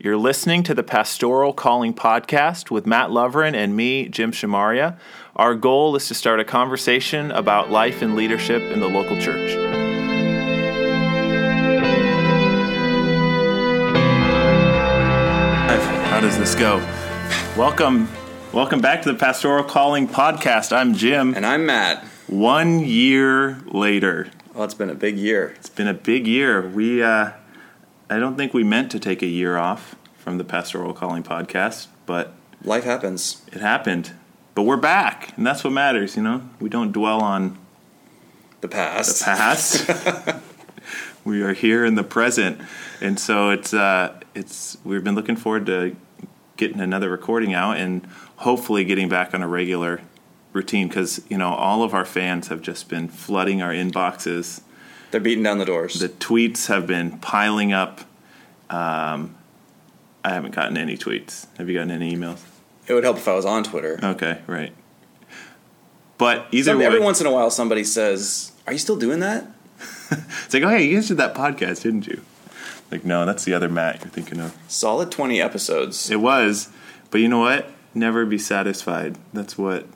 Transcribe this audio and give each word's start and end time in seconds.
You're 0.00 0.16
listening 0.16 0.62
to 0.62 0.74
the 0.74 0.84
Pastoral 0.84 1.52
Calling 1.52 1.92
Podcast 1.92 2.70
with 2.70 2.86
Matt 2.86 3.10
Loverin 3.10 3.54
and 3.54 3.74
me, 3.76 4.08
Jim 4.08 4.30
Shamaria. 4.30 4.96
Our 5.34 5.56
goal 5.56 5.96
is 5.96 6.06
to 6.06 6.14
start 6.14 6.38
a 6.38 6.44
conversation 6.44 7.32
about 7.32 7.70
life 7.72 8.00
and 8.00 8.14
leadership 8.14 8.62
in 8.62 8.78
the 8.78 8.88
local 8.88 9.20
church. 9.20 9.56
How 16.10 16.20
does 16.20 16.36
this 16.38 16.54
go? 16.54 16.78
Welcome, 17.56 18.08
welcome 18.52 18.80
back 18.80 19.02
to 19.02 19.12
the 19.12 19.18
Pastoral 19.18 19.62
Calling 19.62 20.08
Podcast. 20.08 20.74
I'm 20.74 20.94
Jim. 20.94 21.34
And 21.34 21.46
I'm 21.46 21.66
Matt. 21.66 22.02
One 22.26 22.80
year 22.80 23.58
later, 23.66 24.28
Well, 24.54 24.64
it's 24.64 24.74
been 24.74 24.90
a 24.90 24.94
big 24.94 25.16
year. 25.18 25.54
it's 25.56 25.68
been 25.68 25.86
a 25.86 25.94
big 25.94 26.26
year. 26.26 26.66
We, 26.66 27.02
uh, 27.02 27.32
I 28.10 28.18
don't 28.18 28.36
think 28.36 28.54
we 28.54 28.64
meant 28.64 28.90
to 28.92 28.98
take 28.98 29.22
a 29.22 29.26
year 29.26 29.56
off 29.56 29.94
from 30.16 30.38
the 30.38 30.44
Pastoral 30.44 30.92
Calling 30.92 31.22
Podcast, 31.22 31.88
but 32.06 32.32
Life 32.64 32.84
happens. 32.84 33.42
it 33.52 33.60
happened. 33.60 34.12
But 34.54 34.62
we're 34.62 34.76
back, 34.76 35.36
and 35.36 35.46
that's 35.46 35.62
what 35.62 35.72
matters. 35.72 36.16
You 36.16 36.22
know, 36.22 36.42
we 36.58 36.68
don't 36.68 36.90
dwell 36.92 37.20
on 37.20 37.56
The 38.60 38.68
past. 38.68 39.20
the 39.20 39.24
past. 39.24 40.42
we 41.24 41.42
are 41.42 41.52
here 41.52 41.84
in 41.84 41.94
the 41.94 42.02
present, 42.02 42.60
and 43.00 43.20
so 43.20 43.50
it's 43.50 43.72
uh, 43.72 44.18
it's 44.34 44.78
we've 44.84 45.04
been 45.04 45.14
looking 45.14 45.36
forward 45.36 45.66
to 45.66 45.94
getting 46.56 46.80
another 46.80 47.08
recording 47.10 47.54
out 47.54 47.76
and 47.76 48.04
hopefully 48.36 48.84
getting 48.84 49.08
back 49.08 49.32
on 49.32 49.42
a 49.42 49.48
regular 49.48 50.00
routine 50.52 50.88
because 50.88 51.20
you 51.28 51.38
know 51.38 51.50
all 51.50 51.84
of 51.84 51.94
our 51.94 52.04
fans 52.04 52.48
have 52.48 52.60
just 52.62 52.88
been 52.88 53.06
flooding 53.08 53.62
our 53.62 53.70
inboxes. 53.72 54.62
They're 55.10 55.20
beating 55.20 55.42
down 55.44 55.58
the 55.58 55.64
doors. 55.64 55.94
The 56.00 56.08
tweets 56.08 56.66
have 56.66 56.86
been 56.86 57.18
piling 57.18 57.72
up. 57.72 58.00
Um, 58.70 59.34
I 60.24 60.30
haven't 60.34 60.54
gotten 60.54 60.76
any 60.76 60.96
tweets. 60.98 61.46
Have 61.56 61.68
you 61.68 61.74
gotten 61.74 61.90
any 61.90 62.14
emails? 62.14 62.40
it 62.86 62.94
would 62.94 63.04
help 63.04 63.18
if 63.18 63.28
I 63.28 63.34
was 63.34 63.44
on 63.44 63.64
Twitter. 63.64 64.00
Okay, 64.02 64.40
right. 64.46 64.72
But 66.16 66.46
either 66.52 66.72
Some- 66.72 66.78
way, 66.78 66.86
every 66.86 67.00
once 67.00 67.20
in 67.20 67.26
a 67.26 67.30
while, 67.32 67.50
somebody 67.50 67.84
says, 67.84 68.52
"Are 68.66 68.72
you 68.72 68.78
still 68.78 68.96
doing 68.96 69.20
that?" 69.20 69.46
it's 70.10 70.52
like, 70.54 70.62
oh 70.62 70.68
hey, 70.70 70.84
you 70.84 70.96
guys 70.96 71.08
did 71.08 71.18
that 71.18 71.34
podcast, 71.34 71.82
didn't 71.82 72.06
you? 72.06 72.22
Like, 72.90 73.04
no, 73.04 73.24
that's 73.26 73.44
the 73.44 73.52
other 73.54 73.68
Matt 73.68 74.00
you're 74.00 74.10
thinking 74.10 74.40
of. 74.40 74.56
Solid 74.68 75.10
twenty 75.10 75.40
episodes. 75.40 76.10
It 76.10 76.16
was, 76.20 76.70
but 77.10 77.20
you 77.20 77.28
know 77.28 77.38
what? 77.40 77.70
Never 77.94 78.24
be 78.26 78.38
satisfied. 78.38 79.16
That's 79.32 79.56
what 79.58 79.86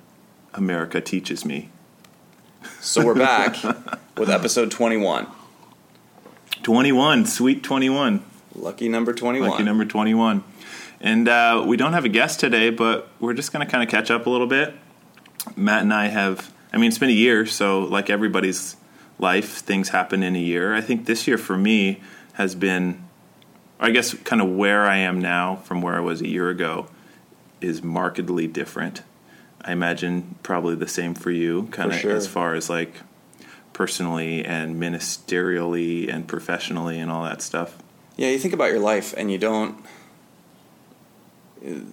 America 0.55 1.01
teaches 1.01 1.45
me. 1.45 1.71
So 2.81 3.05
we're 3.05 3.15
back 3.15 3.57
with 4.17 4.31
episode 4.31 4.71
twenty-one. 4.71 5.27
21, 6.63 7.27
sweet 7.27 7.63
21. 7.65 8.23
Lucky 8.55 8.89
number 8.89 9.13
twenty-one. 9.13 9.51
Lucky 9.51 9.65
number 9.65 9.85
21. 9.85 10.45
And 11.01 11.29
uh, 11.29 11.65
we 11.67 11.77
don't 11.77 11.95
have 11.95 12.05
a 12.05 12.09
guest 12.09 12.39
today, 12.39 12.71
but 12.71 13.09
we're 13.19 13.35
just 13.35 13.53
going 13.53 13.67
to 13.67 13.71
kind 13.71 13.83
of 13.83 13.89
catch 13.91 14.11
up 14.11 14.27
a 14.27 14.31
little 14.31 14.47
bit. 14.47 14.73
Matt 15.57 15.83
and 15.83 15.93
I 15.93 16.07
have, 16.07 16.53
I 16.73 16.77
mean, 16.77 16.87
it's 16.89 16.99
been 16.99 17.09
a 17.09 17.13
year, 17.13 17.45
so 17.47 17.81
like 17.81 18.09
everybody's 18.09 18.77
life, 19.19 19.49
things 19.57 19.89
happen 19.89 20.23
in 20.23 20.37
a 20.37 20.41
year. 20.41 20.73
I 20.75 20.81
think 20.81 21.07
this 21.07 21.27
year 21.27 21.39
for 21.39 21.57
me 21.57 22.01
has 22.35 22.55
been, 22.55 23.03
I 23.81 23.91
guess, 23.91 24.15
kind 24.15 24.41
of 24.41 24.49
where 24.51 24.87
I 24.87 24.99
am 24.99 25.21
now 25.21 25.57
from 25.57 25.83
where 25.83 25.97
I 25.97 26.01
was 26.01 26.21
a 26.21 26.29
year 26.29 26.49
ago 26.49 26.87
is 27.61 27.83
markedly 27.83 28.47
different. 28.47 29.03
I 29.61 29.73
imagine 29.73 30.37
probably 30.45 30.77
the 30.77 30.87
same 30.89 31.15
for 31.15 31.33
you, 31.33 31.65
kind 31.73 31.91
For 31.91 31.97
of 31.97 32.01
sure. 32.01 32.17
as 32.17 32.29
far 32.29 32.55
as 32.55 32.71
like 32.71 32.95
personally 33.73 34.45
and 34.45 34.81
ministerially 34.81 36.13
and 36.13 36.27
professionally 36.29 36.99
and 36.99 37.11
all 37.11 37.25
that 37.25 37.43
stuff. 37.43 37.79
Yeah, 38.17 38.29
you 38.29 38.39
think 38.39 38.55
about 38.55 38.71
your 38.71 38.81
life, 38.81 39.15
and 39.17 39.31
you 39.31 39.39
don't. 39.39 39.83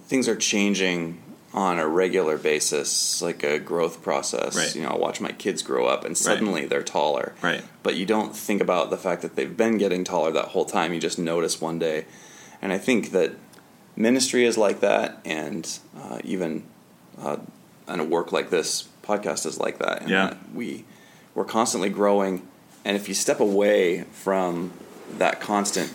Things 0.08 0.28
are 0.28 0.36
changing 0.36 1.22
on 1.54 1.80
a 1.80 1.88
regular 1.88 2.38
basis, 2.38 3.22
like 3.22 3.44
a 3.44 3.60
growth 3.60 4.04
process. 4.04 4.56
Right. 4.56 4.76
You 4.76 4.82
know, 4.84 4.90
I 4.90 4.98
watch 4.98 5.22
my 5.22 5.32
kids 5.32 5.62
grow 5.62 5.86
up, 5.86 6.04
and 6.06 6.18
suddenly 6.18 6.66
they're 6.66 6.84
taller. 6.84 7.34
Right. 7.42 7.64
But 7.84 7.96
you 7.96 8.06
don't 8.06 8.36
think 8.36 8.62
about 8.62 8.90
the 8.90 8.98
fact 8.98 9.22
that 9.22 9.36
they've 9.36 9.56
been 9.56 9.78
getting 9.78 10.04
taller 10.04 10.32
that 10.32 10.46
whole 10.50 10.66
time. 10.66 10.94
You 10.94 11.00
just 11.00 11.18
notice 11.20 11.62
one 11.62 11.80
day, 11.80 12.06
and 12.62 12.72
I 12.72 12.78
think 12.78 13.12
that 13.12 13.34
ministry 13.96 14.46
is 14.46 14.58
like 14.58 14.80
that, 14.82 15.20
and 15.26 15.80
uh, 16.00 16.20
even 16.24 16.64
uh, 17.20 17.38
and 17.88 18.02
a 18.02 18.04
work 18.04 18.32
like 18.32 18.50
this 18.50 18.88
podcast 19.04 19.46
is 19.46 19.60
like 19.60 19.80
that. 19.80 20.02
And 20.02 20.10
Yeah. 20.10 20.28
that 20.30 20.38
we 20.54 20.86
we're 21.40 21.46
constantly 21.46 21.88
growing, 21.88 22.46
and 22.84 22.98
if 22.98 23.08
you 23.08 23.14
step 23.16 23.40
away 23.40 24.02
from 24.12 24.74
that 25.18 25.40
constant 25.40 25.90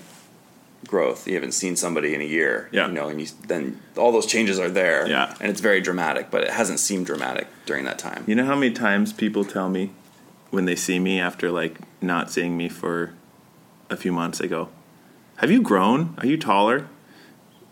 growth, 0.86 1.28
you 1.28 1.34
haven't 1.34 1.52
seen 1.52 1.76
somebody 1.76 2.14
in 2.14 2.22
a 2.22 2.24
year, 2.24 2.70
Yeah. 2.72 2.86
you 2.86 2.94
know, 2.94 3.08
and 3.10 3.20
you, 3.20 3.26
then 3.46 3.78
all 3.98 4.10
those 4.10 4.24
changes 4.24 4.58
are 4.58 4.70
there, 4.70 5.06
Yeah. 5.06 5.34
and 5.42 5.50
it's 5.50 5.60
very 5.60 5.82
dramatic, 5.82 6.30
but 6.30 6.44
it 6.44 6.48
hasn't 6.48 6.80
seemed 6.80 7.04
dramatic 7.04 7.46
during 7.66 7.84
that 7.84 7.98
time. 7.98 8.24
You 8.26 8.34
know 8.36 8.46
how 8.46 8.54
many 8.54 8.72
times 8.72 9.12
people 9.12 9.44
tell 9.44 9.68
me 9.68 9.90
when 10.48 10.64
they 10.64 10.76
see 10.76 10.98
me 10.98 11.20
after 11.20 11.50
like 11.50 11.76
not 12.00 12.30
seeing 12.30 12.56
me 12.56 12.70
for 12.70 13.10
a 13.90 13.98
few 13.98 14.12
months, 14.12 14.38
they 14.38 14.48
go, 14.48 14.70
"Have 15.36 15.50
you 15.50 15.60
grown? 15.60 16.14
Are 16.22 16.26
you 16.26 16.38
taller?" 16.38 16.86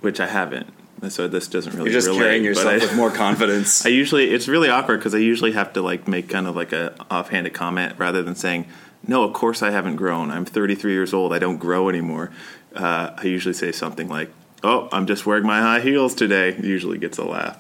Which 0.03 0.21
I 0.21 0.27
haven't. 0.27 0.67
So 1.09 1.27
this 1.29 1.49
doesn't 1.49 1.73
really. 1.75 1.91
You're 1.91 1.99
just 1.99 2.07
relate, 2.09 2.21
carrying 2.21 2.45
yourself 2.45 2.67
I- 2.69 2.77
with 2.79 2.95
more 2.95 3.11
confidence. 3.25 3.85
I 3.85 3.89
usually 3.89 4.31
it's 4.31 4.47
really 4.49 4.69
awkward 4.69 4.99
because 4.99 5.15
I 5.15 5.19
usually 5.19 5.53
have 5.53 5.73
to 5.75 5.83
like 5.83 6.07
make 6.07 6.29
kind 6.29 6.47
of 6.47 6.55
like 6.55 6.73
a 6.73 6.95
offhanded 7.11 7.55
comment 7.55 7.95
rather 7.99 8.23
than 8.23 8.35
saying, 8.37 8.67
"No, 9.07 9.25
of 9.25 9.33
course 9.33 9.63
I 9.63 9.71
haven't 9.71 9.97
grown. 9.97 10.31
I'm 10.31 10.45
33 10.45 10.93
years 10.93 11.13
old. 11.13 11.33
I 11.33 11.39
don't 11.39 11.59
grow 11.59 11.89
anymore." 11.89 12.31
Uh, 12.75 13.11
I 13.17 13.25
usually 13.25 13.53
say 13.55 13.73
something 13.73 14.09
like, 14.09 14.31
"Oh, 14.63 14.89
I'm 14.93 15.07
just 15.07 15.27
wearing 15.27 15.45
my 15.45 15.61
high 15.61 15.81
heels 15.81 16.15
today." 16.15 16.51
It 16.51 16.65
usually 16.65 16.99
gets 16.99 17.19
a 17.19 17.25
laugh. 17.25 17.59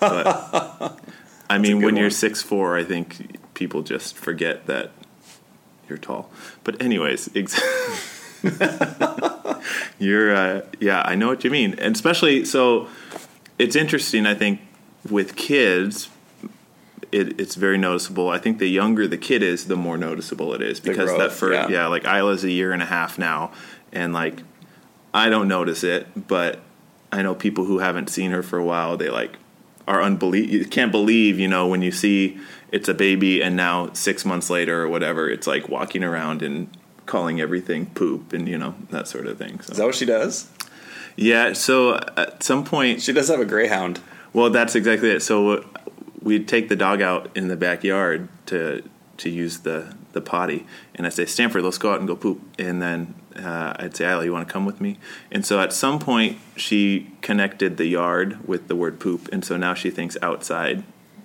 But 0.00 0.98
I 1.50 1.58
mean, 1.58 1.80
when 1.80 1.94
you're 1.96 2.06
one. 2.06 2.10
six 2.10 2.42
four, 2.42 2.76
I 2.76 2.82
think 2.84 3.38
people 3.54 3.82
just 3.82 4.16
forget 4.16 4.66
that 4.66 4.90
you're 5.88 5.98
tall. 5.98 6.30
But 6.64 6.82
anyways, 6.82 7.30
ex- 7.36 7.60
you're 9.98 10.34
uh, 10.34 10.62
yeah, 10.80 11.02
I 11.04 11.14
know 11.14 11.28
what 11.28 11.44
you 11.44 11.50
mean, 11.50 11.74
and 11.78 11.94
especially 11.94 12.44
so. 12.44 12.88
It's 13.56 13.76
interesting, 13.76 14.26
I 14.26 14.34
think, 14.34 14.60
with 15.08 15.36
kids. 15.36 16.10
It, 17.12 17.40
it's 17.40 17.54
very 17.54 17.78
noticeable. 17.78 18.28
I 18.28 18.38
think 18.38 18.58
the 18.58 18.66
younger 18.66 19.06
the 19.06 19.16
kid 19.16 19.44
is, 19.44 19.66
the 19.66 19.76
more 19.76 19.96
noticeable 19.96 20.52
it 20.54 20.60
is 20.60 20.80
because 20.80 21.10
growth, 21.10 21.18
that 21.20 21.32
first, 21.32 21.70
yeah. 21.70 21.82
yeah, 21.82 21.86
like 21.86 22.04
Isla's 22.04 22.42
a 22.42 22.50
year 22.50 22.72
and 22.72 22.82
a 22.82 22.86
half 22.86 23.16
now, 23.16 23.52
and 23.92 24.12
like 24.12 24.42
I 25.12 25.28
don't 25.28 25.46
notice 25.46 25.84
it, 25.84 26.26
but 26.26 26.58
I 27.12 27.22
know 27.22 27.36
people 27.36 27.64
who 27.64 27.78
haven't 27.78 28.10
seen 28.10 28.32
her 28.32 28.42
for 28.42 28.58
a 28.58 28.64
while. 28.64 28.96
They 28.96 29.08
like 29.08 29.36
are 29.86 30.02
unbelieve. 30.02 30.50
You 30.50 30.64
can't 30.64 30.90
believe, 30.90 31.38
you 31.38 31.46
know, 31.46 31.68
when 31.68 31.82
you 31.82 31.92
see 31.92 32.38
it's 32.72 32.88
a 32.88 32.94
baby, 32.94 33.40
and 33.40 33.54
now 33.54 33.92
six 33.92 34.24
months 34.24 34.50
later 34.50 34.82
or 34.82 34.88
whatever, 34.88 35.30
it's 35.30 35.46
like 35.46 35.68
walking 35.68 36.02
around 36.02 36.42
and 36.42 36.68
calling 37.06 37.40
everything 37.40 37.86
poop 37.86 38.32
and 38.32 38.48
you 38.48 38.58
know 38.58 38.74
that 38.90 39.08
sort 39.08 39.26
of 39.26 39.38
thing. 39.38 39.58
Is 39.60 39.76
that 39.76 39.84
what 39.84 39.94
she 39.94 40.06
does? 40.06 40.48
yeah. 41.16 41.52
So 41.52 41.94
at 42.16 42.42
some 42.42 42.64
point, 42.64 43.02
She 43.02 43.12
does 43.12 43.28
have 43.28 43.40
a 43.40 43.44
greyhound. 43.44 44.00
well, 44.32 44.50
that's 44.50 44.74
exactly 44.74 45.10
it. 45.10 45.20
So 45.20 45.64
we'd 46.22 46.48
take 46.48 46.68
the 46.68 46.76
dog 46.76 47.02
out 47.02 47.30
in 47.36 47.48
the 47.48 47.56
backyard 47.56 48.28
to 48.46 48.82
to 49.18 49.30
use 49.30 49.58
the 49.60 49.94
the 50.12 50.20
potty, 50.20 50.64
and 50.94 51.06
I'd 51.06 51.12
say, 51.12 51.26
Stanford, 51.26 51.62
let's 51.64 51.78
go 51.78 51.92
out 51.92 51.98
and 51.98 52.06
go 52.08 52.14
poop. 52.16 52.40
And 52.58 52.80
then 52.80 53.14
uh, 53.36 53.74
I'd 53.80 53.96
say, 53.96 54.08
Isla, 54.08 54.24
you 54.24 54.32
want 54.32 54.46
to 54.46 54.52
come 54.52 54.64
with 54.64 54.80
me? 54.80 54.96
And 55.32 55.44
so 55.44 55.58
at 55.60 55.72
some 55.72 55.98
point, 55.98 56.38
she 56.56 57.10
connected 57.20 57.76
the 57.78 57.86
yard 57.86 58.38
with 58.46 58.68
the 58.68 58.76
word 58.76 59.00
poop, 59.00 59.28
and 59.32 59.44
so 59.44 59.56
now 59.56 59.74
she 59.74 59.90
thinks 59.90 60.16
outside. 60.22 60.84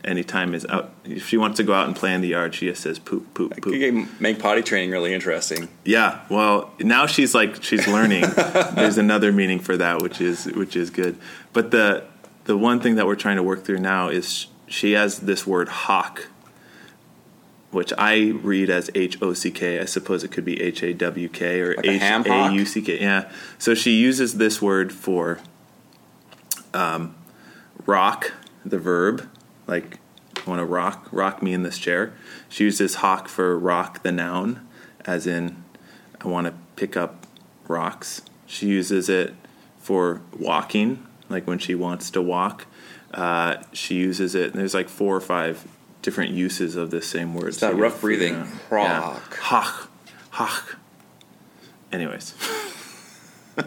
Anytime 0.09 0.55
is 0.55 0.65
out. 0.65 0.91
If 1.05 1.27
she 1.27 1.37
wants 1.37 1.57
to 1.57 1.63
go 1.63 1.71
out 1.71 1.85
and 1.85 1.95
play 1.95 2.15
in 2.15 2.21
the 2.21 2.29
yard, 2.29 2.55
she 2.55 2.65
just 2.65 2.81
says 2.81 2.97
poop, 2.97 3.31
poop, 3.35 3.61
poop. 3.61 3.75
You 3.75 3.79
can 3.79 4.09
make 4.19 4.39
potty 4.39 4.63
training 4.63 4.89
really 4.89 5.13
interesting. 5.13 5.67
Yeah, 5.85 6.21
well, 6.29 6.73
now 6.79 7.05
she's 7.05 7.35
like 7.35 7.61
she's 7.61 7.87
learning. 7.87 8.25
There's 8.73 8.97
another 8.97 9.31
meaning 9.31 9.59
for 9.59 9.77
that, 9.77 10.01
which 10.01 10.19
is 10.19 10.45
which 10.45 10.75
is 10.75 10.89
good. 10.89 11.15
But 11.53 11.69
the 11.69 12.05
the 12.45 12.57
one 12.57 12.79
thing 12.79 12.95
that 12.95 13.05
we're 13.05 13.17
trying 13.17 13.35
to 13.35 13.43
work 13.43 13.63
through 13.63 13.81
now 13.81 14.09
is 14.09 14.47
she 14.65 14.93
has 14.93 15.19
this 15.19 15.45
word 15.45 15.69
hawk, 15.69 16.29
which 17.69 17.93
I 17.95 18.29
read 18.29 18.71
as 18.71 18.89
H 18.95 19.21
O 19.21 19.33
C 19.33 19.51
K. 19.51 19.79
I 19.79 19.85
suppose 19.85 20.23
it 20.23 20.31
could 20.31 20.45
be 20.45 20.59
H 20.59 20.81
A 20.81 20.91
W 20.91 21.29
K 21.29 21.61
or 21.61 21.75
H 21.83 22.01
A? 22.01 22.51
U 22.51 22.65
C 22.65 22.81
K. 22.81 22.99
Yeah. 22.99 23.31
So 23.59 23.75
she 23.75 23.91
uses 23.91 24.37
this 24.37 24.59
word 24.59 24.91
for 24.91 25.39
um, 26.73 27.15
rock, 27.85 28.33
the 28.65 28.79
verb, 28.79 29.29
like 29.69 29.99
I 30.45 30.49
want 30.49 30.59
to 30.59 30.65
rock, 30.65 31.07
rock 31.11 31.43
me 31.43 31.53
in 31.53 31.63
this 31.63 31.77
chair. 31.77 32.13
She 32.49 32.63
uses 32.63 32.95
hawk 32.95 33.27
for 33.27 33.57
rock, 33.57 34.03
the 34.03 34.11
noun, 34.11 34.67
as 35.05 35.27
in 35.27 35.63
I 36.21 36.27
want 36.27 36.47
to 36.47 36.53
pick 36.75 36.97
up 36.97 37.25
rocks. 37.67 38.21
She 38.47 38.67
uses 38.67 39.09
it 39.09 39.33
for 39.77 40.21
walking, 40.37 41.05
like 41.29 41.45
when 41.45 41.59
she 41.59 41.75
wants 41.75 42.09
to 42.11 42.21
walk. 42.21 42.65
Uh, 43.13 43.57
she 43.73 43.95
uses 43.95 44.35
it. 44.35 44.53
There's 44.53 44.73
like 44.73 44.89
four 44.89 45.15
or 45.15 45.21
five 45.21 45.67
different 46.01 46.31
uses 46.31 46.75
of 46.75 46.89
this 46.91 47.07
same 47.07 47.33
word. 47.33 47.53
that 47.53 47.61
you 47.61 47.71
gotta 47.71 47.75
rough 47.83 48.01
breathing. 48.01 48.35
out. 48.35 48.47
Rock. 48.69 49.27
Yeah. 49.31 49.37
Hawk. 49.41 49.89
Hawk. 50.31 50.77
Anyways. 51.91 52.33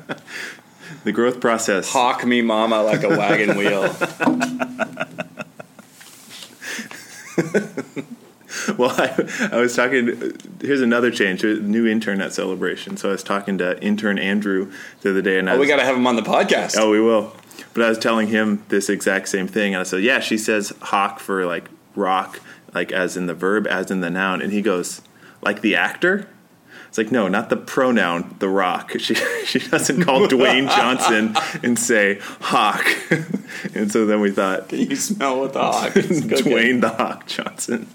The 1.05 1.13
growth 1.13 1.41
process. 1.41 1.91
Hawk 1.91 2.25
me, 2.25 2.43
mama, 2.43 2.83
like 2.83 3.03
a 3.03 3.09
wagon 3.09 3.57
wheel. 3.57 3.95
Well, 8.77 8.91
I, 8.91 9.49
I 9.51 9.57
was 9.57 9.75
talking. 9.75 10.37
Here's 10.61 10.83
another 10.83 11.11
change. 11.11 11.43
New 11.43 11.87
intern 11.87 12.21
at 12.21 12.35
Celebration. 12.35 12.99
So 12.99 13.09
I 13.09 13.13
was 13.13 13.23
talking 13.23 13.57
to 13.59 13.83
intern 13.83 14.19
Andrew 14.19 14.71
the 15.01 15.09
other 15.11 15.23
day, 15.23 15.39
and 15.39 15.49
I 15.49 15.55
Oh, 15.55 15.59
was, 15.59 15.65
we 15.65 15.69
got 15.69 15.77
to 15.79 15.85
have 15.87 15.97
him 15.97 16.07
on 16.07 16.17
the 16.17 16.23
podcast. 16.23 16.77
Oh, 16.79 16.91
we 16.91 17.01
will. 17.01 17.35
But 17.73 17.85
I 17.85 17.89
was 17.89 17.99
telling 17.99 18.29
him 18.29 18.63
this 18.69 18.91
exact 18.91 19.31
same 19.31 19.49
thing, 19.49 19.73
and 19.75 19.81
I 19.81 19.85
said, 19.85 20.03
"Yeah, 20.03 20.21
she 20.21 20.37
says 20.37 20.71
hawk 20.83 21.19
for 21.19 21.47
like 21.47 21.71
rock, 21.97 22.41
like 22.75 22.93
as 22.93 23.17
in 23.17 23.25
the 23.25 23.33
verb, 23.35 23.67
as 23.67 23.91
in 23.91 24.01
the 24.01 24.11
noun." 24.11 24.43
And 24.43 24.53
he 24.53 24.61
goes, 24.61 25.01
"Like 25.41 25.63
the 25.63 25.75
actor." 25.75 26.29
It's 26.93 26.99
like 26.99 27.11
no, 27.11 27.27
not 27.27 27.49
the 27.49 27.57
pronoun, 27.57 28.37
the 28.39 28.51
rock. 28.51 28.93
She 28.99 29.15
she 29.47 29.61
doesn't 29.61 30.03
call 30.05 30.27
Dwayne 30.29 30.69
Johnson 30.69 31.35
and 31.63 31.79
say 31.79 32.19
hawk. 32.43 32.87
and 33.75 33.91
so 33.91 34.05
then 34.05 34.21
we 34.21 34.31
thought 34.31 34.71
you 34.71 34.95
smell 34.97 35.41
what 35.41 35.55
the 35.55 35.61
hawk. 35.63 35.93
Dwayne 35.95 36.83
the 36.83 36.91
Hawk 36.91 37.27
Johnson. 37.27 37.89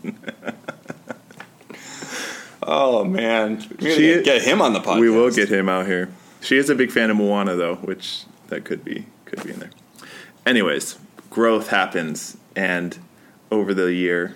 Oh 2.63 3.03
man, 3.03 3.63
we 3.79 3.93
She- 3.93 4.23
get 4.23 4.41
him 4.41 4.61
on 4.63 4.73
the 4.73 4.79
podcast. 4.79 4.99
We 4.99 5.11
will 5.11 5.29
get 5.29 5.49
him 5.49 5.69
out 5.69 5.85
here. 5.85 6.09
She 6.41 6.57
is 6.57 6.67
a 6.71 6.75
big 6.75 6.91
fan 6.91 7.11
of 7.11 7.17
Moana, 7.17 7.55
though, 7.55 7.75
which 7.75 8.23
that 8.47 8.65
could 8.65 8.83
be 8.83 9.05
could 9.25 9.43
be 9.43 9.51
in 9.51 9.59
there. 9.59 9.69
Anyways, 10.43 10.97
growth 11.29 11.67
happens, 11.69 12.35
and 12.55 12.97
over 13.51 13.75
the 13.75 13.93
year, 13.93 14.33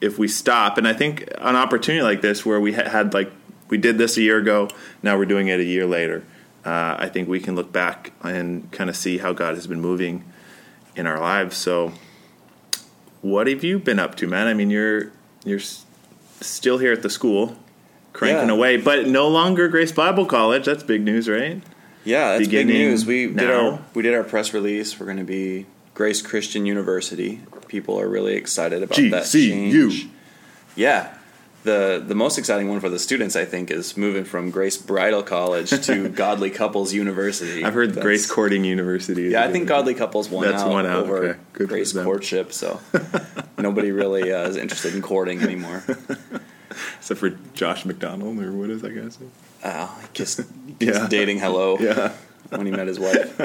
if 0.00 0.18
we 0.18 0.26
stop, 0.26 0.78
and 0.78 0.88
I 0.88 0.94
think 0.94 1.28
an 1.38 1.54
opportunity 1.56 2.02
like 2.02 2.22
this, 2.22 2.46
where 2.46 2.58
we 2.60 2.72
ha- 2.72 2.88
had 2.88 3.12
like 3.12 3.30
we 3.70 3.78
did 3.78 3.96
this 3.98 4.16
a 4.16 4.22
year 4.22 4.38
ago, 4.38 4.68
now 5.02 5.16
we're 5.16 5.24
doing 5.26 5.48
it 5.48 5.60
a 5.60 5.64
year 5.64 5.86
later. 5.86 6.24
Uh, 6.64 6.96
I 6.98 7.08
think 7.08 7.28
we 7.28 7.40
can 7.40 7.54
look 7.56 7.72
back 7.72 8.12
and 8.22 8.70
kind 8.72 8.90
of 8.90 8.96
see 8.96 9.18
how 9.18 9.32
God 9.32 9.54
has 9.54 9.66
been 9.66 9.80
moving 9.80 10.24
in 10.94 11.06
our 11.06 11.18
lives. 11.18 11.56
So, 11.56 11.92
what 13.22 13.46
have 13.46 13.64
you 13.64 13.78
been 13.78 13.98
up 13.98 14.14
to, 14.16 14.26
man? 14.26 14.46
I 14.46 14.54
mean, 14.54 14.70
you're 14.70 15.12
you're 15.44 15.60
still 16.40 16.78
here 16.78 16.92
at 16.92 17.02
the 17.02 17.10
school, 17.10 17.56
cranking 18.12 18.48
Yeah. 18.48 18.54
away, 18.54 18.76
but 18.76 19.06
no 19.08 19.28
longer 19.28 19.68
Grace 19.68 19.92
Bible 19.92 20.26
College. 20.26 20.66
That's 20.66 20.82
big 20.82 21.02
news, 21.02 21.28
right? 21.28 21.62
Yeah, 22.04 22.36
that's 22.38 22.48
big 22.48 22.66
news. 22.66 23.04
We 23.06 23.26
did 23.26 23.36
now. 23.36 23.70
our 23.72 23.78
we 23.94 24.02
did 24.02 24.14
our 24.14 24.24
press 24.24 24.52
release. 24.54 24.98
We're 24.98 25.06
going 25.06 25.18
to 25.18 25.24
be 25.24 25.66
Grace 25.94 26.20
Christian 26.22 26.66
University. 26.66 27.40
People 27.68 27.98
are 28.00 28.08
really 28.08 28.34
excited 28.34 28.82
about 28.82 28.96
that 28.96 29.24
GCU. 29.24 29.50
change. 29.90 30.08
Yeah. 30.76 31.14
The 31.62 32.02
the 32.04 32.14
most 32.14 32.38
exciting 32.38 32.68
one 32.70 32.80
for 32.80 32.88
the 32.88 32.98
students, 32.98 33.36
I 33.36 33.44
think, 33.44 33.70
is 33.70 33.94
moving 33.96 34.24
from 34.24 34.50
Grace 34.50 34.78
Bridal 34.78 35.22
College 35.22 35.68
to 35.86 36.08
Godly 36.24 36.48
Couples 36.50 36.94
University. 36.94 37.62
I've 37.64 37.74
heard 37.74 37.90
That's- 37.90 38.02
Grace 38.02 38.30
Courting 38.30 38.64
University. 38.64 39.24
Yeah, 39.24 39.44
I 39.44 39.52
think 39.52 39.68
Godly 39.68 39.92
Couples 39.94 40.30
won 40.30 40.46
That's 40.46 40.62
out 40.62 40.70
won 40.70 40.86
out, 40.86 41.02
over 41.02 41.16
okay. 41.54 41.64
Grace. 41.66 41.92
Courtship, 41.92 42.52
so 42.54 42.80
nobody 43.58 43.92
really 43.92 44.32
uh, 44.32 44.48
is 44.48 44.56
interested 44.56 44.94
in 44.94 45.02
courting 45.02 45.42
anymore. 45.42 45.84
except 46.98 47.20
for 47.20 47.30
Josh 47.52 47.84
McDonald 47.84 48.38
or 48.42 48.52
what 48.52 48.70
is 48.70 48.80
that 48.80 48.90
guy's 48.94 49.20
name? 49.20 49.30
Uh, 49.62 49.86
he 50.00 50.06
kissed, 50.14 50.40
Yeah. 50.78 51.08
dating 51.08 51.40
hello 51.40 51.76
Yeah, 51.78 52.12
when 52.48 52.64
he 52.64 52.72
met 52.72 52.86
his 52.86 52.98
wife. 52.98 53.38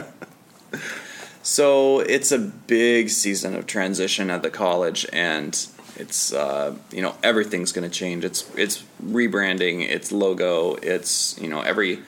so 1.43 1.99
it's 1.99 2.31
a 2.31 2.39
big 2.39 3.09
season 3.09 3.55
of 3.55 3.67
transition 3.67 4.29
at 4.29 4.41
the 4.41 4.49
college, 4.49 5.05
and 5.11 5.67
it's 5.97 6.33
uh, 6.33 6.75
you 6.91 7.01
know 7.01 7.15
everything's 7.23 7.71
going 7.71 7.89
to 7.89 7.95
change. 7.95 8.25
It's 8.25 8.49
it's 8.55 8.83
rebranding, 9.03 9.87
its 9.89 10.11
logo, 10.11 10.75
it's 10.75 11.37
you 11.41 11.47
know 11.47 11.61
every 11.61 11.99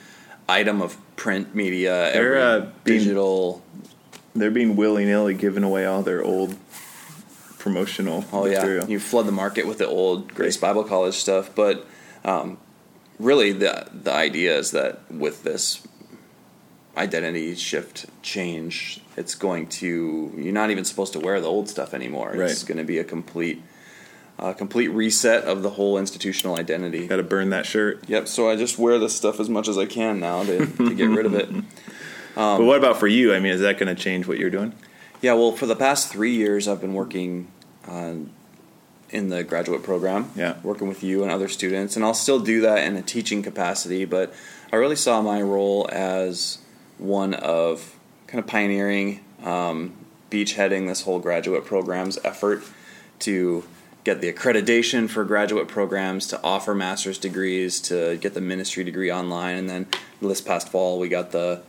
item 0.48 0.80
of 0.82 0.96
print 1.16 1.54
media, 1.54 2.10
They're, 2.12 2.36
every 2.36 2.66
uh, 2.66 2.70
being- 2.84 2.98
digital. 3.00 3.62
they're 4.34 4.50
being 4.50 4.76
willy 4.76 5.04
nilly 5.04 5.34
giving 5.34 5.62
away 5.64 5.84
all 5.84 6.02
their 6.02 6.22
old 6.22 6.56
promotional 7.58 8.24
Oh 8.32 8.46
yeah, 8.46 8.86
you 8.86 8.98
flood 9.00 9.26
the 9.26 9.32
market 9.32 9.66
with 9.66 9.78
the 9.78 9.86
old 9.86 10.34
Grace 10.34 10.56
Bible 10.56 10.84
College 10.84 11.14
stuff, 11.14 11.50
but 11.54 11.86
um, 12.24 12.58
really 13.18 13.52
the 13.52 13.88
the 13.92 14.12
idea 14.12 14.56
is 14.56 14.70
that 14.72 15.00
with 15.10 15.42
this 15.42 15.82
identity 16.96 17.54
shift 17.54 18.06
change, 18.22 19.00
it's 19.16 19.34
going 19.34 19.66
to 19.68 20.32
you're 20.36 20.52
not 20.52 20.70
even 20.70 20.84
supposed 20.84 21.12
to 21.14 21.20
wear 21.20 21.40
the 21.40 21.46
old 21.48 21.68
stuff 21.68 21.94
anymore. 21.94 22.34
It's 22.34 22.64
going 22.64 22.78
to 22.78 22.84
be 22.84 22.98
a 22.98 23.04
complete 23.04 23.62
a 24.38 24.54
complete 24.54 24.88
reset 24.88 25.44
of 25.44 25.62
the 25.62 25.70
whole 25.70 25.98
institutional 25.98 26.56
identity. 26.56 27.06
Got 27.06 27.16
to 27.16 27.22
burn 27.22 27.50
that 27.50 27.66
shirt. 27.66 28.08
Yep. 28.08 28.28
So 28.28 28.48
I 28.48 28.56
just 28.56 28.78
wear 28.78 28.98
this 28.98 29.14
stuff 29.14 29.40
as 29.40 29.48
much 29.48 29.68
as 29.68 29.76
I 29.76 29.86
can 29.86 30.20
now 30.20 30.44
to, 30.44 30.66
to 30.66 30.94
get 30.94 31.08
rid 31.10 31.26
of 31.26 31.34
it. 31.34 31.48
but 32.34 32.62
what 32.62 32.78
about 32.78 32.98
for 32.98 33.08
you? 33.08 33.34
I 33.34 33.40
mean, 33.40 33.52
is 33.52 33.60
that 33.60 33.78
going 33.78 33.94
to 33.94 34.00
change 34.00 34.26
what 34.26 34.38
you're 34.38 34.50
doing? 34.50 34.74
Yeah, 35.20 35.32
well, 35.32 35.52
for 35.52 35.66
the 35.66 35.74
past 35.74 36.12
three 36.12 36.34
years, 36.34 36.68
I've 36.68 36.80
been 36.80 36.94
working 36.94 37.50
uh, 37.88 38.14
in 39.10 39.28
the 39.28 39.42
graduate 39.42 39.82
program. 39.82 40.30
Yeah. 40.36 40.56
working 40.62 40.86
with 40.86 41.02
you 41.02 41.22
and 41.22 41.32
other 41.32 41.48
students, 41.48 41.96
and 41.96 42.04
I'll 42.04 42.14
still 42.14 42.38
do 42.38 42.60
that 42.60 42.84
in 42.84 42.96
a 42.96 43.02
teaching 43.02 43.42
capacity. 43.42 44.04
But 44.04 44.32
I 44.72 44.76
really 44.76 44.96
saw 44.96 45.20
my 45.20 45.42
role 45.42 45.88
as 45.90 46.58
one 46.98 47.34
of 47.34 47.96
kind 48.28 48.38
of 48.38 48.46
pioneering, 48.46 49.20
um, 49.42 49.94
beachheading 50.30 50.86
this 50.86 51.02
whole 51.02 51.18
graduate 51.18 51.64
program's 51.64 52.18
effort 52.22 52.62
to 53.20 53.64
get 54.08 54.20
the 54.22 54.32
accreditation 54.32 55.08
for 55.08 55.24
graduate 55.24 55.68
programs, 55.68 56.26
to 56.28 56.40
offer 56.42 56.74
master's 56.74 57.18
degrees, 57.18 57.80
to 57.80 58.16
get 58.16 58.32
the 58.32 58.40
ministry 58.40 58.82
degree 58.82 59.12
online, 59.12 59.56
and 59.56 59.68
then 59.68 59.86
this 60.22 60.40
past 60.40 60.70
fall 60.70 60.98
we 60.98 61.08
got 61.08 61.30
the 61.30 61.62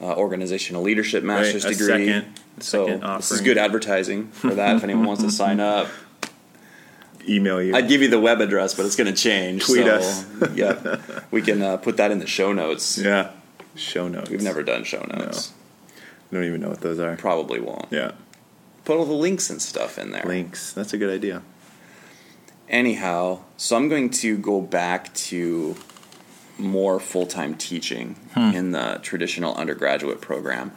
uh, 0.00 0.14
organizational 0.14 0.82
leadership 0.82 1.24
master's 1.24 1.64
a 1.64 1.70
degree. 1.70 2.06
second- 2.06 2.40
so 2.60 2.86
second 2.86 3.16
this 3.16 3.30
is 3.30 3.40
good 3.40 3.56
advertising 3.56 4.28
for 4.32 4.52
that. 4.54 4.76
if 4.76 4.84
anyone 4.84 5.06
wants 5.06 5.22
to 5.22 5.30
sign 5.30 5.60
up, 5.60 5.88
Email 7.28 7.62
you. 7.62 7.74
I'd 7.76 7.88
give 7.88 8.00
you 8.00 8.08
the 8.08 8.18
web 8.20 8.40
address, 8.40 8.74
but 8.74 8.86
it's 8.86 8.96
going 8.96 9.12
to 9.12 9.18
change. 9.18 9.66
Tweet 9.66 9.84
so, 9.84 9.96
us. 9.96 10.26
yeah, 10.54 10.96
we 11.30 11.42
can 11.42 11.60
uh, 11.60 11.76
put 11.76 11.98
that 11.98 12.10
in 12.10 12.20
the 12.20 12.26
show 12.26 12.52
notes. 12.52 12.96
yeah. 12.96 13.32
Show 13.74 14.08
notes. 14.08 14.30
We've 14.30 14.42
never 14.42 14.62
done 14.62 14.82
show 14.84 15.04
notes. 15.14 15.52
I 15.96 16.34
don't 16.34 16.44
even 16.44 16.60
know 16.60 16.70
what 16.70 16.80
those 16.80 16.98
are. 16.98 17.16
Probably 17.16 17.60
won't. 17.60 17.86
Yeah. 17.90 18.12
Put 18.84 18.96
all 18.96 19.04
the 19.04 19.12
links 19.12 19.50
and 19.50 19.60
stuff 19.60 19.98
in 19.98 20.10
there. 20.10 20.24
Links. 20.24 20.72
That's 20.72 20.94
a 20.94 20.98
good 20.98 21.10
idea. 21.10 21.42
Anyhow, 22.68 23.40
so 23.56 23.76
I'm 23.76 23.88
going 23.88 24.10
to 24.10 24.36
go 24.36 24.60
back 24.60 25.12
to 25.14 25.76
more 26.58 26.98
full 27.00 27.26
time 27.26 27.54
teaching 27.54 28.16
Hmm. 28.34 28.50
in 28.54 28.70
the 28.72 28.98
traditional 29.02 29.54
undergraduate 29.54 30.20
program. 30.20 30.72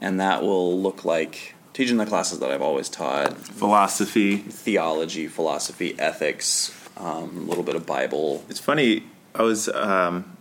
And 0.00 0.18
that 0.20 0.42
will 0.42 0.80
look 0.80 1.04
like 1.04 1.54
teaching 1.74 1.96
the 1.96 2.06
classes 2.06 2.40
that 2.40 2.50
I've 2.50 2.62
always 2.62 2.88
taught 2.88 3.36
Philosophy. 3.38 4.38
theology, 4.38 5.28
philosophy, 5.28 5.94
ethics, 5.98 6.72
um, 6.96 7.36
a 7.36 7.48
little 7.48 7.62
bit 7.62 7.76
of 7.76 7.86
Bible. 7.86 8.44
It's 8.48 8.58
funny. 8.58 9.04
I 9.34 9.42
was 9.42 9.68
um, 9.68 10.36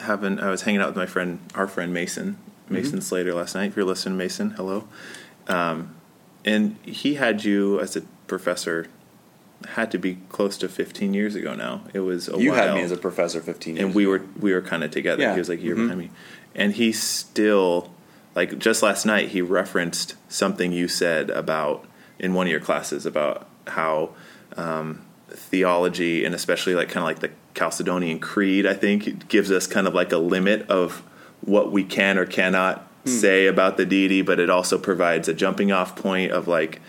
having. 0.00 0.40
I 0.40 0.48
was 0.50 0.62
hanging 0.62 0.80
out 0.80 0.88
with 0.88 0.96
my 0.96 1.06
friend, 1.06 1.38
our 1.54 1.66
friend 1.68 1.92
Mason, 1.92 2.36
Mason 2.68 3.00
Slater, 3.00 3.34
last 3.34 3.54
night. 3.54 3.66
If 3.66 3.76
you're 3.76 3.84
listening, 3.84 4.16
Mason, 4.16 4.50
hello. 4.50 4.88
Um, 5.48 5.94
and 6.44 6.76
he 6.82 7.14
had 7.14 7.44
you 7.44 7.78
as 7.80 7.94
a 7.94 8.00
professor. 8.26 8.86
Had 9.68 9.90
to 9.92 9.98
be 9.98 10.18
close 10.28 10.56
to 10.58 10.68
15 10.68 11.14
years 11.14 11.34
ago 11.34 11.54
now. 11.54 11.82
It 11.92 12.00
was 12.00 12.28
a 12.28 12.32
while. 12.32 12.40
You 12.40 12.50
while. 12.50 12.66
had 12.68 12.74
me 12.74 12.82
as 12.82 12.92
a 12.92 12.96
professor 12.96 13.40
15 13.40 13.76
years 13.76 13.84
and 13.86 13.94
we 13.94 14.04
ago. 14.04 14.10
were 14.12 14.22
we 14.40 14.52
were 14.52 14.60
kind 14.60 14.84
of 14.84 14.90
together. 14.90 15.22
Yeah. 15.22 15.32
He 15.32 15.38
was 15.38 15.48
like 15.48 15.60
a 15.60 15.62
year 15.62 15.74
Mhm. 15.74 15.82
behind 15.88 15.98
me, 15.98 16.10
and 16.54 16.72
he 16.74 16.92
still 16.92 17.90
like 18.34 18.58
just 18.58 18.82
last 18.82 19.06
night 19.06 19.28
he 19.28 19.40
referenced 19.40 20.14
something 20.28 20.72
you 20.72 20.86
said 20.88 21.30
about 21.30 21.84
in 22.18 22.34
one 22.34 22.46
of 22.46 22.50
your 22.50 22.60
classes 22.60 23.06
about 23.06 23.46
how 23.68 24.10
um, 24.56 25.00
theology 25.30 26.24
and 26.24 26.34
especially 26.34 26.74
like 26.74 26.88
kind 26.88 27.02
of 27.02 27.08
like 27.08 27.20
the 27.20 27.30
Chalcedonian 27.54 28.20
Creed 28.20 28.66
I 28.66 28.74
think 28.74 29.28
gives 29.28 29.50
us 29.50 29.66
kind 29.66 29.86
of 29.86 29.94
like 29.94 30.12
a 30.12 30.18
limit 30.18 30.68
of 30.68 31.02
what 31.40 31.72
we 31.72 31.84
can 31.84 32.18
or 32.18 32.26
cannot 32.26 32.88
Hmm. 33.04 33.10
say 33.10 33.46
about 33.46 33.76
the 33.76 33.84
deity, 33.84 34.22
but 34.22 34.40
it 34.40 34.48
also 34.48 34.78
provides 34.78 35.28
a 35.28 35.34
jumping 35.34 35.70
off 35.70 35.94
point 35.94 36.32
of 36.32 36.48
like, 36.48 36.80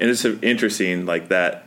and 0.00 0.10
it's 0.10 0.24
interesting 0.24 1.06
like 1.06 1.28
that. 1.28 1.60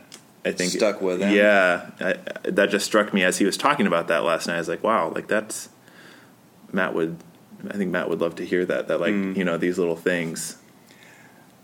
I 0.44 0.52
think 0.52 0.72
Stuck 0.72 1.00
with 1.02 1.20
him. 1.20 1.34
Yeah, 1.34 1.90
I, 2.00 2.14
that 2.50 2.70
just 2.70 2.86
struck 2.86 3.12
me 3.12 3.24
as 3.24 3.38
he 3.38 3.44
was 3.44 3.56
talking 3.56 3.86
about 3.86 4.08
that 4.08 4.24
last 4.24 4.46
night. 4.46 4.56
I 4.56 4.58
was 4.58 4.68
like, 4.68 4.82
wow, 4.82 5.10
like 5.14 5.28
that's 5.28 5.68
Matt 6.72 6.94
would. 6.94 7.16
I 7.68 7.76
think 7.76 7.90
Matt 7.90 8.08
would 8.08 8.20
love 8.20 8.36
to 8.36 8.46
hear 8.46 8.64
that. 8.66 8.88
That 8.88 9.00
like 9.00 9.12
Mm. 9.12 9.36
you 9.36 9.44
know 9.44 9.56
these 9.56 9.78
little 9.78 9.96
things. 9.96 10.56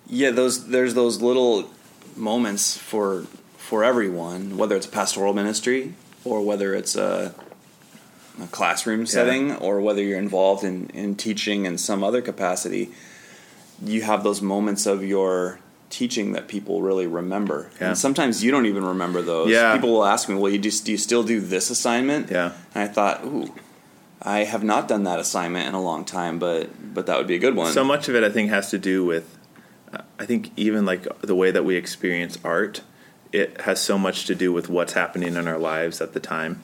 Yeah, 0.07 0.31
those 0.31 0.69
there's 0.69 0.95
those 0.95 1.23
little 1.23 1.71
moments 2.17 2.77
for 2.77 3.27
for 3.57 3.83
everyone, 3.85 4.57
whether 4.59 4.77
it's 4.77 4.87
pastoral 4.87 5.33
ministry 5.33 5.95
or 6.25 6.43
whether 6.43 6.75
it's 6.75 6.97
a, 6.97 7.35
a 8.43 8.47
classroom 8.49 9.07
setting 9.07 9.53
or 9.57 9.81
whether 9.81 10.03
you're 10.03 10.19
involved 10.19 10.65
in, 10.65 10.89
in 10.91 11.15
teaching 11.17 11.65
in 11.65 11.79
some 11.79 12.05
other 12.05 12.21
capacity. 12.21 12.91
You 13.83 14.03
have 14.03 14.23
those 14.23 14.43
moments 14.43 14.85
of 14.87 15.03
your 15.03 15.59
teaching 15.91 16.33
that 16.33 16.49
people 16.49 16.83
really 16.83 17.07
remember, 17.07 17.71
Yeah. 17.81 17.89
and 17.89 17.99
sometimes 17.99 18.43
you 18.43 18.51
don't 18.51 18.67
even 18.67 18.85
remember 18.85 19.23
those. 19.23 19.51
Yeah. 19.51 19.73
people 19.75 19.93
will 19.93 20.05
ask 20.05 20.29
me, 20.29 20.35
"Well, 20.35 20.51
you 20.51 20.59
just 20.59 20.85
do 20.85 20.93
you 20.93 20.99
still 20.99 21.23
do 21.23 21.41
this 21.41 21.71
assignment?" 21.71 22.31
Yeah. 22.31 22.53
and 22.75 22.89
I 22.89 22.93
thought, 22.93 23.25
"Ooh." 23.25 23.53
I 24.27 24.45
have 24.45 24.65
not 24.65 24.89
done 24.89 25.05
that 25.05 25.19
assignment 25.21 25.69
in 25.69 25.75
a 25.75 25.83
long 25.83 26.05
time, 26.07 26.39
but 26.39 26.71
but 26.95 27.05
that 27.07 27.19
would 27.19 27.27
be 27.27 27.35
a 27.35 27.39
good 27.39 27.55
one. 27.55 27.73
So 27.73 27.85
much 27.85 28.09
of 28.09 28.15
it, 28.15 28.25
I 28.25 28.31
think, 28.31 28.49
has 28.51 28.71
to 28.71 28.79
do 28.79 29.05
with, 29.05 29.37
uh, 29.93 29.99
I 30.19 30.25
think, 30.25 30.51
even 30.57 30.87
like 30.87 31.07
the 31.21 31.35
way 31.35 31.51
that 31.51 31.65
we 31.65 31.77
experience 31.77 32.39
art, 32.43 32.81
it 33.33 33.61
has 33.63 33.81
so 33.81 33.99
much 33.99 34.25
to 34.27 34.35
do 34.35 34.51
with 34.53 34.71
what's 34.71 34.95
happening 34.95 35.35
in 35.37 35.47
our 35.47 35.59
lives 35.59 36.01
at 36.01 36.15
the 36.15 36.21
time. 36.21 36.61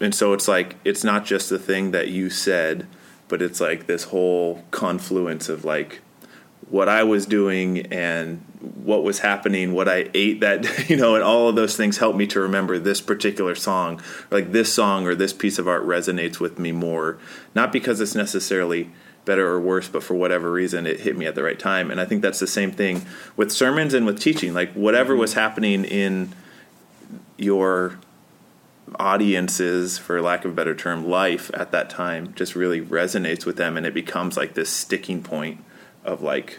And 0.00 0.14
so 0.14 0.32
it's 0.34 0.48
like, 0.48 0.76
it's 0.84 1.02
not 1.04 1.24
just 1.24 1.48
the 1.48 1.58
thing 1.58 1.92
that 1.92 2.08
you 2.08 2.28
said, 2.28 2.86
but 3.28 3.40
it's 3.40 3.60
like 3.60 3.86
this 3.86 4.04
whole 4.04 4.64
confluence 4.72 5.48
of 5.48 5.64
like 5.64 6.00
what 6.72 6.88
I 6.88 7.02
was 7.02 7.26
doing 7.26 7.80
and 7.92 8.38
what 8.82 9.04
was 9.04 9.18
happening, 9.18 9.74
what 9.74 9.90
I 9.90 10.08
ate 10.14 10.40
that, 10.40 10.88
you 10.88 10.96
know, 10.96 11.14
and 11.14 11.22
all 11.22 11.50
of 11.50 11.54
those 11.54 11.76
things 11.76 11.98
help 11.98 12.16
me 12.16 12.26
to 12.28 12.40
remember 12.40 12.78
this 12.78 13.02
particular 13.02 13.54
song. 13.54 14.00
Like 14.30 14.52
this 14.52 14.72
song 14.72 15.06
or 15.06 15.14
this 15.14 15.34
piece 15.34 15.58
of 15.58 15.68
art 15.68 15.86
resonates 15.86 16.40
with 16.40 16.58
me 16.58 16.72
more, 16.72 17.18
not 17.54 17.72
because 17.72 18.00
it's 18.00 18.14
necessarily 18.14 18.90
better 19.26 19.46
or 19.46 19.60
worse, 19.60 19.86
but 19.86 20.02
for 20.02 20.14
whatever 20.14 20.50
reason, 20.50 20.86
it 20.86 21.00
hit 21.00 21.16
me 21.16 21.26
at 21.26 21.34
the 21.34 21.42
right 21.42 21.58
time. 21.58 21.90
And 21.90 22.00
I 22.00 22.06
think 22.06 22.22
that's 22.22 22.40
the 22.40 22.46
same 22.46 22.72
thing 22.72 23.04
with 23.36 23.52
sermons 23.52 23.92
and 23.92 24.06
with 24.06 24.18
teaching. 24.18 24.54
Like 24.54 24.72
whatever 24.72 25.14
was 25.14 25.34
happening 25.34 25.84
in 25.84 26.34
your 27.36 27.98
audiences, 28.98 29.98
for 29.98 30.22
lack 30.22 30.46
of 30.46 30.52
a 30.52 30.54
better 30.54 30.74
term, 30.74 31.06
life 31.06 31.50
at 31.52 31.70
that 31.72 31.90
time 31.90 32.32
just 32.34 32.56
really 32.56 32.80
resonates 32.80 33.44
with 33.44 33.58
them 33.58 33.76
and 33.76 33.84
it 33.84 33.92
becomes 33.92 34.38
like 34.38 34.54
this 34.54 34.70
sticking 34.70 35.22
point 35.22 35.62
of 36.04 36.22
like 36.22 36.58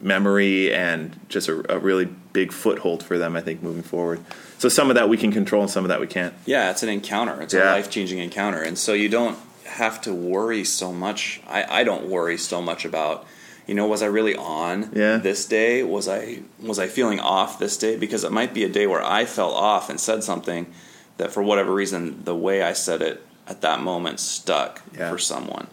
memory 0.00 0.72
and 0.72 1.18
just 1.28 1.48
a, 1.48 1.74
a, 1.74 1.78
really 1.78 2.04
big 2.04 2.52
foothold 2.52 3.02
for 3.02 3.18
them, 3.18 3.36
I 3.36 3.40
think, 3.40 3.62
moving 3.62 3.82
forward. 3.82 4.24
So 4.58 4.68
some 4.68 4.90
of 4.90 4.96
that 4.96 5.08
we 5.08 5.16
can 5.16 5.32
control 5.32 5.62
and 5.62 5.70
some 5.70 5.84
of 5.84 5.88
that 5.88 6.00
we 6.00 6.06
can't. 6.06 6.34
Yeah, 6.46 6.70
it's 6.70 6.82
an 6.82 6.88
encounter. 6.88 7.40
It's 7.42 7.54
yeah. 7.54 7.70
a 7.70 7.72
life 7.72 7.90
changing 7.90 8.18
encounter. 8.18 8.60
And 8.60 8.78
so 8.78 8.92
you 8.92 9.08
don't 9.08 9.38
have 9.66 10.00
to 10.02 10.14
worry 10.14 10.64
so 10.64 10.92
much. 10.92 11.40
I, 11.48 11.80
I 11.80 11.84
don't 11.84 12.08
worry 12.08 12.36
so 12.36 12.60
much 12.60 12.84
about, 12.84 13.26
you 13.66 13.74
know, 13.74 13.86
was 13.86 14.02
I 14.02 14.06
really 14.06 14.36
on 14.36 14.90
yeah. 14.94 15.16
this 15.16 15.46
day? 15.46 15.82
Was 15.82 16.08
I 16.08 16.40
was 16.60 16.78
I 16.78 16.86
feeling 16.86 17.20
off 17.20 17.58
this 17.58 17.76
day? 17.76 17.96
Because 17.96 18.24
it 18.24 18.32
might 18.32 18.54
be 18.54 18.64
a 18.64 18.68
day 18.68 18.86
where 18.86 19.02
I 19.02 19.24
fell 19.24 19.52
off 19.52 19.90
and 19.90 19.98
said 19.98 20.22
something 20.22 20.72
that 21.16 21.32
for 21.32 21.42
whatever 21.42 21.72
reason 21.72 22.24
the 22.24 22.34
way 22.34 22.62
I 22.62 22.72
said 22.72 23.00
it 23.00 23.24
at 23.46 23.60
that 23.62 23.80
moment 23.80 24.20
stuck 24.20 24.82
yeah. 24.96 25.10
for 25.10 25.18
someone. 25.18 25.68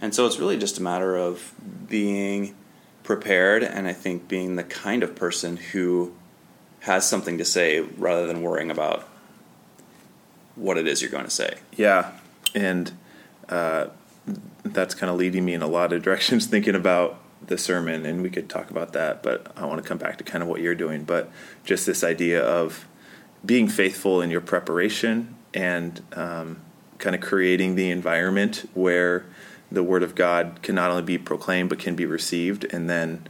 And 0.00 0.14
so 0.14 0.26
it's 0.26 0.38
really 0.38 0.58
just 0.58 0.78
a 0.78 0.82
matter 0.82 1.16
of 1.16 1.52
being 1.88 2.54
prepared 3.02 3.62
and 3.62 3.86
I 3.86 3.92
think 3.92 4.28
being 4.28 4.56
the 4.56 4.64
kind 4.64 5.02
of 5.02 5.14
person 5.14 5.56
who 5.56 6.12
has 6.80 7.08
something 7.08 7.38
to 7.38 7.44
say 7.44 7.80
rather 7.80 8.26
than 8.26 8.42
worrying 8.42 8.70
about 8.70 9.08
what 10.54 10.76
it 10.76 10.86
is 10.86 11.02
you're 11.02 11.10
going 11.10 11.24
to 11.24 11.30
say. 11.30 11.58
Yeah. 11.76 12.12
And 12.54 12.92
uh, 13.48 13.86
that's 14.64 14.94
kind 14.94 15.10
of 15.10 15.16
leading 15.16 15.44
me 15.44 15.54
in 15.54 15.62
a 15.62 15.66
lot 15.66 15.92
of 15.92 16.02
directions 16.04 16.46
thinking 16.46 16.74
about 16.74 17.20
the 17.46 17.58
sermon 17.58 18.04
and 18.06 18.22
we 18.22 18.30
could 18.30 18.48
talk 18.48 18.70
about 18.70 18.94
that 18.94 19.22
but 19.22 19.52
i 19.56 19.64
want 19.64 19.80
to 19.80 19.86
come 19.86 19.98
back 19.98 20.16
to 20.16 20.24
kind 20.24 20.42
of 20.42 20.48
what 20.48 20.60
you're 20.60 20.74
doing 20.74 21.04
but 21.04 21.30
just 21.64 21.84
this 21.84 22.02
idea 22.02 22.42
of 22.42 22.88
being 23.44 23.68
faithful 23.68 24.22
in 24.22 24.30
your 24.30 24.40
preparation 24.40 25.34
and 25.54 26.02
um, 26.14 26.60
kind 26.98 27.14
of 27.14 27.20
creating 27.20 27.74
the 27.74 27.90
environment 27.90 28.68
where 28.74 29.26
the 29.70 29.82
word 29.82 30.02
of 30.02 30.14
God 30.14 30.60
can 30.62 30.74
not 30.74 30.90
only 30.90 31.02
be 31.02 31.18
proclaimed 31.18 31.68
but 31.68 31.78
can 31.78 31.96
be 31.96 32.06
received, 32.06 32.64
and 32.64 32.88
then 32.88 33.26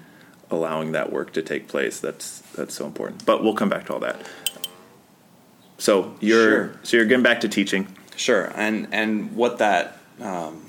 allowing 0.50 0.92
that 0.92 1.12
work 1.12 1.32
to 1.34 1.42
take 1.42 1.68
place. 1.68 2.00
That's 2.00 2.40
that's 2.54 2.74
so 2.74 2.86
important. 2.86 3.24
But 3.24 3.42
we'll 3.42 3.54
come 3.54 3.68
back 3.68 3.86
to 3.86 3.94
all 3.94 4.00
that. 4.00 4.20
So 5.78 6.14
you're 6.20 6.42
sure. 6.42 6.80
so 6.82 6.96
you're 6.96 7.06
getting 7.06 7.22
back 7.22 7.40
to 7.40 7.48
teaching. 7.48 7.88
Sure, 8.16 8.52
and 8.54 8.88
and 8.92 9.36
what 9.36 9.58
that 9.58 9.98
um, 10.20 10.62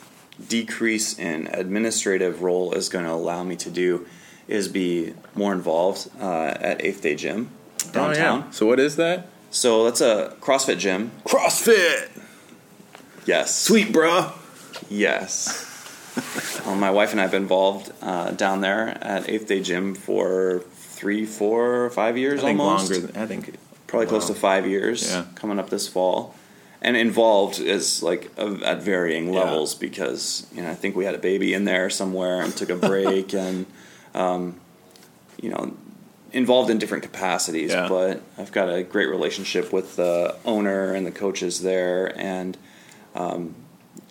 decrease 0.48 1.18
in 1.18 1.48
administrative 1.48 2.42
role 2.42 2.74
is 2.74 2.90
going 2.90 3.06
to 3.06 3.12
allow 3.12 3.44
me 3.44 3.56
to 3.58 3.70
do 3.70 4.06
is 4.48 4.68
be 4.68 5.14
more 5.36 5.54
involved 5.54 6.10
uh, 6.20 6.54
at 6.60 6.84
Eighth 6.84 7.02
Day 7.02 7.16
Gym 7.16 7.50
downtown. 7.92 8.42
Oh, 8.42 8.46
yeah. 8.46 8.52
So 8.52 8.66
what 8.66 8.80
is 8.80 8.96
that? 8.98 9.28
So 9.50 9.86
that's 9.86 10.02
a 10.02 10.36
CrossFit 10.42 10.78
gym. 10.78 11.12
CrossFit. 11.26 12.10
Yes. 13.26 13.56
Sweet, 13.56 13.92
bro. 13.92 14.32
Yes. 14.90 15.64
well, 16.66 16.76
my 16.76 16.92
wife 16.92 17.12
and 17.12 17.20
I 17.20 17.24
have 17.24 17.32
been 17.32 17.44
involved 17.44 17.92
uh, 18.02 18.32
down 18.32 18.62
there 18.62 18.98
at 19.02 19.30
Eighth 19.30 19.48
Day 19.48 19.62
Gym 19.62 19.94
for 19.94 20.64
three, 20.72 21.26
four, 21.26 21.90
five 21.92 22.18
years 22.18 22.42
I 22.42 22.48
think 22.48 22.60
almost. 22.60 22.92
Longer. 22.92 23.08
Than, 23.08 23.22
I 23.22 23.26
think 23.28 23.56
probably 23.86 24.08
wow. 24.08 24.10
close 24.12 24.28
to 24.28 24.34
five 24.34 24.68
years. 24.68 25.12
Yeah. 25.12 25.26
Coming 25.36 25.60
up 25.60 25.70
this 25.70 25.88
fall, 25.88 26.36
and 26.82 26.98
involved 26.98 27.60
is 27.60 28.02
like 28.02 28.32
at 28.38 28.82
varying 28.82 29.32
levels 29.32 29.74
yeah. 29.74 29.80
because 29.88 30.48
you 30.54 30.64
know 30.64 30.72
I 30.72 30.76
think 30.76 30.96
we 30.96 31.06
had 31.06 31.16
a 31.16 31.20
baby 31.20 31.54
in 31.54 31.66
there 31.66 31.90
somewhere 31.90 32.42
and 32.42 32.56
took 32.56 32.70
a 32.70 32.76
break 32.76 33.34
and 33.34 33.66
um, 34.14 34.60
you 35.42 35.50
know 35.50 35.76
involved 36.32 36.70
in 36.70 36.78
different 36.78 37.04
capacities. 37.04 37.72
Yeah. 37.72 37.88
But 37.88 38.22
I've 38.38 38.52
got 38.52 38.70
a 38.70 38.84
great 38.84 39.08
relationship 39.08 39.72
with 39.72 39.96
the 39.96 40.36
owner 40.46 40.94
and 40.94 41.06
the 41.06 41.12
coaches 41.12 41.62
there 41.62 42.18
and. 42.20 42.58
Um, 43.16 43.56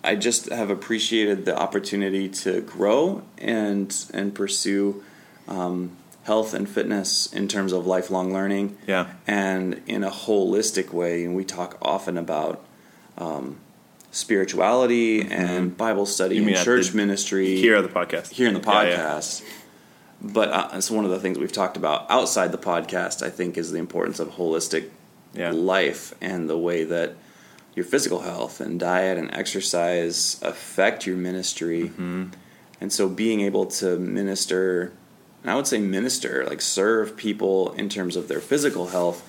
I 0.03 0.15
just 0.15 0.49
have 0.49 0.69
appreciated 0.69 1.45
the 1.45 1.57
opportunity 1.57 2.29
to 2.29 2.61
grow 2.61 3.23
and 3.37 3.95
and 4.13 4.33
pursue 4.33 5.03
um, 5.47 5.97
health 6.23 6.53
and 6.53 6.67
fitness 6.67 7.31
in 7.31 7.47
terms 7.47 7.71
of 7.71 7.87
lifelong 7.87 8.33
learning. 8.33 8.77
Yeah. 8.85 9.07
And 9.25 9.81
in 9.87 10.03
a 10.03 10.11
holistic 10.11 10.91
way, 10.91 11.23
and 11.23 11.35
we 11.35 11.45
talk 11.45 11.77
often 11.81 12.17
about 12.17 12.63
um, 13.17 13.57
spirituality 14.11 15.23
mm-hmm. 15.23 15.31
and 15.31 15.77
Bible 15.77 16.05
study 16.05 16.37
and 16.37 16.55
church 16.57 16.93
ministry 16.93 17.55
here 17.55 17.77
on 17.77 17.83
the 17.83 17.89
podcast. 17.89 18.31
Here 18.31 18.47
in 18.47 18.53
the 18.53 18.59
podcast. 18.59 19.41
Yeah, 19.41 19.47
yeah. 19.47 19.53
But 20.19 20.49
uh, 20.49 20.69
it's 20.73 20.89
one 20.89 21.05
of 21.05 21.11
the 21.11 21.19
things 21.19 21.37
we've 21.37 21.51
talked 21.51 21.77
about 21.77 22.09
outside 22.09 22.51
the 22.51 22.57
podcast. 22.57 23.25
I 23.25 23.29
think 23.29 23.57
is 23.57 23.71
the 23.71 23.79
importance 23.79 24.19
of 24.19 24.31
holistic 24.31 24.89
yeah. 25.33 25.51
life 25.51 26.13
and 26.21 26.49
the 26.49 26.57
way 26.57 26.83
that 26.83 27.15
your 27.77 27.85
physical 27.85 28.21
health 28.21 28.59
and 28.59 28.79
diet 28.79 29.19
and 29.19 29.31
exercise 29.35 30.41
affect 30.41 31.05
your 31.05 31.15
ministry. 31.15 31.83
Mm-hmm. 31.83 32.29
And 32.81 32.91
so 32.91 33.07
being 33.07 33.41
able 33.41 33.67
to 33.67 33.99
minister, 33.99 34.93
and 35.43 35.51
I 35.51 35.55
would 35.55 35.67
say 35.67 35.77
minister, 35.77 36.43
like 36.47 36.59
serve 36.59 37.15
people 37.15 37.73
in 37.73 37.87
terms 37.87 38.15
of 38.15 38.29
their 38.29 38.39
physical 38.39 38.87
health, 38.87 39.23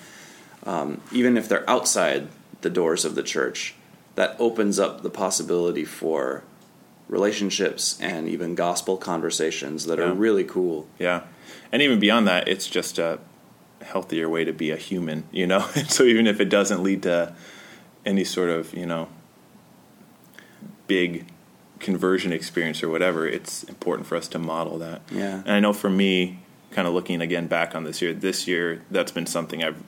um, 0.65 0.99
even 1.11 1.37
if 1.37 1.47
they're 1.47 1.69
outside 1.69 2.27
the 2.61 2.71
doors 2.71 3.05
of 3.05 3.13
the 3.13 3.21
church, 3.21 3.75
that 4.15 4.35
opens 4.39 4.79
up 4.79 5.03
the 5.03 5.11
possibility 5.11 5.85
for 5.85 6.43
relationships 7.07 7.99
and 8.01 8.27
even 8.27 8.55
gospel 8.55 8.97
conversations 8.97 9.85
that 9.85 9.99
yeah. 9.99 10.05
are 10.05 10.13
really 10.13 10.43
cool. 10.43 10.87
Yeah. 10.97 11.21
And 11.71 11.83
even 11.83 11.99
beyond 11.99 12.27
that, 12.27 12.47
it's 12.47 12.65
just 12.65 12.97
a 12.97 13.19
healthier 13.83 14.27
way 14.27 14.43
to 14.43 14.53
be 14.53 14.71
a 14.71 14.75
human, 14.75 15.25
you 15.31 15.45
know? 15.45 15.59
so 15.87 16.03
even 16.03 16.25
if 16.25 16.39
it 16.39 16.49
doesn't 16.49 16.81
lead 16.81 17.03
to 17.03 17.35
any 18.09 18.23
sort 18.23 18.49
of 18.49 18.73
you 18.73 18.85
know 18.85 19.07
big 20.87 21.25
conversion 21.79 22.33
experience 22.33 22.83
or 22.83 22.89
whatever, 22.89 23.27
it's 23.27 23.63
important 23.63 24.05
for 24.07 24.17
us 24.17 24.27
to 24.27 24.39
model 24.39 24.77
that. 24.79 25.01
Yeah. 25.11 25.41
And 25.45 25.51
I 25.51 25.59
know 25.61 25.71
for 25.71 25.89
me, 25.89 26.39
kind 26.71 26.87
of 26.87 26.93
looking 26.93 27.21
again 27.21 27.47
back 27.47 27.73
on 27.73 27.85
this 27.85 28.01
year, 28.01 28.13
this 28.13 28.47
year 28.47 28.83
that's 28.91 29.11
been 29.11 29.25
something 29.25 29.63
I've 29.63 29.81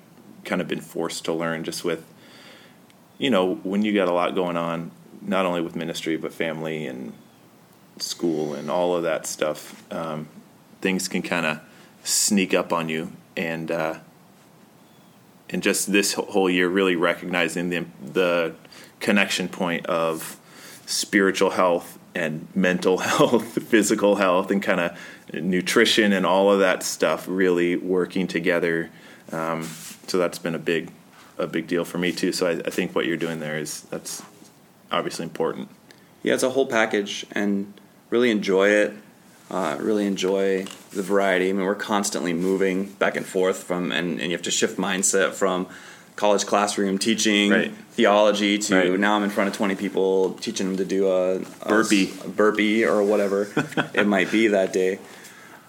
kind 0.45 0.61
of 0.61 0.67
been 0.67 0.79
forced 0.79 1.25
to 1.25 1.33
learn 1.33 1.63
just 1.63 1.83
with 1.83 2.05
you 3.17 3.29
know, 3.29 3.53
when 3.57 3.83
you 3.83 3.93
got 3.93 4.07
a 4.07 4.11
lot 4.11 4.33
going 4.33 4.57
on, 4.57 4.89
not 5.21 5.45
only 5.45 5.61
with 5.61 5.75
ministry 5.75 6.17
but 6.17 6.33
family 6.33 6.87
and 6.87 7.13
school 7.99 8.55
and 8.55 8.71
all 8.71 8.95
of 8.95 9.03
that 9.03 9.27
stuff, 9.27 9.85
um, 9.93 10.27
things 10.81 11.07
can 11.07 11.21
kind 11.21 11.45
of 11.45 11.59
sneak 12.03 12.55
up 12.55 12.73
on 12.73 12.89
you 12.89 13.11
and 13.37 13.69
uh, 13.69 13.99
and 15.51 15.61
just 15.61 15.91
this 15.91 16.13
whole 16.13 16.49
year 16.49 16.67
really 16.67 16.95
recognizing 16.95 17.69
the 17.69 17.85
the 18.01 18.55
connection 18.99 19.49
point 19.49 19.85
of 19.87 20.39
spiritual 20.85 21.51
health 21.51 21.97
and 22.13 22.47
mental 22.53 22.97
health, 23.09 23.63
physical 23.63 24.15
health, 24.15 24.51
and 24.51 24.61
kind 24.61 24.79
of 24.79 24.97
nutrition 25.33 26.13
and 26.13 26.25
all 26.25 26.51
of 26.51 26.59
that 26.59 26.83
stuff 26.83 27.25
really 27.27 27.75
working 27.75 28.27
together. 28.27 28.89
Um, 29.31 29.63
so 30.07 30.17
that's 30.17 30.39
been 30.39 30.55
a 30.55 30.59
big 30.59 30.91
a 31.37 31.47
big 31.47 31.67
deal 31.67 31.85
for 31.85 31.97
me 31.97 32.11
too. 32.11 32.31
So 32.31 32.47
I, 32.47 32.51
I 32.51 32.69
think 32.69 32.93
what 32.93 33.05
you're 33.05 33.17
doing 33.17 33.39
there 33.39 33.57
is 33.57 33.81
that's 33.83 34.21
obviously 34.91 35.23
important. 35.23 35.69
Yeah, 36.23 36.35
it's 36.35 36.43
a 36.43 36.51
whole 36.51 36.67
package, 36.67 37.25
and 37.31 37.73
really 38.09 38.29
enjoy 38.29 38.69
it. 38.69 38.93
Uh, 39.49 39.77
really 39.79 40.05
enjoy 40.05 40.65
the 40.91 41.01
variety. 41.01 41.49
I 41.49 41.53
mean, 41.53 41.65
we're 41.65 41.75
constantly 41.75 42.33
moving 42.33 42.85
back 42.85 43.15
and 43.15 43.25
forth 43.25 43.63
from, 43.63 43.91
and, 43.91 44.19
and 44.19 44.29
you 44.29 44.31
have 44.31 44.41
to 44.43 44.51
shift 44.51 44.77
mindset 44.77 45.33
from 45.33 45.67
college 46.15 46.45
classroom 46.45 46.97
teaching 46.97 47.51
right. 47.51 47.73
theology 47.91 48.57
to 48.57 48.75
right. 48.75 48.99
now 48.99 49.15
I'm 49.15 49.23
in 49.23 49.29
front 49.29 49.49
of 49.49 49.55
20 49.55 49.75
people 49.75 50.33
teaching 50.33 50.67
them 50.67 50.77
to 50.77 50.85
do 50.85 51.07
a, 51.07 51.37
a 51.37 51.67
burpee, 51.67 52.13
a 52.23 52.27
burpee 52.27 52.85
or 52.85 53.01
whatever 53.03 53.47
it 53.93 54.05
might 54.05 54.29
be 54.31 54.47
that 54.47 54.73
day. 54.73 54.99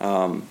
Um, 0.01 0.47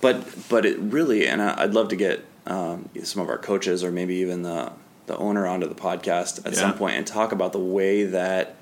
but 0.00 0.22
but 0.50 0.66
it 0.66 0.78
really, 0.78 1.26
and 1.26 1.40
I'd 1.40 1.72
love 1.72 1.88
to 1.88 1.96
get 1.96 2.24
um, 2.46 2.90
some 3.04 3.22
of 3.22 3.28
our 3.28 3.38
coaches 3.38 3.82
or 3.82 3.90
maybe 3.90 4.16
even 4.16 4.42
the 4.42 4.72
the 5.06 5.16
owner 5.16 5.46
onto 5.46 5.68
the 5.68 5.74
podcast 5.74 6.44
at 6.44 6.52
Yeah. 6.52 6.58
some 6.58 6.74
point 6.74 6.96
and 6.96 7.06
talk 7.06 7.32
about 7.32 7.52
the 7.52 7.58
way 7.58 8.04
that 8.04 8.56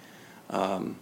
um, 0.50 0.96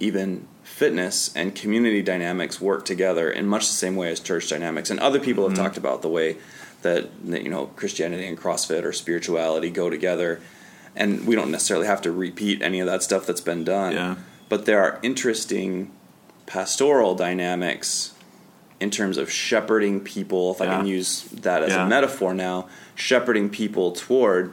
even 0.00 0.46
fitness 0.62 1.34
and 1.34 1.54
community 1.54 2.02
dynamics 2.02 2.60
work 2.60 2.84
together 2.84 3.30
in 3.30 3.46
much 3.46 3.66
the 3.66 3.74
same 3.74 3.96
way 3.96 4.10
as 4.10 4.20
church 4.20 4.48
dynamics. 4.48 4.90
And 4.90 5.00
other 5.00 5.20
people 5.20 5.44
have 5.44 5.54
mm-hmm. 5.54 5.62
talked 5.62 5.76
about 5.76 6.02
the 6.02 6.08
way 6.08 6.36
that 6.82 7.08
you 7.28 7.48
know 7.48 7.66
Christianity 7.66 8.26
and 8.26 8.38
CrossFit 8.38 8.84
or 8.84 8.92
spirituality 8.92 9.70
go 9.70 9.90
together. 9.90 10.40
And 10.94 11.26
we 11.26 11.34
don't 11.34 11.50
necessarily 11.50 11.86
have 11.86 12.02
to 12.02 12.12
repeat 12.12 12.60
any 12.60 12.80
of 12.80 12.86
that 12.86 13.02
stuff 13.02 13.26
that's 13.26 13.40
been 13.40 13.64
done. 13.64 13.92
Yeah. 13.92 14.16
But 14.48 14.66
there 14.66 14.82
are 14.82 14.98
interesting 15.02 15.90
pastoral 16.46 17.14
dynamics 17.14 18.12
in 18.78 18.90
terms 18.90 19.16
of 19.16 19.30
shepherding 19.30 20.00
people, 20.00 20.50
if 20.50 20.60
I 20.60 20.66
can 20.66 20.86
use 20.86 21.22
that 21.30 21.62
as 21.62 21.70
Yeah. 21.70 21.86
a 21.86 21.88
metaphor 21.88 22.34
now, 22.34 22.66
shepherding 22.96 23.48
people 23.48 23.92
toward 23.92 24.52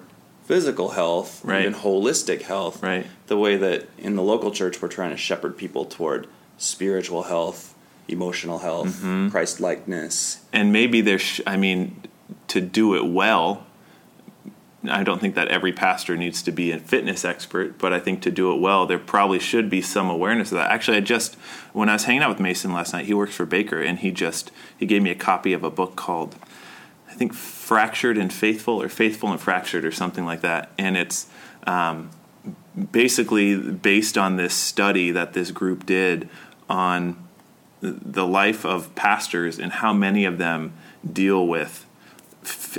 physical 0.54 0.90
health, 0.90 1.42
Right. 1.46 1.62
even 1.62 1.76
holistic 1.76 2.42
health, 2.42 2.82
Right. 2.82 3.06
the 3.28 3.38
way 3.38 3.56
that 3.56 3.88
in 4.00 4.16
the 4.16 4.24
local 4.24 4.50
church 4.50 4.82
we're 4.82 4.88
trying 4.88 5.12
to 5.12 5.18
shepherd 5.18 5.56
people 5.58 5.86
toward 5.86 6.26
spiritual 6.58 7.24
health, 7.24 7.76
emotional 8.08 8.58
health, 8.58 8.88
Mm-hmm. 8.88 9.30
Christ 9.30 9.60
likeness. 9.60 10.40
and 10.52 10.74
maybe 10.74 11.02
there's 11.02 11.22
sh- 11.22 11.42
i 11.46 11.56
mean 11.56 12.02
to 12.48 12.60
do 12.62 12.96
it 12.96 13.06
well 13.06 13.64
i 14.90 15.04
don't 15.04 15.22
think 15.22 15.36
that 15.36 15.48
every 15.50 15.72
pastor 15.72 16.18
needs 16.18 16.42
to 16.42 16.52
be 16.52 16.72
a 16.72 16.80
fitness 16.80 17.24
expert 17.24 17.78
but 17.78 17.92
i 17.94 18.00
think 18.00 18.22
to 18.22 18.32
do 18.32 18.52
it 18.54 18.60
well 18.60 18.88
there 18.88 18.98
probably 18.98 19.38
should 19.40 19.70
be 19.70 19.82
some 19.82 20.10
awareness 20.10 20.52
of 20.52 20.58
that 20.58 20.72
actually 20.72 20.98
i 20.98 21.00
just 21.02 21.36
when 21.74 21.90
i 21.90 21.94
was 21.94 22.06
hanging 22.06 22.24
out 22.24 22.30
with 22.30 22.40
mason 22.40 22.72
last 22.74 22.94
night 22.94 23.06
he 23.06 23.14
works 23.14 23.36
for 23.36 23.46
baker 23.46 23.80
and 23.82 24.00
he 24.00 24.10
just 24.10 24.50
he 24.82 24.86
gave 24.88 25.02
me 25.04 25.12
a 25.12 25.16
copy 25.32 25.54
of 25.54 25.64
a 25.64 25.70
book 25.70 25.96
called 25.96 26.36
think 27.20 27.34
fractured 27.34 28.18
and 28.18 28.32
faithful 28.32 28.82
or 28.82 28.90
faithful 28.90 29.30
and 29.30 29.40
fractured 29.40 29.86
or 29.86 29.92
something 29.92 30.26
like 30.26 30.42
that 30.42 30.72
and 30.78 30.98
it's 30.98 31.28
um, 31.68 32.10
basically 32.92 33.58
based 33.58 34.18
on 34.18 34.38
this 34.38 34.54
study 34.54 35.12
that 35.12 35.34
this 35.34 35.52
group 35.52 35.86
did 35.86 36.30
on 36.70 37.28
the 37.82 38.26
life 38.26 38.66
of 38.66 38.94
pastors 38.96 39.60
and 39.60 39.72
how 39.72 39.94
many 39.94 40.26
of 40.26 40.38
them 40.38 40.74
deal 41.12 41.46
with 41.46 41.86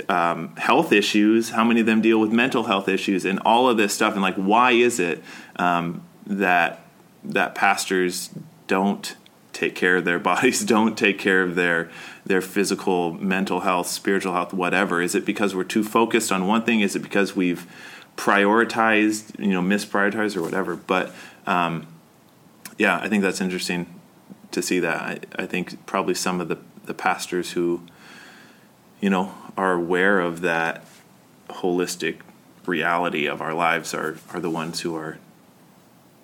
um, 0.09 0.55
health 0.57 0.91
issues, 0.91 1.51
how 1.51 1.63
many 1.63 1.79
of 1.81 1.85
them 1.85 2.01
deal 2.01 2.19
with 2.19 2.31
mental 2.31 2.63
health 2.63 2.87
issues, 2.87 3.25
and 3.25 3.39
all 3.39 3.69
of 3.69 3.77
this 3.77 3.93
stuff. 3.93 4.13
And 4.13 4.21
like, 4.21 4.35
why 4.35 4.71
is 4.71 4.99
it 4.99 5.23
um, 5.57 6.03
that 6.25 6.83
that 7.23 7.53
pastors 7.53 8.31
don't 8.67 9.15
take 9.53 9.75
care 9.75 9.97
of 9.97 10.05
their 10.05 10.19
bodies, 10.31 10.63
don't 10.63 10.97
take 10.97 11.19
care 11.19 11.43
of 11.43 11.55
their 11.55 11.89
their 12.25 12.41
physical, 12.41 13.13
mental 13.13 13.61
health, 13.61 13.87
spiritual 13.87 14.33
health, 14.33 14.53
whatever? 14.53 15.01
Is 15.01 15.15
it 15.15 15.25
because 15.25 15.55
we're 15.55 15.63
too 15.63 15.83
focused 15.83 16.31
on 16.31 16.47
one 16.47 16.63
thing? 16.63 16.81
Is 16.81 16.95
it 16.95 16.99
because 16.99 17.35
we've 17.35 17.65
prioritized, 18.15 19.39
you 19.39 19.53
know, 19.53 19.61
misprioritized 19.61 20.35
or 20.35 20.41
whatever? 20.41 20.75
But 20.75 21.13
um, 21.47 21.87
yeah, 22.77 22.99
I 22.99 23.09
think 23.09 23.23
that's 23.23 23.41
interesting 23.41 23.87
to 24.51 24.61
see 24.61 24.79
that. 24.79 25.01
I, 25.01 25.43
I 25.43 25.45
think 25.45 25.85
probably 25.85 26.13
some 26.13 26.41
of 26.41 26.47
the, 26.47 26.57
the 26.85 26.93
pastors 26.93 27.51
who, 27.51 27.81
you 28.99 29.09
know, 29.09 29.33
are 29.57 29.73
aware 29.73 30.19
of 30.19 30.41
that 30.41 30.85
holistic 31.49 32.19
reality 32.65 33.25
of 33.25 33.41
our 33.41 33.53
lives 33.53 33.93
are, 33.93 34.17
are 34.33 34.39
the 34.39 34.49
ones 34.49 34.81
who 34.81 34.95
are, 34.95 35.17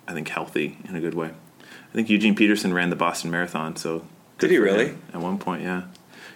I 0.06 0.12
think, 0.12 0.28
healthy 0.28 0.78
in 0.88 0.94
a 0.94 1.00
good 1.00 1.14
way. 1.14 1.32
I 1.60 1.94
think 1.94 2.08
Eugene 2.08 2.34
Peterson 2.34 2.72
ran 2.74 2.90
the 2.90 2.96
Boston 2.96 3.30
Marathon, 3.30 3.76
so 3.76 4.04
Did 4.38 4.50
he 4.50 4.58
really? 4.58 4.94
At 5.12 5.20
one 5.20 5.38
point, 5.38 5.62
yeah. 5.62 5.82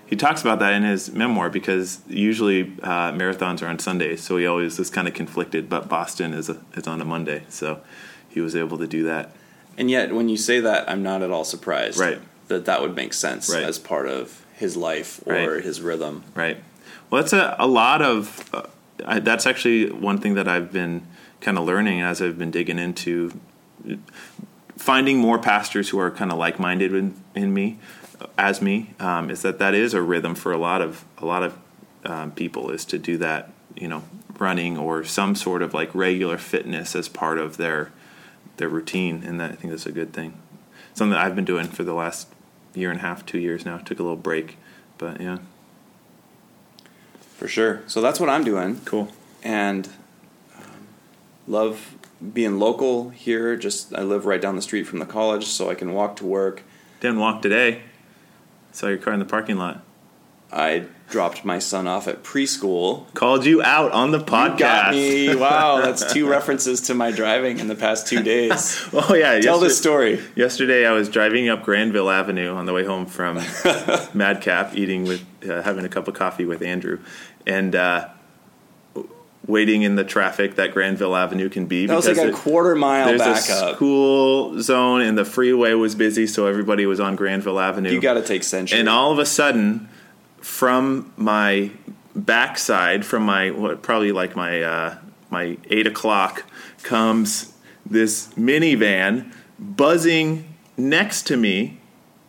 He 0.07 0.17
talks 0.17 0.43
about 0.43 0.59
that 0.59 0.75
in 0.75 0.83
his 0.83 1.11
memoir 1.11 1.49
because 1.49 2.01
usually 2.07 2.75
uh, 2.83 3.13
marathons 3.13 3.63
are 3.63 3.67
on 3.69 3.79
Sundays, 3.79 4.23
so 4.23 4.37
he 4.37 4.47
always 4.47 4.79
is 4.79 4.91
kind 4.91 5.09
of 5.09 5.15
conflicted. 5.15 5.71
But 5.71 5.89
Boston 5.89 6.35
is 6.35 6.51
a, 6.51 6.61
is 6.75 6.87
on 6.87 7.01
a 7.01 7.05
Monday, 7.05 7.45
so 7.49 7.81
he 8.29 8.41
was 8.41 8.55
able 8.55 8.77
to 8.79 8.87
do 8.87 9.05
that. 9.05 9.31
And 9.79 9.91
yet, 9.91 10.13
when 10.15 10.29
you 10.29 10.37
say 10.37 10.61
that, 10.61 10.89
I'm 10.91 11.03
not 11.03 11.23
at 11.23 11.31
all 11.31 11.45
surprised 11.45 11.99
Right. 11.99 12.21
that 12.49 12.67
that 12.67 12.83
would 12.83 12.95
make 12.95 13.15
sense 13.15 13.49
Right. 13.49 13.63
as 13.63 13.79
part 13.79 14.07
of 14.07 14.45
his 14.55 14.77
life 14.77 15.21
or 15.25 15.33
Right. 15.35 15.65
his 15.65 15.81
rhythm. 15.81 16.25
Right. 16.35 16.59
Well, 17.09 17.23
that's 17.23 17.33
a, 17.33 17.57
a 17.59 17.67
lot 17.67 18.03
of. 18.03 18.51
Uh, 18.53 18.63
I, 19.07 19.19
that's 19.21 19.47
actually 19.47 19.91
one 19.91 20.19
thing 20.19 20.35
that 20.35 20.47
I've 20.47 20.71
been 20.73 21.07
kind 21.41 21.57
of 21.57 21.65
learning 21.65 22.03
as 22.03 22.21
I've 22.21 22.39
been 22.39 22.51
digging 22.51 22.79
into 22.79 23.33
finding 24.77 25.19
more 25.19 25.39
pastors 25.39 25.91
who 25.91 25.99
are 25.99 26.11
kind 26.11 26.33
of 26.33 26.39
like-minded 26.39 26.95
in, 26.95 27.15
in 27.35 27.53
me, 27.55 27.79
as 28.39 28.63
me, 28.63 28.95
um, 29.01 29.31
is 29.31 29.43
that 29.43 29.59
that 29.59 29.75
is 29.75 29.95
a 29.95 30.03
rhythm 30.03 30.35
for 30.35 30.53
a 30.53 30.59
lot 30.59 30.81
of 30.81 31.05
a 31.19 31.27
lot 31.27 31.43
of 31.43 31.59
um, 32.05 32.33
people 32.33 32.71
is 32.71 32.85
to 32.87 32.99
do 32.99 33.17
that. 33.19 33.51
You 33.77 33.89
know, 33.89 34.03
running 34.39 34.77
or 34.77 35.03
some 35.03 35.35
sort 35.35 35.63
of 35.63 35.73
like 35.73 35.95
regular 35.95 36.37
fitness 36.37 36.95
as 36.95 37.09
part 37.09 37.39
of 37.39 37.57
their 37.57 37.91
their 38.59 38.69
routine, 38.69 39.23
and 39.25 39.41
that, 39.41 39.53
I 39.53 39.55
think 39.55 39.71
that's 39.73 39.87
a 39.87 39.93
good 39.93 40.13
thing. 40.13 40.35
Something 40.95 41.13
that 41.13 41.25
I've 41.25 41.35
been 41.35 41.47
doing 41.47 41.67
for 41.69 41.85
the 41.85 41.95
last 41.95 42.29
year 42.75 42.91
and 42.91 42.99
a 42.99 43.03
half, 43.03 43.25
two 43.25 43.39
years 43.39 43.65
now. 43.65 43.79
Took 43.79 43.99
a 43.99 44.03
little 44.03 44.17
break, 44.17 44.59
but 44.99 45.21
yeah, 45.21 45.39
For 47.37 47.49
sure. 47.49 47.83
So 47.87 48.01
that's 48.01 48.21
what 48.21 48.29
I'm 48.29 48.45
doing. 48.45 48.81
cool. 48.85 49.09
and 49.43 49.89
um, 50.57 50.87
love 51.49 51.97
being 52.33 52.59
local 52.59 53.11
here. 53.11 53.57
Just 53.57 53.95
I 53.95 54.03
live 54.03 54.27
right 54.27 54.41
down 54.41 54.57
the 54.57 54.63
street 54.63 54.85
from 54.85 54.99
the 54.99 55.07
college, 55.07 55.47
so 55.47 55.71
I 55.71 55.75
can 55.75 55.93
walk 55.95 56.17
to 56.17 56.25
work. 56.27 56.63
Didn't 57.01 57.19
walk 57.19 57.43
today. 57.43 57.83
Saw 58.73 58.89
your 58.89 58.99
car 58.99 59.13
in 59.13 59.19
the 59.19 59.25
parking 59.27 59.57
lot. 59.59 59.83
I 60.55 60.85
dropped 61.09 61.47
my 61.47 61.59
son 61.59 61.87
off 61.87 62.07
at 62.07 62.23
preschool. 62.23 63.13
Called 63.15 63.47
you 63.47 63.63
out 63.63 63.91
on 63.93 64.11
the 64.11 64.19
You 64.19 64.25
podcast. 64.25 64.59
got 64.59 64.93
me! 64.95 65.35
Wow, 65.43 65.81
that's 65.81 66.13
two 66.13 66.29
references 66.29 66.83
to 66.83 66.95
my 66.95 67.11
driving 67.11 67.59
in 67.59 67.69
the 67.69 67.75
past 67.75 68.07
two 68.07 68.23
days. 68.23 68.83
Oh 68.93 69.15
yeah, 69.15 69.41
Tell 69.41 69.59
this 69.59 69.79
story. 69.79 70.21
Yesterday 70.37 70.87
I 70.87 70.93
was 70.93 71.09
driving 71.09 71.49
up 71.49 71.63
Grandville 71.65 72.11
Avenue 72.11 72.55
on 72.55 72.67
the 72.67 72.73
way 72.75 72.85
home 72.85 73.07
from 73.07 73.37
Madcap, 74.15 74.77
eating 74.77 75.05
with 75.05 75.25
uh, 75.49 75.63
having 75.63 75.85
a 75.87 75.89
cup 75.89 76.07
of 76.07 76.15
coffee 76.15 76.45
with 76.45 76.61
Andrew, 76.63 76.99
and 77.47 77.75
uh, 77.75 78.09
waiting 79.47 79.83
in 79.83 79.97
the 79.97 80.05
traffic 80.05 80.55
that 80.55 80.73
Grandville 80.73 81.17
Avenue 81.17 81.49
can 81.49 81.67
be. 81.67 81.87
That 81.87 81.97
was 81.97 82.07
like 82.07 82.17
a 82.17 82.29
it- 82.29 82.35
quarter 82.35 82.75
mile 82.77 83.07
there's 83.07 83.21
back 83.21 83.49
a 83.51 83.67
up. 83.71 83.77
school 83.77 84.61
zone 84.63 85.01
and 85.01 85.19
the 85.19 85.25
freeway 85.25 85.73
was 85.75 85.95
busy, 85.95 86.27
so 86.27 86.47
everybody 86.47 86.87
was 86.87 87.01
on 87.01 87.17
Granville 87.17 87.59
Avenue. 87.59 87.91
You 87.91 88.01
got 88.01 88.15
to 88.15 88.23
take 88.23 88.45
Century. 88.45 88.79
and 88.79 88.89
all 88.89 89.11
of 89.13 89.19
a 89.19 89.27
sudden 89.27 89.89
from 90.41 91.13
my 91.17 91.71
backside 92.15 93.05
from 93.07 93.23
my 93.25 93.51
what 93.51 93.83
probably 93.83 94.13
like 94.13 94.37
my 94.37 94.63
uh, 94.63 94.97
my 95.31 95.57
eight 95.71 95.87
o'clock 95.87 96.45
comes 96.83 97.53
this 97.87 98.29
minivan 98.35 99.33
buzzing 99.59 100.47
next 100.77 101.23
to 101.27 101.37
me 101.37 101.79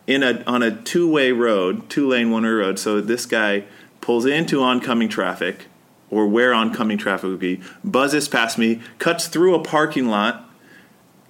in 0.08 0.24
a 0.24 0.42
on 0.48 0.64
a 0.64 0.72
two 0.84 1.10
way 1.10 1.32
road 1.32 1.90
two 1.90 2.08
lane 2.08 2.32
one 2.32 2.44
way 2.44 2.50
road 2.50 2.80
so 2.80 3.02
this 3.02 3.26
guy 3.26 3.64
pulls 4.02 4.26
into 4.26 4.62
oncoming 4.62 5.10
traffic 5.10 5.66
or 6.14 6.28
where 6.28 6.54
oncoming 6.54 6.98
traffic 6.98 7.30
would 7.30 7.40
be 7.40 7.60
buzzes 7.84 8.28
past 8.30 8.58
me 8.58 8.82
cuts 9.00 9.28
through 9.28 9.56
a 9.56 9.64
parking 9.64 10.08
lot 10.08 10.50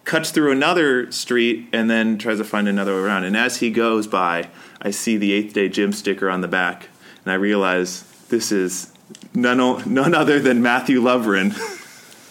cuts 0.06 0.32
through 0.32 0.52
another 0.52 1.10
street 1.14 1.66
and 1.72 1.90
then 1.90 2.18
tries 2.18 2.38
to 2.38 2.44
find 2.44 2.68
another 2.68 2.94
way 2.94 3.00
around. 3.00 3.24
And 3.24 3.38
as 3.38 3.58
he 3.58 3.70
goes 3.72 4.06
by, 4.06 4.50
I 4.82 4.92
see 4.92 5.16
the 5.16 5.32
eighth 5.32 5.54
day 5.54 5.70
gym 5.70 5.94
sticker 5.94 6.30
on 6.30 6.42
the 6.42 6.48
back, 6.50 6.90
and 7.24 7.32
I 7.32 7.36
realize 7.36 8.04
this 8.28 8.52
is 8.52 8.92
none, 9.34 9.62
o- 9.62 9.82
none 9.86 10.14
other 10.14 10.40
than 10.42 10.62
Matthew 10.62 11.00
Lovren. 11.02 11.54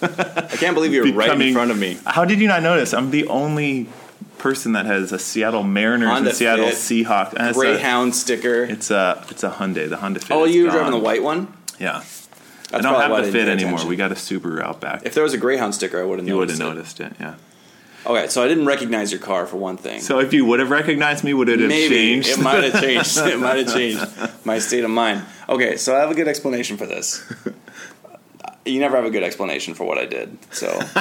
I 0.03 0.57
can't 0.57 0.75
believe 0.75 0.93
you're 0.93 1.13
right 1.15 1.41
in 1.41 1.55
front 1.55 1.71
of 1.71 1.79
me. 1.79 1.97
How 2.05 2.25
did 2.27 2.41
you 2.41 2.49
not 2.49 2.63
notice? 2.63 2.93
I'm 2.93 3.11
the 3.11 3.27
only 3.29 3.89
person 4.37 4.73
that 4.73 4.85
has 4.85 5.11
a 5.13 5.19
Seattle 5.19 5.63
Mariners 5.63 6.09
Honda 6.11 6.29
and 6.31 6.37
Seattle 6.37 6.67
Fit, 6.67 6.75
Seahawks. 6.75 7.33
It's 7.33 7.57
a- 7.57 7.59
Greyhound 7.61 8.15
sticker. 8.15 8.65
It's 8.65 8.91
a 8.91 9.25
it's 9.31 9.45
a 9.45 9.51
Hyundai. 9.51 9.89
The 9.89 9.97
Honda 9.97 10.21
Fit. 10.21 10.33
oh, 10.33 10.45
you 10.45 10.65
were 10.65 10.71
driving 10.71 10.91
the 10.93 10.99
white 10.99 11.23
one? 11.23 11.51
Yeah, 11.79 12.03
I 12.73 12.81
don't 12.81 12.95
have 13.01 13.25
the 13.27 13.31
Fit 13.33 13.49
anymore. 13.49 13.71
attention. 13.75 13.89
We 13.89 13.97
got 13.97 14.13
a 14.13 14.15
Subaru 14.17 14.63
out 14.63 14.81
back. 14.81 15.03
If 15.05 15.15
there 15.15 15.23
was 15.23 15.35
a 15.35 15.39
Greyhound 15.39 15.75
sticker, 15.75 16.01
I 16.01 16.05
would 16.05 16.19
have 16.19 16.27
noticed 16.27 16.61
it. 16.61 16.63
you 16.63 16.69
would 16.69 16.77
have 16.77 16.77
noticed. 16.77 17.01
it. 17.01 17.13
Yeah. 17.21 17.35
Okay, 18.05 18.27
so 18.29 18.43
I 18.43 18.49
didn't 18.49 18.67
recognize 18.67 19.13
your 19.13 19.21
car 19.21 19.47
for 19.47 19.59
one 19.59 19.77
thing. 19.77 20.01
So 20.01 20.19
if 20.19 20.33
you 20.33 20.45
would 20.47 20.59
have 20.59 20.71
recognized 20.71 21.23
me, 21.23 21.35
would 21.35 21.49
it 21.49 21.61
have 21.61 21.69
Maybe 21.69 21.95
changed? 21.95 22.31
it 22.31 22.39
might 22.41 22.65
have 22.65 22.81
changed. 22.83 23.17
it 23.19 23.39
might 23.39 23.59
have 23.65 23.73
changed 23.73 24.05
my 24.45 24.59
state 24.59 24.83
of 24.83 24.91
mind. 24.91 25.23
Okay, 25.49 25.77
so 25.77 25.95
I 25.95 26.01
have 26.01 26.11
a 26.11 26.15
good 26.15 26.27
explanation 26.27 26.77
for 26.77 26.87
this. 26.87 27.23
You 28.65 28.79
never 28.81 28.97
have 28.97 29.05
a 29.05 29.11
good 29.11 29.23
explanation 29.25 29.75
for 29.75 29.85
what 29.85 29.99
I 29.99 30.07
did. 30.07 30.37
So, 30.53 30.81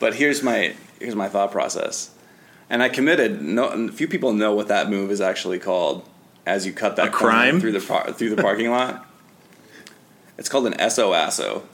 but 0.00 0.14
here's 0.14 0.42
my 0.42 0.74
here's 1.00 1.14
my 1.14 1.28
thought 1.28 1.50
process. 1.52 2.10
And 2.70 2.82
I 2.82 2.88
committed. 2.88 3.42
No, 3.42 3.88
few 3.88 4.08
people 4.08 4.32
know 4.32 4.54
what 4.54 4.68
that 4.68 4.88
move 4.88 5.10
is 5.10 5.20
actually 5.20 5.58
called. 5.58 6.08
As 6.44 6.66
you 6.66 6.72
cut 6.72 6.96
that 6.96 7.08
A 7.08 7.10
crime? 7.10 7.60
through 7.60 7.72
the 7.72 7.80
par- 7.80 8.12
through 8.12 8.34
the 8.34 8.42
parking 8.42 8.70
lot, 8.70 9.06
it's 10.38 10.48
called 10.48 10.66
an 10.66 10.74
SOASO. 10.74 11.62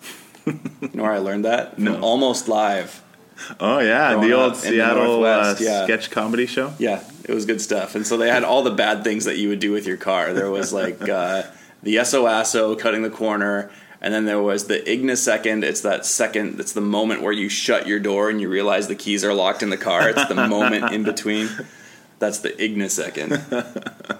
You 0.80 0.90
know 0.94 1.02
where 1.02 1.12
I 1.12 1.18
learned 1.18 1.44
that? 1.44 1.74
From 1.74 1.84
No. 1.84 2.00
Almost 2.00 2.48
live. 2.48 3.02
Oh 3.60 3.80
yeah, 3.80 4.14
Growing 4.14 4.28
the 4.28 4.34
old 4.34 4.52
in 4.54 4.60
the 4.60 4.66
Seattle 4.66 5.24
uh, 5.24 5.54
yeah. 5.60 5.84
sketch 5.84 6.10
comedy 6.10 6.46
show. 6.46 6.72
Yeah, 6.78 7.04
it 7.24 7.34
was 7.34 7.44
good 7.44 7.60
stuff. 7.60 7.94
And 7.94 8.06
so 8.06 8.16
they 8.16 8.28
had 8.28 8.44
all 8.44 8.62
the 8.62 8.70
bad 8.70 9.04
things 9.04 9.26
that 9.26 9.36
you 9.36 9.48
would 9.50 9.60
do 9.60 9.72
with 9.72 9.86
your 9.86 9.96
car. 9.96 10.32
There 10.32 10.50
was 10.50 10.72
like 10.72 11.00
uh, 11.08 11.42
the 11.82 11.96
SOASO 11.96 12.78
cutting 12.78 13.02
the 13.02 13.10
corner, 13.10 13.70
And 14.00 14.14
then 14.14 14.24
there 14.24 14.40
was 14.40 14.66
the 14.66 14.78
ignisecond. 14.78 15.64
It's 15.64 15.82
that 15.82 16.06
second. 16.06 16.58
It's 16.60 16.72
the 16.72 16.80
moment 16.80 17.22
where 17.22 17.32
you 17.32 17.48
shut 17.48 17.86
your 17.86 18.00
door 18.00 18.30
and 18.30 18.40
you 18.40 18.48
realize 18.48 18.88
the 18.88 18.94
keys 18.94 19.24
are 19.24 19.34
locked 19.34 19.62
in 19.62 19.70
the 19.70 19.76
car. 19.76 20.08
It's 20.08 20.26
the 20.26 20.34
moment 20.48 20.92
in 20.92 21.02
between. 21.02 21.48
That's 22.18 22.38
the 22.38 22.50
ignisecond. 22.50 24.18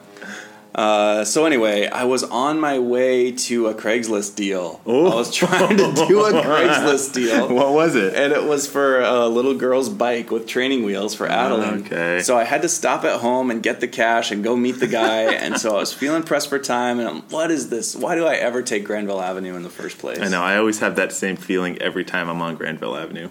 Uh, 0.74 1.24
so 1.24 1.44
anyway, 1.44 1.86
I 1.86 2.04
was 2.04 2.22
on 2.24 2.60
my 2.60 2.78
way 2.78 3.32
to 3.32 3.66
a 3.66 3.74
Craigslist 3.74 4.36
deal. 4.36 4.80
Oh. 4.86 5.10
I 5.10 5.14
was 5.14 5.34
trying 5.34 5.76
to 5.76 5.92
do 6.06 6.24
a 6.24 6.32
Craigslist 6.42 7.14
deal. 7.14 7.48
What 7.52 7.72
was 7.72 7.96
it? 7.96 8.14
And 8.14 8.32
it 8.32 8.44
was 8.44 8.66
for 8.66 9.00
a 9.00 9.26
little 9.26 9.54
girl's 9.54 9.88
bike 9.88 10.30
with 10.30 10.46
training 10.46 10.84
wheels 10.84 11.14
for 11.14 11.26
Adeline. 11.26 11.86
Okay. 11.86 12.20
So 12.20 12.36
I 12.36 12.44
had 12.44 12.62
to 12.62 12.68
stop 12.68 13.04
at 13.04 13.20
home 13.20 13.50
and 13.50 13.62
get 13.62 13.80
the 13.80 13.88
cash 13.88 14.30
and 14.30 14.44
go 14.44 14.56
meet 14.56 14.78
the 14.80 14.86
guy. 14.86 15.22
and 15.34 15.58
so 15.58 15.76
I 15.76 15.80
was 15.80 15.92
feeling 15.92 16.22
pressed 16.22 16.48
for 16.48 16.58
time. 16.58 16.98
And 17.00 17.08
I'm, 17.08 17.22
what 17.22 17.50
is 17.50 17.70
this? 17.70 17.96
Why 17.96 18.14
do 18.14 18.26
I 18.26 18.34
ever 18.34 18.62
take 18.62 18.84
Grandville 18.84 19.20
Avenue 19.20 19.56
in 19.56 19.62
the 19.62 19.70
first 19.70 19.98
place? 19.98 20.20
I 20.20 20.28
know. 20.28 20.42
I 20.42 20.56
always 20.56 20.80
have 20.80 20.96
that 20.96 21.12
same 21.12 21.36
feeling 21.36 21.80
every 21.82 22.04
time 22.04 22.28
I'm 22.28 22.42
on 22.42 22.56
Grandville 22.56 22.96
Avenue. 22.96 23.30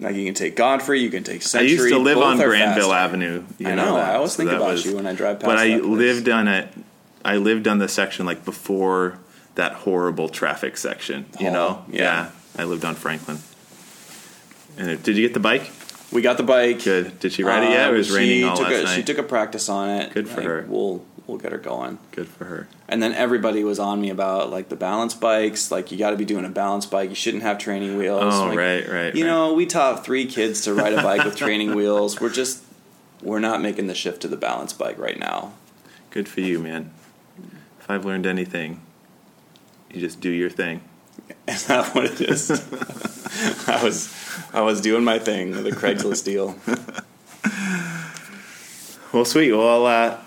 Like 0.00 0.16
you 0.16 0.24
can 0.24 0.34
take 0.34 0.56
Godfrey, 0.56 1.00
you 1.00 1.10
can 1.10 1.22
take 1.24 1.42
I 1.54 1.60
used 1.60 1.88
to 1.88 1.98
live 1.98 2.18
on 2.18 2.38
Grandville 2.38 2.88
faster. 2.90 2.94
Avenue. 2.94 3.44
You 3.58 3.68
I 3.68 3.74
know. 3.74 3.96
that. 3.96 4.10
I 4.12 4.14
always 4.16 4.32
So 4.32 4.38
think 4.38 4.50
about 4.50 4.72
was- 4.72 4.84
you 4.86 4.96
when 4.96 5.06
I 5.06 5.12
drive 5.12 5.40
past. 5.40 5.46
But 5.46 5.58
I 5.58 5.76
lived 5.76 6.28
on 6.28 6.48
it. 6.48 6.68
I 7.24 7.36
lived 7.36 7.68
on 7.68 7.78
the 7.78 7.88
section 7.88 8.24
like 8.24 8.44
before 8.44 9.18
that 9.56 9.72
horrible 9.72 10.28
traffic 10.30 10.78
section. 10.78 11.26
You 11.38 11.48
Oh, 11.48 11.52
know. 11.52 11.84
yeah. 11.90 12.30
I 12.58 12.64
lived 12.64 12.84
on 12.84 12.94
Franklin. 12.94 13.38
And 14.78 14.90
it, 14.90 15.02
did 15.02 15.16
you 15.16 15.22
get 15.26 15.34
the 15.34 15.40
bike? 15.40 15.70
We 16.12 16.22
got 16.22 16.38
the 16.38 16.42
bike. 16.44 16.82
Good. 16.82 17.20
Did 17.20 17.32
she 17.32 17.44
ride 17.44 17.62
it 17.64 17.70
yet? 17.70 17.88
Uh, 17.90 17.92
it 17.92 17.96
was 17.98 18.10
raining 18.10 18.44
all 18.44 18.56
last 18.56 18.72
a, 18.72 18.82
night. 18.84 18.94
She 18.96 19.02
took 19.02 19.18
a 19.18 19.22
practice 19.22 19.68
on 19.68 19.90
it. 19.90 20.12
Good 20.14 20.28
for 20.28 20.36
Like, 20.38 20.46
her. 20.46 20.66
We'll 20.68 21.04
we'll 21.30 21.38
get 21.38 21.52
her 21.52 21.58
going. 21.58 21.98
Good 22.12 22.28
for 22.28 22.44
her. 22.44 22.68
And 22.88 23.02
then 23.02 23.14
everybody 23.14 23.62
was 23.64 23.78
on 23.78 24.00
me 24.00 24.10
about 24.10 24.50
like 24.50 24.68
the 24.68 24.76
balance 24.76 25.14
bikes. 25.14 25.70
Like 25.70 25.90
you 25.92 25.96
got 25.98 26.10
to 26.10 26.16
be 26.16 26.24
doing 26.24 26.44
a 26.44 26.48
balance 26.50 26.86
bike. 26.86 27.08
You 27.08 27.14
shouldn't 27.14 27.42
have 27.44 27.58
training 27.58 27.96
wheels. 27.96 28.34
Oh, 28.34 28.46
Like, 28.46 28.58
right, 28.58 28.88
right. 28.88 29.14
You 29.14 29.24
right. 29.24 29.30
know, 29.30 29.54
we 29.54 29.64
taught 29.66 30.04
three 30.04 30.26
kids 30.26 30.62
to 30.62 30.74
ride 30.74 30.92
a 30.92 31.02
bike 31.02 31.24
with 31.24 31.36
training 31.36 31.74
wheels. 31.74 32.20
We're 32.20 32.30
just 32.30 32.62
we're 33.22 33.38
not 33.38 33.62
making 33.62 33.86
the 33.86 33.94
shift 33.94 34.22
to 34.22 34.28
the 34.28 34.36
balance 34.36 34.72
bike 34.72 34.98
right 34.98 35.18
now. 35.18 35.52
Good 36.10 36.28
for 36.28 36.40
you, 36.40 36.58
man. 36.58 36.90
If 37.78 37.88
I've 37.88 38.04
learned 38.04 38.26
anything, 38.26 38.82
you 39.90 40.00
just 40.00 40.20
do 40.20 40.30
your 40.30 40.50
thing. 40.50 40.82
Is 41.48 41.66
that 41.66 41.94
what 41.94 42.04
it 42.06 42.20
is? 42.20 42.50
I 43.68 43.82
was 43.84 44.12
I 44.52 44.62
was 44.62 44.80
doing 44.80 45.04
my 45.04 45.18
thing 45.18 45.50
with 45.50 45.66
a 45.66 45.70
Craigslist 45.70 46.24
deal. 46.24 46.56
Well, 49.12 49.24
sweet. 49.24 49.50
Well, 49.50 49.86
uh, 49.86 50.18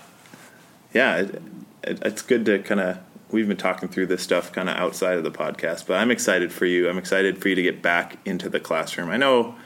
yeah, 0.94 1.16
it, 1.16 1.42
it, 1.82 1.98
it's 2.02 2.22
good 2.22 2.46
to 2.46 2.58
kind 2.60 2.80
of. 2.80 2.98
We've 3.30 3.48
been 3.48 3.56
talking 3.56 3.88
through 3.88 4.06
this 4.06 4.22
stuff 4.22 4.52
kind 4.52 4.68
of 4.68 4.76
outside 4.76 5.18
of 5.18 5.24
the 5.24 5.30
podcast, 5.30 5.86
but 5.86 5.94
I'm 5.94 6.12
excited 6.12 6.52
for 6.52 6.66
you. 6.66 6.88
I'm 6.88 6.98
excited 6.98 7.42
for 7.42 7.48
you 7.48 7.56
to 7.56 7.62
get 7.62 7.82
back 7.82 8.18
into 8.24 8.48
the 8.48 8.60
classroom. 8.60 9.10
I 9.10 9.16
know, 9.16 9.56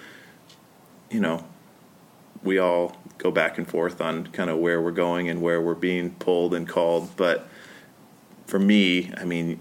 you 1.10 1.20
know, 1.20 1.44
we 2.42 2.58
all 2.58 2.96
go 3.18 3.30
back 3.30 3.58
and 3.58 3.68
forth 3.68 4.00
on 4.00 4.28
kind 4.28 4.48
of 4.48 4.58
where 4.58 4.80
we're 4.80 4.90
going 4.90 5.28
and 5.28 5.42
where 5.42 5.60
we're 5.60 5.74
being 5.74 6.12
pulled 6.12 6.54
and 6.54 6.66
called, 6.66 7.14
but 7.16 7.46
for 8.48 8.58
me, 8.58 9.12
I 9.16 9.24
mean, 9.24 9.60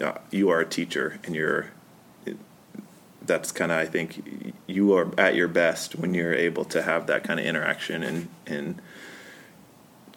uh, 0.00 0.14
you 0.30 0.48
are 0.48 0.60
a 0.60 0.66
teacher, 0.66 1.20
and 1.24 1.36
you're. 1.36 1.70
That's 3.24 3.52
kind 3.52 3.70
of 3.70 3.78
I 3.78 3.86
think 3.86 4.56
you 4.66 4.94
are 4.94 5.08
at 5.16 5.36
your 5.36 5.46
best 5.46 5.94
when 5.94 6.12
you're 6.12 6.34
able 6.34 6.64
to 6.64 6.82
have 6.82 7.06
that 7.06 7.22
kind 7.22 7.38
of 7.38 7.46
interaction 7.46 8.02
and 8.02 8.28
and 8.48 8.82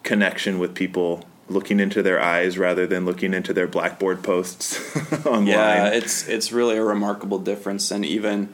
connection 0.06 0.58
with 0.58 0.74
people 0.74 1.24
looking 1.48 1.78
into 1.78 2.02
their 2.02 2.20
eyes 2.20 2.58
rather 2.58 2.86
than 2.86 3.04
looking 3.04 3.32
into 3.34 3.52
their 3.52 3.66
blackboard 3.68 4.22
posts 4.22 4.80
online. 5.26 5.46
Yeah, 5.46 5.88
it's 5.88 6.26
it's 6.28 6.50
really 6.52 6.76
a 6.76 6.82
remarkable 6.82 7.38
difference, 7.38 7.90
and 7.90 8.04
even 8.04 8.52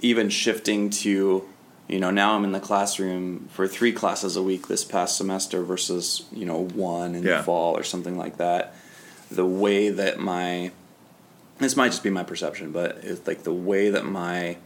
even 0.00 0.28
shifting 0.28 0.90
to, 0.90 1.44
you 1.88 1.98
know, 2.00 2.10
now 2.10 2.34
I'm 2.36 2.44
in 2.44 2.52
the 2.52 2.60
classroom 2.60 3.48
for 3.52 3.66
three 3.68 3.92
classes 3.92 4.36
a 4.36 4.42
week 4.42 4.68
this 4.68 4.84
past 4.84 5.16
semester 5.16 5.62
versus 5.62 6.24
you 6.32 6.46
know 6.46 6.64
one 6.64 7.14
in 7.14 7.22
Yeah. 7.22 7.38
the 7.38 7.42
fall 7.44 7.76
or 7.76 7.82
something 7.84 8.16
like 8.16 8.38
that. 8.38 8.74
The 9.30 9.46
way 9.46 9.90
that 9.90 10.18
my 10.18 10.72
this 11.58 11.76
might 11.76 11.90
just 11.90 12.02
be 12.02 12.10
my 12.10 12.24
perception, 12.24 12.72
but 12.72 12.98
it's 13.02 13.26
like 13.26 13.44
the 13.44 13.52
way 13.52 13.90
that 13.90 14.04
my 14.04 14.56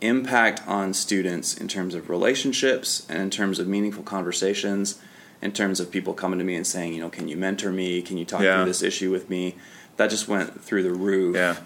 impact 0.00 0.60
on 0.66 0.92
students 0.94 1.56
in 1.56 1.68
terms 1.68 1.94
of 1.94 2.08
relationships 2.10 3.06
and 3.08 3.20
in 3.22 3.30
terms 3.30 3.58
of 3.58 3.66
meaningful 3.68 4.02
conversations, 4.02 4.98
in 5.42 5.52
terms 5.52 5.80
of 5.80 5.90
people 5.90 6.14
coming 6.14 6.38
to 6.38 6.44
me 6.44 6.54
and 6.54 6.66
saying, 6.66 6.94
you 6.94 7.00
know, 7.00 7.10
can 7.10 7.28
you 7.28 7.36
mentor 7.36 7.72
me? 7.72 8.00
Can 8.00 8.16
you 8.16 8.24
talk 8.24 8.40
Yeah. 8.42 8.58
through 8.58 8.66
this 8.70 8.82
issue 8.82 9.10
with 9.10 9.28
me? 9.28 9.56
That 9.96 10.08
just 10.08 10.28
went 10.28 10.62
through 10.64 10.84
the 10.84 10.92
roof. 10.92 11.36
Yeah. 11.36 11.56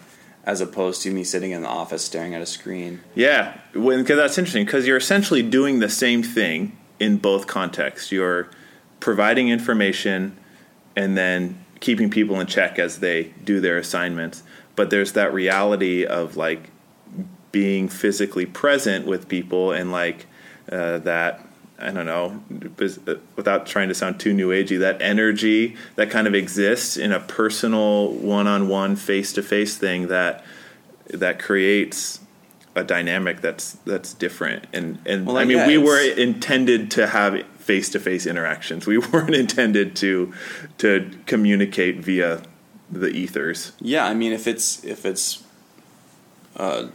As 0.45 0.61
opposed 0.61 1.03
to 1.03 1.11
me 1.11 1.25
sitting 1.25 1.51
in 1.51 1.63
the 1.63 1.69
office 1.69 2.05
staring 2.05 2.33
at 2.35 2.41
a 2.41 2.47
screen. 2.47 3.01
Yeah, 3.15 3.59
because 3.73 4.17
that's 4.17 4.39
interesting 4.39 4.65
because 4.65 4.87
you're 4.87 4.97
essentially 4.97 5.43
doing 5.43 5.81
the 5.81 5.89
same 5.89 6.23
thing 6.23 6.77
in 7.01 7.19
both 7.19 7.47
contexts. 7.49 8.13
You're 8.13 8.49
providing 9.01 9.49
information 9.49 10.37
and 10.95 11.17
then 11.19 11.59
keeping 11.81 12.09
people 12.11 12.41
in 12.41 12.47
check 12.47 12.79
as 12.79 13.01
they 13.01 13.35
do 13.45 13.61
their 13.61 13.77
assignments. 13.77 14.43
But 14.77 14.91
there's 14.91 15.13
that 15.13 15.35
reality 15.35 16.05
of 16.07 16.37
like 16.37 16.71
being 17.53 17.89
physically 17.89 18.47
present 18.47 19.05
with 19.07 19.29
people 19.29 19.73
and 19.73 19.91
like 19.93 20.27
uh, 20.71 20.99
that. 20.99 21.46
I 21.79 21.91
don't 21.91 22.07
know, 22.07 22.43
uh, 22.81 23.15
without 23.37 23.67
trying 23.67 23.89
to 23.89 23.95
sound 23.95 24.19
too 24.19 24.33
new 24.33 24.49
agey, 24.49 24.79
that 24.81 25.03
energy 25.03 25.77
that 25.97 26.11
kind 26.11 26.27
of 26.27 26.35
exists 26.35 26.97
in 26.97 27.13
a 27.13 27.21
personal, 27.21 28.13
one-on-one, 28.13 28.97
face-to-face 28.97 29.77
thing 29.77 30.09
that 30.09 30.45
that 31.11 31.39
creates 31.39 32.21
a 32.75 32.85
dynamic 32.85 33.41
that's 33.41 33.73
that's 33.85 34.15
different. 34.15 34.67
And 34.73 34.99
and 35.07 35.27
Well, 35.27 35.39
I 35.39 35.45
mean, 35.45 35.59
yeah, 35.59 35.67
we 35.67 35.79
were 35.79 36.01
intended 36.01 36.91
to 36.93 37.07
have 37.09 37.45
face 37.59 37.91
to 37.91 38.01
face 38.01 38.27
interactions. 38.27 38.87
We 38.87 38.99
weren't 39.13 39.35
intended 39.35 39.97
to 39.97 40.33
to 40.79 41.11
communicate 41.27 41.99
via 41.99 42.43
the 42.91 43.09
ethers. 43.09 43.73
Yeah, 43.81 44.07
I 44.07 44.15
mean, 44.15 44.33
if 44.33 44.47
it's 44.47 44.85
if 44.85 45.05
it's 45.05 45.43
uh, 46.57 46.89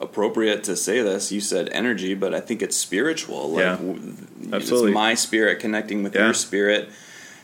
appropriate 0.00 0.64
to 0.64 0.76
say 0.76 1.02
this, 1.02 1.30
you 1.30 1.40
said 1.40 1.68
energy, 1.72 2.14
but 2.14 2.34
I 2.34 2.40
think 2.40 2.62
it's 2.62 2.76
spiritual. 2.76 3.50
Like, 3.50 3.60
Yeah, 3.64 3.78
absolutely. 4.52 4.90
It's 4.90 4.94
my 4.94 5.14
spirit 5.14 5.60
connecting 5.60 6.02
with 6.02 6.14
Yeah. 6.14 6.24
your 6.26 6.34
spirit, 6.34 6.88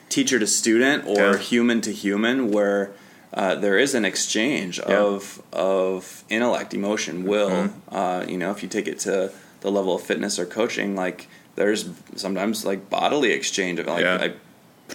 teacher 0.08 0.38
to 0.38 0.46
student 0.46 1.04
or 1.06 1.32
Yeah. 1.32 1.36
human 1.38 1.80
to 1.82 1.92
human, 1.92 2.50
where 2.50 2.90
uh, 3.34 3.54
there 3.56 3.76
is 3.78 3.94
an 3.94 4.04
exchange 4.06 4.78
of 4.80 5.42
of 5.52 6.24
intellect, 6.30 6.72
emotion, 6.72 7.24
will. 7.24 7.50
Mm-hmm. 7.50 7.94
Uh, 7.94 8.24
you 8.26 8.38
know, 8.38 8.50
if 8.50 8.62
you 8.62 8.68
take 8.68 8.88
it 8.88 8.98
to 9.00 9.30
the 9.60 9.70
level 9.70 9.94
of 9.94 10.02
fitness 10.02 10.38
or 10.38 10.46
coaching, 10.46 10.94
like 10.96 11.26
there's 11.56 11.86
sometimes 12.14 12.64
like 12.64 12.88
bodily 12.88 13.32
exchange 13.32 13.78
of 13.78 13.86
like. 13.86 14.04
I 14.06 14.32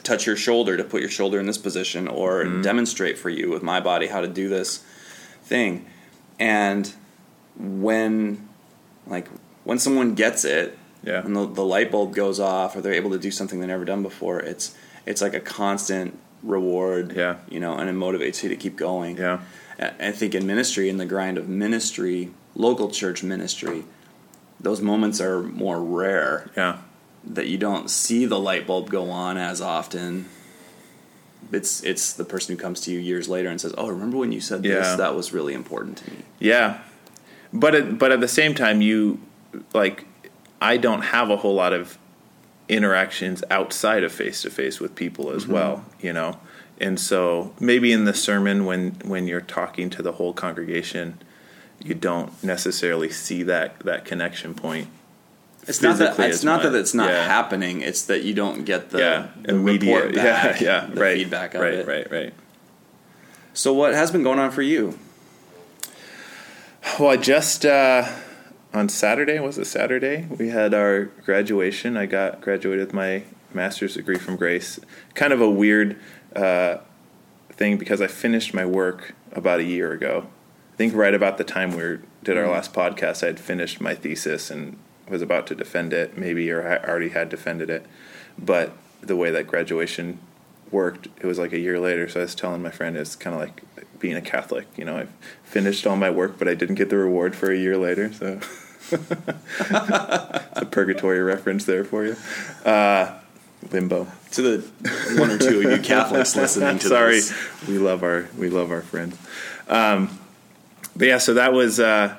touch 0.03 0.25
your 0.25 0.37
shoulder 0.37 0.77
to 0.77 0.83
put 0.85 1.01
your 1.01 1.09
shoulder 1.09 1.37
in 1.39 1.45
this 1.45 1.57
position 1.57 2.07
or 2.07 2.45
Mm-hmm. 2.45 2.61
demonstrate 2.61 3.17
for 3.17 3.29
you 3.29 3.49
with 3.51 3.61
my 3.61 3.79
body 3.81 4.07
how 4.07 4.21
to 4.21 4.27
do 4.27 4.47
this 4.47 4.79
thing 5.43 5.85
and 6.39 6.93
when 7.61 8.47
like 9.07 9.27
when 9.63 9.77
someone 9.79 10.15
gets 10.15 10.43
it 10.45 10.77
Yeah. 11.03 11.23
and 11.23 11.35
the, 11.35 11.45
the 11.45 11.63
light 11.65 11.91
bulb 11.91 12.13
goes 12.15 12.39
off 12.39 12.75
or 12.75 12.81
they're 12.81 12.93
able 12.93 13.11
to 13.11 13.19
do 13.19 13.31
something 13.31 13.59
they've 13.59 13.67
never 13.69 13.85
done 13.85 14.01
before 14.03 14.39
it's 14.39 14.75
it's 15.05 15.21
like 15.21 15.33
a 15.33 15.39
constant 15.39 16.17
reward 16.43 17.13
Yeah. 17.15 17.35
you 17.49 17.59
know 17.59 17.75
and 17.77 17.89
it 17.89 17.95
motivates 17.95 18.41
you 18.43 18.49
to 18.49 18.55
keep 18.55 18.75
going 18.77 19.17
Yeah. 19.17 19.39
I 19.79 19.91
I 19.99 20.11
think 20.11 20.33
in 20.35 20.45
ministry, 20.45 20.89
in 20.89 20.97
the 20.97 21.05
grind 21.05 21.37
of 21.37 21.47
ministry, 21.47 22.31
local 22.55 22.89
church 22.89 23.23
ministry, 23.23 23.83
those 24.59 24.81
moments 24.81 25.19
are 25.21 25.41
more 25.43 25.79
rare 25.81 26.49
Yeah. 26.57 26.77
that 27.23 27.47
you 27.47 27.57
don't 27.57 27.89
see 27.89 28.25
the 28.25 28.39
light 28.39 28.65
bulb 28.67 28.89
go 28.89 29.09
on 29.11 29.37
as 29.37 29.61
often. 29.61 30.25
It's 31.51 31.83
it's 31.83 32.13
the 32.13 32.23
person 32.25 32.55
who 32.55 32.61
comes 32.61 32.79
to 32.81 32.91
you 32.91 32.99
years 32.99 33.27
later 33.27 33.49
and 33.49 33.59
says, 33.59 33.73
"Oh, 33.77 33.89
remember 33.89 34.17
when 34.17 34.31
you 34.31 34.39
said 34.41 34.63
Yeah. 34.63 34.75
this? 34.75 34.97
That 34.97 35.15
was 35.15 35.33
really 35.33 35.53
important 35.53 35.97
to 35.97 36.11
me." 36.11 36.17
Yeah, 36.39 36.77
but 37.53 37.75
at, 37.75 37.97
but 37.97 38.11
at 38.11 38.21
the 38.21 38.27
same 38.27 38.55
time, 38.55 38.81
you 38.81 39.19
like 39.73 40.05
I 40.61 40.77
don't 40.77 41.01
have 41.01 41.29
a 41.29 41.37
whole 41.37 41.55
lot 41.55 41.73
of 41.73 41.97
interactions 42.69 43.43
outside 43.49 44.03
of 44.03 44.11
face 44.11 44.43
to 44.43 44.49
face 44.49 44.79
with 44.79 44.95
people 44.95 45.31
as 45.31 45.43
mm-hmm. 45.43 45.53
well, 45.53 45.85
you 45.99 46.13
know, 46.13 46.39
and 46.79 46.99
so 46.99 47.53
maybe 47.59 47.91
in 47.91 48.05
the 48.05 48.13
sermon 48.13 48.65
when 48.65 48.91
when 49.05 49.27
you're 49.27 49.41
talking 49.41 49.89
to 49.91 50.01
the 50.01 50.13
whole 50.13 50.33
congregation, 50.33 51.21
you 51.83 51.93
don't 51.93 52.43
necessarily 52.43 53.09
see 53.09 53.43
that 53.43 53.79
that 53.81 54.05
connection 54.05 54.53
point. 54.53 54.87
It's 55.67 55.81
not 55.81 55.99
that 55.99 56.19
it's 56.19 56.43
not 56.43 56.63
that 56.63 56.73
it's 56.73 56.93
not 56.93 57.09
Yeah. 57.09 57.27
happening. 57.27 57.81
It's 57.81 58.03
that 58.03 58.23
you 58.23 58.33
don't 58.33 58.65
get 58.65 58.89
the, 58.89 58.99
yeah, 58.99 59.27
the 59.43 59.59
report 59.59 60.15
back, 60.15 60.59
yeah, 60.59 60.81
yeah, 60.83 60.89
the 60.91 60.99
right, 60.99 61.17
feedback 61.17 61.53
of 61.53 61.61
right, 61.61 61.85
right, 61.85 62.11
right. 62.11 62.33
So, 63.53 63.73
what 63.73 63.93
has 63.93 64.11
been 64.11 64.23
going 64.23 64.39
on 64.39 64.51
for 64.51 64.61
you? 64.61 64.97
Well, 67.01 67.09
I 67.09 67.17
just 67.17 67.65
uh, 67.65 68.07
on 68.75 68.87
Saturday 68.87 69.39
was 69.39 69.57
it 69.57 69.65
Saturday? 69.65 70.27
We 70.37 70.49
had 70.49 70.75
our 70.75 71.05
graduation. 71.25 71.97
I 71.97 72.05
got 72.05 72.41
graduated 72.41 72.85
with 72.85 72.93
my 72.93 73.23
master's 73.51 73.95
degree 73.95 74.19
from 74.19 74.35
Grace. 74.35 74.79
Kind 75.15 75.33
of 75.33 75.41
a 75.41 75.49
weird 75.49 75.99
uh, 76.35 76.77
thing 77.49 77.79
because 77.79 78.01
I 78.01 78.07
finished 78.07 78.53
my 78.53 78.67
work 78.67 79.15
about 79.31 79.59
a 79.61 79.63
year 79.63 79.91
ago. 79.93 80.27
I 80.73 80.75
think 80.75 80.93
right 80.93 81.15
about 81.15 81.39
the 81.39 81.43
time 81.43 81.71
we 81.71 81.97
did 82.23 82.37
our 82.37 82.43
Mhm. 82.43 82.51
last 82.51 82.71
podcast, 82.71 83.23
I 83.23 83.27
had 83.27 83.39
finished 83.39 83.81
my 83.81 83.95
thesis 83.95 84.51
and 84.51 84.77
was 85.09 85.23
about 85.23 85.47
to 85.47 85.55
defend 85.55 85.93
it, 85.93 86.19
maybe, 86.19 86.51
or 86.51 86.61
I 86.61 86.87
already 86.87 87.09
had 87.09 87.29
defended 87.29 87.71
it. 87.71 87.83
But 88.37 88.73
the 89.01 89.15
way 89.15 89.31
that 89.31 89.47
graduation 89.47 90.19
worked, 90.69 91.07
it 91.19 91.25
was 91.25 91.39
like 91.39 91.51
a 91.51 91.59
year 91.59 91.79
later. 91.79 92.07
So 92.07 92.19
I 92.19 92.23
was 92.25 92.35
telling 92.35 92.61
my 92.61 92.69
friend, 92.69 92.95
it's 92.95 93.15
kind 93.15 93.33
of 93.33 93.41
like 93.41 93.63
being 94.01 94.15
a 94.15 94.21
Catholic. 94.21 94.67
You 94.75 94.85
know, 94.85 94.97
I 94.97 95.07
finished 95.43 95.87
all 95.87 95.95
my 95.95 96.09
work, 96.09 96.37
but 96.37 96.47
I 96.47 96.55
didn't 96.55 96.75
get 96.75 96.89
the 96.89 96.97
reward 96.97 97.35
for 97.35 97.51
a 97.51 97.57
year 97.57 97.77
later. 97.77 98.11
So 98.11 98.39
it's 98.91 99.11
a 99.61 100.67
purgatory 100.69 101.21
reference 101.21 101.65
there 101.65 101.83
for 101.83 102.05
you. 102.05 102.15
Uh, 102.65 103.17
limbo. 103.71 104.07
To 104.31 104.41
the 104.41 104.57
one 105.19 105.29
or 105.29 105.37
two 105.37 105.61
of 105.61 105.71
you 105.71 105.79
Catholics 105.83 106.35
listening 106.35 106.79
to 106.79 106.87
Sorry, 106.89 107.15
this. 107.15 107.67
we 107.67 107.77
love 107.77 108.03
our 108.03 108.27
we 108.37 108.49
love 108.49 108.71
our 108.71 108.81
friends. 108.81 109.17
Um, 109.67 110.19
but 110.95 111.07
yeah, 111.07 111.17
so 111.19 111.35
that 111.35 111.53
was 111.53 111.79
uh, 111.79 112.15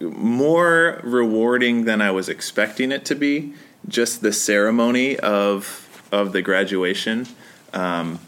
more 0.00 1.00
rewarding 1.02 1.84
than 1.84 2.02
I 2.02 2.10
was 2.10 2.28
expecting 2.28 2.92
it 2.92 3.04
to 3.06 3.14
be. 3.14 3.54
Just 3.88 4.20
the 4.20 4.32
ceremony 4.32 5.18
of 5.18 5.82
of 6.10 6.32
the 6.32 6.42
graduation. 6.42 7.26
Um, 7.72 8.18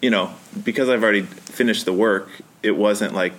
you 0.00 0.10
know, 0.10 0.32
because 0.64 0.88
I've 0.88 1.02
already 1.02 1.22
finished 1.22 1.84
the 1.84 1.92
work, 1.92 2.28
it 2.62 2.72
wasn't 2.72 3.14
like 3.14 3.32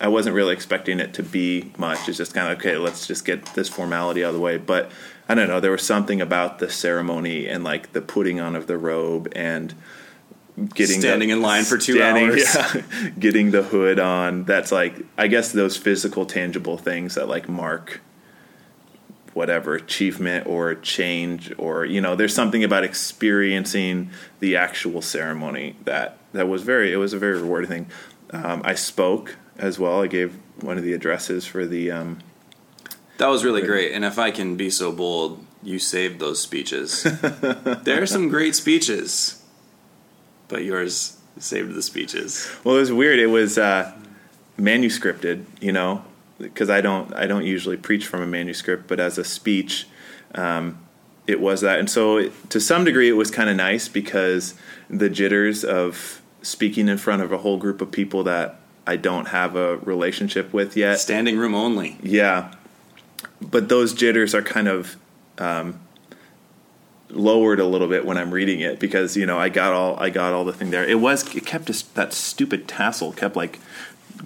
I 0.00 0.08
wasn't 0.08 0.34
really 0.34 0.54
expecting 0.54 0.98
it 1.00 1.14
to 1.14 1.22
be 1.22 1.72
much. 1.76 2.08
It's 2.08 2.16
just 2.16 2.32
kind 2.34 2.50
of 2.52 2.58
okay. 2.58 2.76
Let's 2.76 3.06
just 3.06 3.24
get 3.24 3.44
this 3.54 3.68
formality 3.68 4.24
out 4.24 4.28
of 4.28 4.34
the 4.34 4.40
way. 4.40 4.56
But 4.56 4.90
I 5.28 5.34
don't 5.34 5.48
know. 5.48 5.60
There 5.60 5.70
was 5.72 5.84
something 5.84 6.20
about 6.20 6.58
the 6.58 6.70
ceremony 6.70 7.46
and 7.46 7.62
like 7.64 7.92
the 7.92 8.00
putting 8.00 8.40
on 8.40 8.56
of 8.56 8.66
the 8.66 8.78
robe 8.78 9.30
and 9.36 9.74
getting 10.74 11.00
Standing 11.00 11.28
the, 11.28 11.34
in 11.36 11.42
line 11.42 11.64
for 11.64 11.78
two 11.78 11.94
standing- 11.94 12.30
hours. 12.30 12.54
yeah, 12.74 13.10
getting 13.18 13.50
the 13.50 13.62
hood 13.62 13.98
on. 13.98 14.44
That's 14.44 14.72
like 14.72 14.94
I 15.18 15.26
guess 15.26 15.52
those 15.52 15.76
physical, 15.76 16.24
tangible 16.26 16.78
things 16.78 17.14
that 17.16 17.28
like 17.28 17.48
mark 17.48 18.00
whatever 19.34 19.74
achievement 19.74 20.46
or 20.46 20.74
change 20.74 21.52
or 21.58 21.84
you 21.84 22.00
know 22.00 22.16
there's 22.16 22.34
something 22.34 22.64
about 22.64 22.82
experiencing 22.84 24.10
the 24.40 24.56
actual 24.56 25.00
ceremony 25.00 25.76
that 25.84 26.18
that 26.32 26.48
was 26.48 26.62
very 26.62 26.92
it 26.92 26.96
was 26.96 27.12
a 27.12 27.18
very 27.18 27.40
rewarding 27.40 27.68
thing 27.68 27.86
um, 28.32 28.60
i 28.64 28.74
spoke 28.74 29.36
as 29.58 29.78
well 29.78 30.02
i 30.02 30.06
gave 30.06 30.36
one 30.60 30.76
of 30.76 30.84
the 30.84 30.92
addresses 30.92 31.46
for 31.46 31.64
the 31.66 31.90
um, 31.90 32.18
That 33.18 33.28
was 33.28 33.44
really 33.44 33.62
great. 33.62 33.92
And 33.92 34.04
if 34.04 34.18
I 34.18 34.30
can 34.30 34.56
be 34.56 34.70
so 34.70 34.92
bold, 34.92 35.44
you 35.62 35.78
saved 35.78 36.20
those 36.20 36.40
speeches. 36.40 37.02
there 37.82 38.02
are 38.02 38.06
some 38.06 38.28
great 38.28 38.54
speeches, 38.54 39.42
but 40.48 40.64
yours 40.64 41.16
saved 41.38 41.74
the 41.74 41.82
speeches. 41.82 42.50
well 42.64 42.76
it 42.76 42.80
was 42.80 42.92
weird 42.92 43.18
it 43.18 43.28
was 43.28 43.56
uh, 43.56 43.92
manuscripted 44.58 45.44
you 45.60 45.72
know 45.72 46.04
because 46.40 46.70
i 46.70 46.80
don't 46.80 47.14
i 47.14 47.26
don't 47.26 47.44
usually 47.44 47.76
preach 47.76 48.06
from 48.06 48.22
a 48.22 48.26
manuscript 48.26 48.86
but 48.88 48.98
as 48.98 49.18
a 49.18 49.24
speech 49.24 49.86
um, 50.34 50.78
it 51.30 51.40
was 51.40 51.60
that. 51.60 51.78
And 51.78 51.88
so 51.88 52.16
it, 52.16 52.50
to 52.50 52.60
some 52.60 52.84
degree 52.84 53.08
it 53.08 53.12
was 53.12 53.30
kind 53.30 53.48
of 53.48 53.56
nice 53.56 53.88
because 53.88 54.54
the 54.88 55.08
jitters 55.08 55.64
of 55.64 56.20
speaking 56.42 56.88
in 56.88 56.98
front 56.98 57.22
of 57.22 57.32
a 57.32 57.38
whole 57.38 57.56
group 57.56 57.80
of 57.80 57.92
people 57.92 58.24
that 58.24 58.56
i 58.86 58.96
don't 58.96 59.28
have 59.28 59.56
a 59.56 59.76
relationship 59.78 60.52
with 60.52 60.76
yet. 60.76 60.98
Standing 60.98 61.38
room 61.38 61.54
only. 61.54 61.98
yeah. 62.02 62.54
But 63.40 63.68
those 63.68 63.94
jitters 63.94 64.34
are 64.34 64.42
kind 64.42 64.68
of 64.68 64.96
um, 65.38 65.80
lowered 67.10 67.60
a 67.60 67.66
little 67.66 67.88
bit 67.88 68.04
when 68.04 68.16
i'm 68.16 68.30
reading 68.30 68.60
it 68.60 68.78
because 68.78 69.16
you 69.16 69.26
know 69.26 69.38
i 69.38 69.48
got 69.48 69.72
all 69.72 69.98
i 69.98 70.10
got 70.10 70.32
all 70.32 70.44
the 70.44 70.52
thing 70.52 70.70
there. 70.70 70.84
It 70.84 71.00
was 71.00 71.34
it 71.34 71.46
kept 71.46 71.66
this, 71.66 71.82
that 71.82 72.12
stupid 72.12 72.66
tassel 72.66 73.12
kept 73.12 73.36
like 73.36 73.58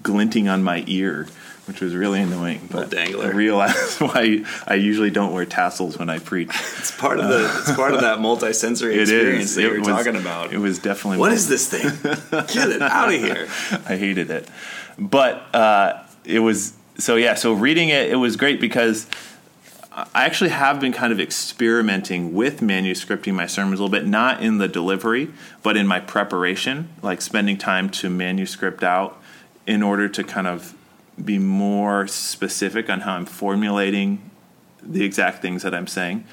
glinting 0.03 0.49
on 0.49 0.63
my 0.63 0.85
ear 0.87 1.27
which 1.67 1.81
was 1.81 1.95
really 1.95 2.21
annoying 2.21 2.69
but 2.71 2.91
dangler. 2.91 3.27
i 3.27 3.29
realized 3.31 4.01
why 4.01 4.45
i 4.67 4.75
usually 4.75 5.11
don't 5.11 5.33
wear 5.33 5.47
tassels 5.47 5.99
when 5.99 6.11
i 6.11 6.19
preach 6.19 6.51
It's 6.79 6.91
part 6.91 7.19
of 7.19 7.29
the. 7.29 7.45
It's 7.61 7.73
part 7.73 7.95
of 7.95 8.03
that 8.03 8.21
multi-sensory 8.21 8.99
experience 9.01 9.51
is 9.51 9.55
that 9.57 9.63
it 9.63 9.65
you 9.65 9.71
were 9.73 9.79
was, 9.79 9.89
talking 9.89 10.17
about. 10.17 10.53
it 10.53 10.59
was 10.59 10.79
definitely 10.79 11.19
what 11.19 11.33
is 11.33 11.49
this 11.49 11.69
thing? 11.69 11.83
Get 12.53 12.71
it 12.71 12.83
out 12.83 13.13
of 13.13 13.21
here! 13.21 13.49
I 13.87 13.97
hated 13.97 14.31
it. 14.31 14.49
But 14.99 15.55
uh, 15.55 16.03
it 16.25 16.41
was 16.41 16.75
so 16.99 17.17
yeah. 17.17 17.35
So 17.35 17.53
reading 17.55 17.89
it, 17.89 18.11
it 18.11 18.17
was 18.17 18.37
great 18.37 18.61
because 18.61 19.07
I 19.93 20.25
actually 20.25 20.51
have 20.51 20.81
been 20.81 20.93
kind 20.93 21.13
of 21.13 21.21
experimenting 21.21 22.35
with 22.35 22.61
manuscripting 22.61 23.35
my 23.35 23.47
sermons 23.47 23.81
a 23.81 23.83
little 23.83 23.97
bit, 23.97 24.07
not 24.07 24.43
in 24.43 24.59
the 24.59 24.69
delivery, 24.69 25.31
but 25.63 25.77
in 25.77 25.87
my 25.87 26.01
preparation, 26.01 26.89
like 27.03 27.23
spending 27.23 27.57
time 27.57 27.89
to 27.91 28.11
manuscript 28.11 28.83
out 28.83 29.21
in 29.67 29.83
order 29.83 30.09
to 30.09 30.25
kind 30.25 30.47
of 30.47 30.75
be 31.23 31.39
more 31.39 32.07
specific 32.07 32.91
on 32.91 33.01
how 33.01 33.15
I'm 33.15 33.27
formulating 33.27 34.31
the 34.83 35.05
exact 35.05 35.41
things 35.43 35.63
that 35.63 35.75
I'm 35.75 35.87
saying 35.87 36.25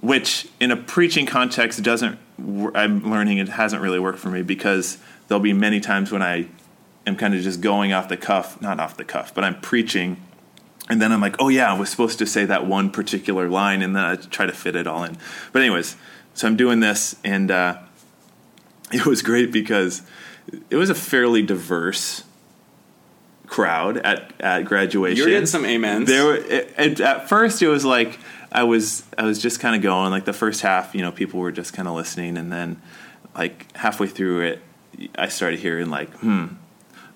which 0.00 0.48
in 0.58 0.70
a 0.70 0.76
preaching 0.76 1.26
context 1.26 1.82
doesn't 1.82 2.18
i'm 2.74 3.10
learning 3.10 3.38
it 3.38 3.48
hasn't 3.48 3.82
really 3.82 3.98
worked 3.98 4.18
for 4.18 4.30
me 4.30 4.42
because 4.42 4.98
there'll 5.28 5.42
be 5.42 5.52
many 5.52 5.78
times 5.78 6.10
when 6.10 6.22
i 6.22 6.46
am 7.06 7.16
kind 7.16 7.34
of 7.34 7.42
just 7.42 7.60
going 7.60 7.92
off 7.92 8.08
the 8.08 8.16
cuff 8.16 8.60
not 8.60 8.80
off 8.80 8.96
the 8.96 9.04
cuff 9.04 9.34
but 9.34 9.44
i'm 9.44 9.60
preaching 9.60 10.16
and 10.88 11.00
then 11.00 11.12
i'm 11.12 11.20
like 11.20 11.36
oh 11.38 11.48
yeah 11.48 11.72
i 11.72 11.78
was 11.78 11.90
supposed 11.90 12.18
to 12.18 12.26
say 12.26 12.44
that 12.44 12.66
one 12.66 12.90
particular 12.90 13.48
line 13.48 13.82
and 13.82 13.94
then 13.94 14.04
i 14.04 14.16
try 14.16 14.46
to 14.46 14.52
fit 14.52 14.74
it 14.74 14.86
all 14.86 15.04
in. 15.04 15.16
But 15.52 15.62
anyways 15.62 15.96
so 16.34 16.46
i'm 16.46 16.56
doing 16.56 16.80
this 16.80 17.16
and 17.22 17.50
uh, 17.50 17.78
it 18.92 19.04
was 19.04 19.22
great 19.22 19.52
because 19.52 20.02
it 20.70 20.76
was 20.76 20.88
a 20.88 20.94
fairly 20.94 21.42
diverse 21.42 22.24
crowd 23.50 23.96
at, 23.98 24.32
at 24.40 24.64
graduation 24.64 25.16
You're 25.18 25.26
getting 25.28 25.44
some 25.46 25.64
amens. 25.64 26.06
there 26.08 26.24
were 26.24 26.36
it, 26.36 26.72
it- 26.78 27.00
at 27.00 27.28
first 27.28 27.60
it 27.60 27.68
was 27.68 27.84
like 27.84 28.18
I 28.52 28.62
was 28.62 29.02
I 29.18 29.24
was 29.24 29.42
just 29.42 29.58
kind 29.60 29.74
of 29.74 29.82
going 29.82 30.10
like 30.12 30.24
the 30.24 30.32
first 30.32 30.60
half 30.62 30.94
you 30.94 31.02
know 31.02 31.10
people 31.10 31.40
were 31.40 31.50
just 31.52 31.72
kind 31.72 31.88
of 31.88 31.94
listening 31.94 32.36
and 32.38 32.52
then 32.52 32.80
like 33.36 33.74
halfway 33.76 34.06
through 34.06 34.42
it 34.42 34.62
I 35.16 35.28
started 35.28 35.58
hearing 35.58 35.90
like 35.90 36.10
hmm 36.18 36.46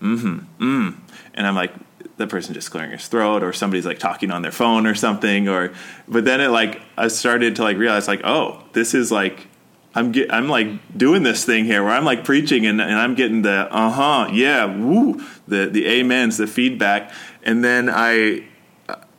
mm-hmm 0.02 0.38
mm 0.58 0.94
and 1.34 1.46
I'm 1.46 1.54
like 1.54 1.72
the 2.16 2.26
person 2.26 2.54
just 2.54 2.70
clearing 2.70 2.90
his 2.92 3.06
throat 3.08 3.42
or 3.42 3.52
somebody's 3.52 3.86
like 3.86 3.98
talking 3.98 4.30
on 4.30 4.42
their 4.42 4.52
phone 4.52 4.86
or 4.86 4.94
something 4.94 5.48
or 5.48 5.72
but 6.08 6.24
then 6.24 6.40
it 6.40 6.48
like 6.48 6.80
I 6.96 7.08
started 7.08 7.56
to 7.56 7.62
like 7.62 7.76
realize 7.76 8.06
like 8.08 8.22
oh 8.24 8.62
this 8.72 8.92
is 8.94 9.10
like 9.12 9.46
I'm 9.94 10.12
get, 10.12 10.32
I'm 10.32 10.48
like 10.48 10.96
doing 10.96 11.22
this 11.22 11.44
thing 11.44 11.64
here 11.64 11.82
where 11.82 11.92
I'm 11.92 12.04
like 12.04 12.24
preaching 12.24 12.66
and, 12.66 12.80
and 12.80 12.94
I'm 12.94 13.14
getting 13.14 13.42
the 13.42 13.72
uh 13.72 13.90
huh 13.90 14.30
yeah 14.32 14.64
woo 14.64 15.22
the 15.46 15.66
the 15.66 16.00
amens 16.00 16.36
the 16.36 16.46
feedback 16.46 17.12
and 17.42 17.62
then 17.62 17.88
I 17.88 18.44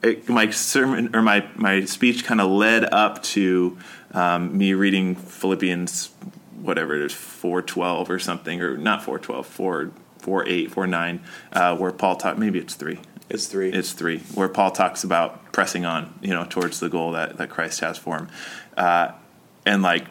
it, 0.03 0.27
my 0.29 0.49
sermon 0.49 1.15
or 1.15 1.21
my 1.21 1.47
my 1.55 1.85
speech 1.85 2.25
kind 2.25 2.41
of 2.41 2.49
led 2.51 2.83
up 2.93 3.23
to 3.23 3.77
um, 4.11 4.57
me 4.57 4.73
reading 4.73 5.15
Philippians 5.15 6.09
whatever 6.61 6.95
it 6.95 7.05
is 7.05 7.13
four 7.13 7.61
twelve 7.61 8.09
or 8.09 8.19
something 8.19 8.61
or 8.61 8.77
not 8.77 9.03
four 9.03 9.19
twelve 9.19 9.47
four 9.47 9.91
four 10.19 10.45
eight 10.47 10.71
four 10.71 10.87
nine 10.87 11.21
uh, 11.53 11.75
where 11.77 11.91
Paul 11.91 12.15
taught 12.15 12.37
maybe 12.37 12.59
it's 12.59 12.73
three 12.75 12.99
It's 13.29 13.47
three. 13.47 13.71
it's 13.71 13.93
three, 13.93 14.19
where 14.33 14.49
Paul 14.49 14.71
talks 14.71 15.03
about 15.03 15.51
pressing 15.51 15.85
on, 15.85 16.13
you 16.21 16.33
know, 16.33 16.45
towards 16.45 16.79
the 16.79 16.89
goal 16.89 17.11
that, 17.13 17.37
that 17.37 17.49
Christ 17.49 17.79
has 17.81 17.97
for 17.97 18.17
him. 18.17 18.27
Uh, 18.75 19.11
and 19.65 19.81
like 19.81 20.05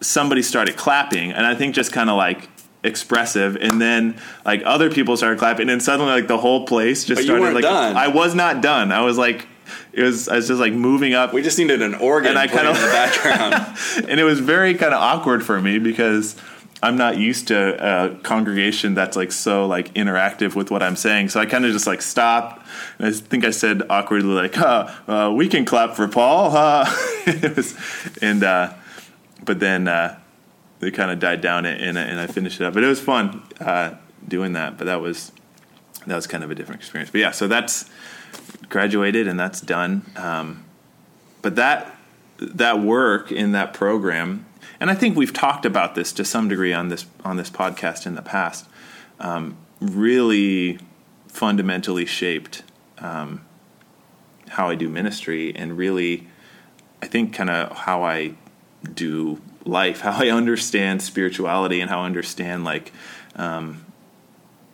somebody 0.00 0.42
started 0.42 0.76
clapping, 0.76 1.32
and 1.32 1.46
I 1.46 1.54
think 1.54 1.74
just 1.74 1.92
kind 1.92 2.10
of 2.10 2.16
like 2.16 2.48
expressive, 2.82 3.56
and 3.56 3.80
then 3.80 4.16
like 4.44 4.62
other 4.64 4.90
people 4.90 5.16
started 5.16 5.38
clapping, 5.38 5.62
and 5.62 5.70
then 5.70 5.80
suddenly 5.80 6.12
like 6.12 6.28
the 6.28 6.38
whole 6.38 6.66
place 6.66 7.04
just 7.04 7.20
But 7.20 7.24
started 7.24 7.54
like 7.54 7.62
done. 7.62 7.96
I 7.96 8.08
was 8.08 8.34
not 8.34 8.60
done. 8.62 8.92
I 8.92 9.00
was 9.00 9.16
like, 9.18 9.46
it 9.92 10.02
was 10.02 10.28
I 10.28 10.36
was 10.36 10.48
just 10.48 10.60
like 10.60 10.72
moving 10.72 11.14
up, 11.14 11.32
we 11.32 11.42
just 11.42 11.58
needed 11.58 11.80
an 11.82 11.94
organ 11.94 12.30
And 12.30 12.38
I 12.38 12.46
kinda- 12.46 12.70
in 12.70 12.74
the 12.76 12.86
background. 12.88 13.76
and 14.08 14.20
it 14.20 14.24
was 14.24 14.40
very 14.40 14.74
kind 14.74 14.92
of 14.92 15.00
awkward 15.00 15.44
for 15.44 15.60
me 15.60 15.78
because 15.78 16.36
I'm 16.82 16.96
not 16.98 17.16
used 17.16 17.48
to 17.48 17.56
a 18.12 18.14
congregation 18.16 18.92
that's 18.92 19.16
like 19.16 19.32
so 19.32 19.66
like 19.66 19.94
interactive 19.94 20.54
with 20.54 20.70
what 20.70 20.82
I'm 20.82 20.96
saying. 20.96 21.30
So 21.30 21.40
I 21.40 21.46
kind 21.46 21.64
of 21.64 21.72
just 21.72 21.86
like 21.86 22.02
stopped. 22.02 22.66
And 22.98 23.06
I 23.08 23.10
think 23.12 23.46
I 23.46 23.50
said 23.50 23.82
awkwardly 23.88 24.34
like, 24.34 24.54
huh, 24.54 24.90
uh, 25.08 25.32
"We 25.34 25.48
can 25.48 25.64
clap 25.64 25.94
for 25.94 26.06
Paul." 26.08 26.50
Huh? 26.50 26.84
it 27.26 27.56
was, 27.56 27.74
and 28.20 28.44
uh, 28.44 28.74
but 29.44 29.60
then 29.60 29.88
uh, 29.88 30.18
kind 30.92 31.10
of 31.10 31.18
died 31.18 31.40
down 31.40 31.66
and, 31.66 31.96
and 31.96 32.20
I 32.20 32.26
finished 32.26 32.60
it 32.60 32.64
up. 32.64 32.74
But 32.74 32.84
it 32.84 32.88
was 32.88 33.00
fun 33.00 33.42
uh, 33.60 33.94
doing 34.26 34.52
that. 34.54 34.76
But 34.76 34.84
that 34.86 35.00
was 35.00 35.32
that 36.06 36.16
was 36.16 36.26
kind 36.26 36.44
of 36.44 36.50
a 36.50 36.54
different 36.54 36.80
experience. 36.80 37.10
But 37.10 37.20
yeah, 37.20 37.30
so 37.30 37.48
that's 37.48 37.88
graduated 38.68 39.26
and 39.26 39.38
that's 39.38 39.60
done. 39.60 40.04
Um, 40.16 40.64
but 41.42 41.56
that 41.56 41.96
that 42.38 42.80
work 42.80 43.30
in 43.32 43.52
that 43.52 43.72
program, 43.72 44.46
and 44.80 44.90
I 44.90 44.94
think 44.94 45.16
we've 45.16 45.32
talked 45.32 45.64
about 45.64 45.94
this 45.94 46.12
to 46.14 46.24
some 46.24 46.48
degree 46.48 46.72
on 46.72 46.88
this 46.88 47.06
on 47.24 47.36
this 47.36 47.50
podcast 47.50 48.06
in 48.06 48.14
the 48.14 48.22
past, 48.22 48.66
um, 49.20 49.56
really 49.80 50.78
fundamentally 51.28 52.06
shaped 52.06 52.62
um, 52.98 53.44
how 54.48 54.68
I 54.68 54.74
do 54.74 54.88
ministry, 54.88 55.54
and 55.54 55.76
really, 55.76 56.28
I 57.02 57.06
think, 57.06 57.32
kind 57.34 57.50
of 57.50 57.76
how 57.76 58.04
I 58.04 58.34
do 58.84 59.40
life, 59.64 60.00
how 60.02 60.12
I 60.12 60.28
understand 60.28 61.02
spirituality, 61.02 61.80
and 61.80 61.90
how 61.90 62.00
I 62.00 62.06
understand 62.06 62.64
like 62.64 62.92
um, 63.36 63.84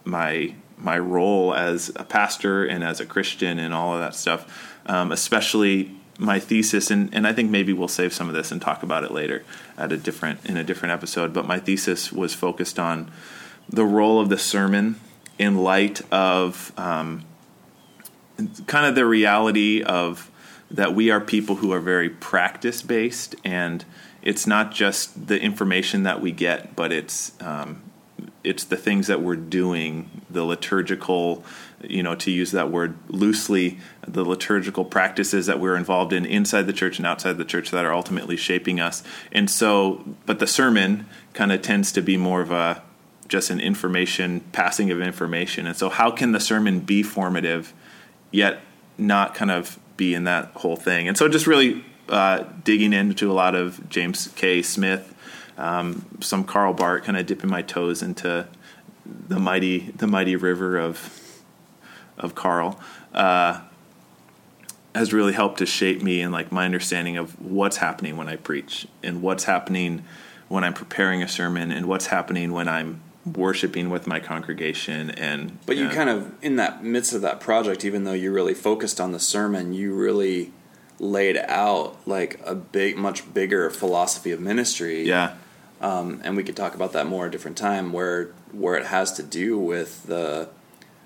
my 0.05 0.55
my 0.77 0.99
role 0.99 1.55
as 1.55 1.91
a 1.95 2.05
pastor 2.05 2.65
and 2.65 2.83
as 2.83 3.01
a 3.01 3.07
Christian 3.07 3.59
and 3.59 3.75
all 3.75 3.95
of 3.95 4.01
that 4.01 4.15
stuff. 4.15 4.77
Um, 4.87 5.13
especially 5.13 5.95
my 6.19 6.39
thesis, 6.39 6.91
and, 6.91 7.15
and 7.15 7.27
I 7.27 7.33
think 7.33 7.51
maybe 7.51 7.73
we'll 7.73 7.89
save 7.89 8.13
some 8.13 8.29
of 8.29 8.35
this 8.35 8.53
and 8.53 8.61
talk 8.61 8.83
about 8.83 9.05
it 9.05 9.11
later 9.11 9.43
at 9.79 9.91
a 9.91 9.97
different 9.97 10.45
in 10.45 10.57
a 10.57 10.65
different 10.65 10.93
episode. 10.93 11.33
But 11.33 11.47
my 11.47 11.59
thesis 11.59 12.13
was 12.13 12.35
focused 12.35 12.79
on 12.79 13.11
the 13.69 13.85
role 13.85 14.21
of 14.21 14.29
the 14.29 14.39
sermon 14.39 15.01
in 15.39 15.57
light 15.57 16.03
of 16.13 16.73
um, 16.77 17.25
kind 18.67 18.87
of 18.87 18.95
the 18.95 19.07
reality 19.07 19.83
of 19.83 20.31
that 20.71 20.95
we 20.95 21.11
are 21.11 21.21
people 21.21 21.57
who 21.57 21.73
are 21.73 21.81
very 21.81 22.09
practice 22.09 22.83
based 22.83 23.35
and 23.45 23.85
it's 24.23 24.47
not 24.47 24.73
just 24.73 25.29
the 25.29 25.41
information 25.41 26.03
that 26.03 26.21
we 26.21 26.31
get 26.33 26.77
but 26.77 26.93
it's 26.93 27.33
um, 27.41 27.83
it's 28.45 28.65
the 28.65 28.77
things 28.77 29.07
that 29.07 29.21
we're 29.21 29.37
doing 29.37 30.11
the 30.29 30.45
liturgical 30.45 31.45
you 31.83 32.03
know 32.03 32.15
to 32.15 32.31
use 32.31 32.51
that 32.53 32.71
word 32.71 32.97
loosely 33.09 33.79
the 34.07 34.25
liturgical 34.25 34.85
practices 34.85 35.47
that 35.47 35.61
we're 35.61 35.77
involved 35.77 36.13
in 36.13 36.25
inside 36.27 36.63
the 36.63 36.73
church 36.73 36.99
and 36.99 37.07
outside 37.07 37.39
the 37.39 37.45
church 37.45 37.71
that 37.71 37.85
are 37.85 37.95
ultimately 37.95 38.37
shaping 38.37 38.81
us. 38.81 39.03
And 39.33 39.51
so 39.51 40.05
but 40.27 40.39
the 40.39 40.47
sermon 40.47 41.07
kind 41.33 41.53
of 41.53 41.63
tends 41.63 41.93
to 41.93 42.03
be 42.03 42.17
more 42.17 42.41
of 42.41 42.51
a 42.51 42.83
just 43.29 43.51
an 43.51 43.61
information 43.61 44.41
passing 44.53 44.91
of 44.91 45.01
information. 45.01 45.67
And 45.67 45.77
so 45.77 45.89
how 45.89 46.11
can 46.11 46.33
the 46.33 46.41
sermon 46.41 46.81
be 46.81 47.03
formative 47.03 47.73
yet 48.31 48.61
not 48.99 49.35
kind 49.35 49.51
of 49.51 49.79
be 50.01 50.15
in 50.15 50.25
that 50.25 50.47
whole 50.57 50.77
thing. 50.77 51.07
And 51.07 51.17
so 51.17 51.29
just 51.29 51.47
really 51.47 51.85
uh, 52.09 52.45
digging 52.65 52.93
into 52.93 53.31
a 53.31 53.35
lot 53.35 53.55
of 53.55 53.89
james 53.89 54.29
k. 54.35 54.63
Smith 54.63 55.15
um, 55.57 56.07
some 56.21 56.45
Karl 56.45 56.73
Barth, 56.73 57.05
kind 57.05 57.19
of 57.19 57.27
dipping 57.27 57.51
my 57.51 57.61
toes 57.61 58.03
into 58.03 58.49
the 59.29 59.39
mighty 59.39 59.91
the 59.91 60.07
mighty 60.07 60.37
river 60.37 60.79
of 60.79 61.43
of 62.19 62.35
karl 62.35 62.81
uh, 63.15 63.61
has 64.95 65.13
really 65.13 65.33
helped 65.33 65.59
to 65.59 65.67
shape 65.67 66.03
me 66.03 66.21
and 66.21 66.33
like 66.33 66.53
my 66.53 66.65
understanding 66.65 67.17
of 67.17 67.41
what's 67.41 67.79
happening 67.79 68.17
when 68.17 68.29
i 68.29 68.37
preach 68.37 68.87
and 69.03 69.23
what's 69.23 69.45
happening 69.45 70.05
when 70.49 70.63
i'm 70.65 70.75
preparing 70.75 71.23
a 71.23 71.29
sermon 71.29 71.73
and 71.73 71.87
what's 71.87 72.07
happening 72.07 72.53
when 72.53 72.69
i'm 72.69 73.01
worshiping 73.27 73.91
with 73.91 74.07
my 74.07 74.19
congregation 74.19 75.11
and 75.11 75.59
but 75.67 75.77
you 75.77 75.87
uh, 75.87 75.93
kind 75.93 76.09
of 76.09 76.33
in 76.43 76.57
that 76.57 76.83
midst 76.83 77.13
of 77.13 77.21
that 77.21 77.39
project 77.39 77.85
even 77.85 78.05
though 78.05 78.15
you 78.15 78.33
really 78.33 78.55
focused 78.55 78.99
on 78.99 79.13
the 79.13 79.21
sermon 79.21 79.75
you 79.75 79.95
really 79.95 80.51
laid 80.99 81.37
out 81.37 81.97
like 82.07 82.41
a 82.45 82.55
big 82.55 82.97
much 82.97 83.33
bigger 83.35 83.69
philosophy 83.69 84.31
of 84.31 84.41
ministry 84.41 85.03
yeah 85.03 85.35
um, 85.83 86.21
and 86.25 86.37
we 86.37 86.43
could 86.43 86.57
talk 86.57 86.75
about 86.75 86.93
that 86.93 87.07
more 87.07 87.27
a 87.27 87.31
different 87.31 87.59
time 87.59 87.93
where 87.93 88.27
where 88.53 88.77
it 88.77 88.87
has 88.87 89.13
to 89.13 89.23
do 89.23 89.59
with 89.59 90.05
the 90.05 90.49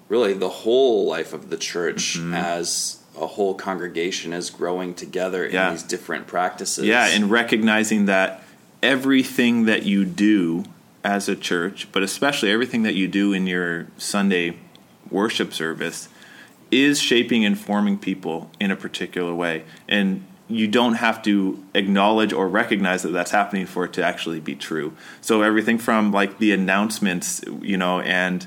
really 0.09 0.35
the 0.35 0.49
whole 0.49 1.07
life 1.07 1.33
of 1.33 1.51
the 1.51 1.57
church 1.57 2.17
mm-hmm. 2.17 2.35
as 2.35 3.03
a 3.19 3.27
whole 3.27 3.55
congregation 3.55 4.33
is 4.33 4.51
growing 4.51 4.95
together 4.95 5.45
in 5.45 5.55
yeah. 5.55 5.71
these 5.71 5.83
different 5.83 6.29
practices 6.29 6.85
yeah 6.85 7.09
and 7.09 7.29
recognizing 7.29 8.07
that 8.07 8.43
everything 8.83 9.65
that 9.65 9.83
you 9.83 10.05
do 10.05 10.65
as 11.05 11.29
a 11.29 11.37
church, 11.37 11.87
but 11.93 12.03
especially 12.03 12.51
everything 12.51 12.83
that 12.83 12.95
you 12.95 13.07
do 13.07 13.33
in 13.33 13.47
your 13.47 13.87
Sunday 13.99 14.57
worship 15.11 15.53
service 15.53 16.09
is 16.71 16.99
shaping 16.99 17.45
and 17.45 17.59
forming 17.59 17.99
people 17.99 18.51
in 18.59 18.71
a 18.71 18.77
particular 18.77 19.35
way. 19.35 19.65
And 19.87 20.27
you 20.49 20.67
don't 20.67 20.95
have 20.95 21.23
to 21.23 21.63
acknowledge 21.75 22.33
or 22.33 22.49
recognize 22.49 23.03
that 23.03 23.11
that's 23.11 23.31
happening 23.31 23.67
for 23.67 23.85
it 23.85 23.93
to 23.95 24.05
actually 24.05 24.41
be 24.41 24.55
true. 24.55 24.95
So 25.21 25.43
everything 25.43 25.79
from 25.79 26.11
like 26.11 26.39
the 26.39 26.53
announcements, 26.53 27.43
you 27.61 27.77
know, 27.77 28.01
and 28.01 28.47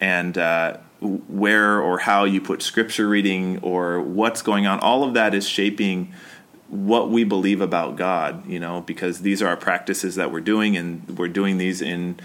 and 0.00 0.38
uh, 0.38 0.78
where 1.00 1.80
or 1.80 1.98
how 1.98 2.24
you 2.24 2.40
put 2.40 2.62
scripture 2.62 3.08
reading 3.08 3.58
or 3.62 4.00
what's 4.00 4.42
going 4.42 4.66
on, 4.66 4.80
all 4.80 5.04
of 5.04 5.14
that 5.14 5.34
is 5.34 5.48
shaping 5.48 6.12
what 6.68 7.10
we 7.10 7.24
believe 7.24 7.60
about 7.60 7.96
God, 7.96 8.46
you 8.46 8.58
know, 8.58 8.80
because 8.80 9.20
these 9.20 9.40
are 9.40 9.48
our 9.48 9.56
practices 9.56 10.16
that 10.16 10.32
we're 10.32 10.40
doing, 10.40 10.76
and 10.76 11.18
we're 11.18 11.28
doing 11.28 11.58
these 11.58 11.80
in 11.80 12.18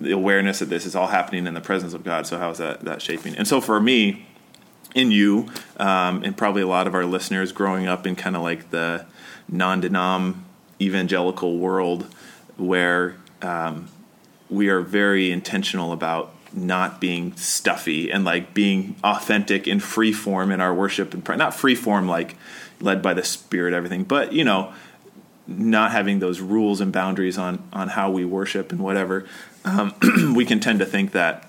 the 0.00 0.10
awareness 0.10 0.58
that 0.58 0.68
this 0.68 0.84
is 0.84 0.96
all 0.96 1.06
happening 1.06 1.46
in 1.46 1.54
the 1.54 1.60
presence 1.60 1.94
of 1.94 2.02
God. 2.02 2.26
So 2.26 2.38
how 2.38 2.50
is 2.50 2.58
that 2.58 2.80
that 2.80 3.00
shaping? 3.00 3.36
And 3.36 3.46
so 3.46 3.60
for 3.60 3.80
me, 3.80 4.26
in 4.94 5.10
you, 5.10 5.48
um, 5.78 6.22
and 6.22 6.36
probably 6.36 6.62
a 6.62 6.66
lot 6.66 6.86
of 6.86 6.94
our 6.94 7.04
listeners 7.04 7.52
growing 7.52 7.86
up 7.86 8.06
in 8.06 8.16
kind 8.16 8.36
of 8.36 8.42
like 8.42 8.70
the 8.70 9.06
non-denom 9.48 10.36
evangelical 10.80 11.58
world, 11.58 12.06
where 12.56 13.16
um, 13.42 13.88
we 14.48 14.68
are 14.68 14.80
very 14.80 15.30
intentional 15.30 15.92
about 15.92 16.32
not 16.52 17.00
being 17.00 17.34
stuffy 17.36 18.10
and 18.10 18.24
like 18.24 18.54
being 18.54 18.94
authentic 19.02 19.66
and 19.66 19.82
free 19.82 20.12
form 20.12 20.52
in 20.52 20.60
our 20.60 20.72
worship 20.72 21.12
and 21.12 21.26
not 21.38 21.52
free 21.52 21.74
form 21.74 22.06
like 22.06 22.36
led 22.84 23.02
by 23.02 23.14
the 23.14 23.24
Spirit, 23.24 23.74
everything. 23.74 24.04
But 24.04 24.32
you 24.32 24.44
know, 24.44 24.72
not 25.46 25.92
having 25.92 26.20
those 26.20 26.40
rules 26.40 26.80
and 26.80 26.92
boundaries 26.92 27.38
on 27.38 27.68
on 27.72 27.88
how 27.88 28.10
we 28.10 28.24
worship 28.24 28.72
and 28.72 28.80
whatever, 28.80 29.26
um, 29.64 29.94
we 30.34 30.44
can 30.44 30.60
tend 30.60 30.78
to 30.78 30.86
think 30.86 31.12
that 31.12 31.48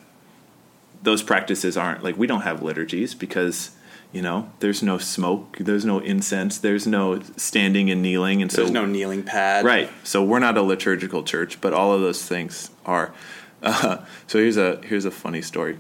those 1.06 1.24
practices 1.24 1.78
aren't 1.78 2.04
like 2.04 2.18
we 2.18 2.28
don't 2.28 2.42
have 2.42 2.62
liturgies 2.62 3.14
because 3.14 3.72
you 4.12 4.22
know 4.22 4.50
there's 4.60 4.82
no 4.82 4.98
smoke 4.98 5.58
there's 5.60 5.86
no 5.86 6.00
incense 6.00 6.58
there's 6.58 6.88
no 6.88 7.22
standing 7.38 7.90
and 7.90 8.02
kneeling 8.02 8.42
and 8.42 8.52
there's 8.52 8.68
so 8.68 8.74
no 8.74 8.86
kneeling 8.86 9.24
pad. 9.24 9.64
Right. 9.64 9.90
So 10.04 10.24
we're 10.24 10.40
not 10.40 10.58
a 10.58 10.62
liturgical 10.62 11.24
church 11.24 11.62
but 11.62 11.74
all 11.74 11.94
of 11.94 12.02
those 12.02 12.26
things 12.26 12.72
are. 12.86 13.14
Uh, 13.64 14.06
so 14.28 14.38
here's 14.38 14.58
a 14.58 14.80
here's 14.84 15.06
a 15.06 15.12
funny 15.12 15.42
story. 15.42 15.80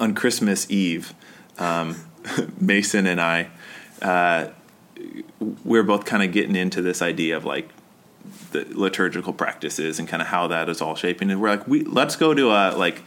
On 0.00 0.14
christmas 0.16 0.68
eve 0.68 1.14
um, 1.56 1.94
mason 2.60 3.06
and 3.06 3.20
i 3.20 3.50
uh, 4.02 4.48
we're 5.64 5.82
both 5.82 6.04
kind 6.04 6.22
of 6.22 6.32
getting 6.32 6.56
into 6.56 6.82
this 6.82 7.02
idea 7.02 7.36
of 7.36 7.44
like 7.44 7.70
the 8.50 8.66
liturgical 8.70 9.32
practices 9.32 9.98
and 9.98 10.08
kind 10.08 10.22
of 10.22 10.28
how 10.28 10.46
that 10.48 10.68
is 10.68 10.80
all 10.80 10.94
shaping. 10.94 11.30
And 11.30 11.40
we're 11.40 11.50
like, 11.50 11.66
we 11.66 11.84
let's 11.84 12.16
go 12.16 12.34
to 12.34 12.50
a 12.50 12.76
like 12.76 13.02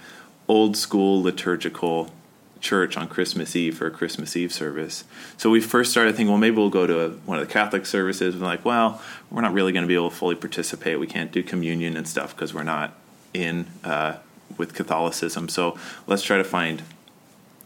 old 0.48 0.78
school 0.78 1.22
liturgical 1.22 2.12
church 2.60 2.96
on 2.96 3.08
Christmas 3.08 3.56
Eve 3.56 3.78
for 3.78 3.88
a 3.88 3.92
Christmas 3.92 4.36
Eve 4.36 4.54
service. 4.54 5.04
So 5.38 5.50
we 5.50 5.60
first 5.62 5.92
started 5.92 6.16
thinking, 6.16 6.30
well, 6.30 6.38
maybe 6.38 6.58
we'll 6.58 6.70
go 6.70 6.86
to 6.86 7.06
a, 7.06 7.10
one 7.10 7.40
of 7.40 7.48
the 7.48 7.52
Catholic 7.52 7.86
services. 7.86 8.36
And 8.36 8.44
like, 8.44 8.64
well, 8.64 9.02
we're 9.30 9.42
not 9.42 9.54
really 9.54 9.72
going 9.72 9.84
to 9.84 9.88
be 9.88 9.96
able 9.96 10.12
to 10.12 10.16
fully 10.16 10.36
participate. 10.36 11.00
We 11.00 11.08
can't 11.08 11.32
do 11.32 11.44
communion 11.44 11.98
and 11.98 12.08
stuff 12.08 12.36
because 12.36 12.54
we're 12.54 12.64
not 12.64 12.94
in 13.34 13.66
uh, 13.84 14.18
with 14.58 14.74
Catholicism. 14.74 15.50
So 15.50 15.78
let's 16.08 16.22
try 16.22 16.38
to 16.38 16.44
find 16.44 16.84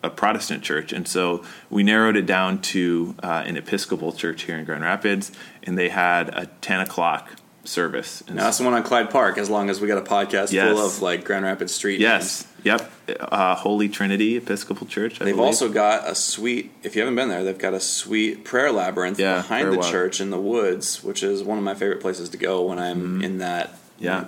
a 0.06 0.10
Protestant 0.10 0.63
church, 0.63 0.94
and 0.94 1.08
so 1.08 1.44
we 1.70 1.84
narrowed 1.84 2.15
it 2.15 2.26
down 2.26 2.62
to 2.62 3.15
uh, 3.22 3.44
an 3.46 3.58
Episcopal 3.58 4.13
church 4.13 4.44
here 4.44 4.58
in 4.58 4.65
Grand 4.65 4.84
Rapids, 4.84 5.32
and 5.63 5.78
they 5.78 5.89
had 5.89 6.30
a 6.30 6.46
ten 6.62 6.80
o'clock 6.80 7.32
service. 7.63 8.24
And 8.28 8.36
now 8.36 8.44
that's 8.44 8.60
the 8.60 8.63
one 8.63 8.74
on 8.74 8.84
Clyde 8.84 9.10
Park. 9.10 9.38
As 9.38 9.50
long 9.50 9.70
as 9.70 9.82
we 9.82 9.88
got 9.88 9.98
a 9.98 10.02
podcast 10.02 10.52
yes. 10.52 10.72
full 10.72 10.86
of 10.86 11.02
like 11.02 11.26
Grand 11.26 11.46
Rapids 11.46 11.74
street. 11.74 12.00
Yes. 12.00 12.44
Names. 12.44 12.52
Yep. 12.65 12.91
Uh, 13.20 13.56
Holy 13.56 13.89
Trinity 13.89 14.38
Episcopal 14.38 14.88
Church. 14.88 15.22
I 15.22 15.26
they've 15.26 15.36
believe. 15.36 15.46
also 15.46 15.70
got 15.70 16.10
a 16.10 16.15
sweet. 16.15 16.72
If 16.82 16.96
you 16.96 17.02
haven't 17.02 17.15
been 17.15 17.30
there, 17.30 17.44
they've 17.44 17.58
got 17.58 17.74
a 17.74 17.80
sweet 17.80 18.44
prayer 18.44 18.72
labyrinth 18.72 19.20
yeah, 19.20 19.36
behind 19.36 19.72
the 19.72 19.82
church 19.82 20.20
in 20.20 20.32
the 20.32 20.39
woods, 20.39 21.04
which 21.04 21.22
is 21.22 21.44
one 21.44 21.58
of 21.60 21.63
my 21.63 21.76
favorite 21.76 22.02
places 22.02 22.30
to 22.30 22.38
go 22.38 22.63
when 22.63 22.80
I'm 22.80 22.98
mm-hmm. 22.98 23.24
in 23.24 23.38
that 23.39 23.78
yeah 24.00 24.26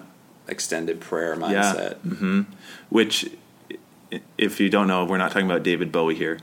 extended 0.47 1.01
prayer 1.01 1.35
mindset. 1.35 1.97
Yeah. 2.03 2.11
Mm-hmm. 2.11 2.41
Which 2.89 3.31
if 4.37 4.59
you 4.59 4.69
don't 4.69 4.87
know, 4.87 5.05
we're 5.05 5.17
not 5.17 5.31
talking 5.31 5.49
about 5.49 5.63
David 5.63 5.91
Bowie 5.91 6.15
here. 6.15 6.39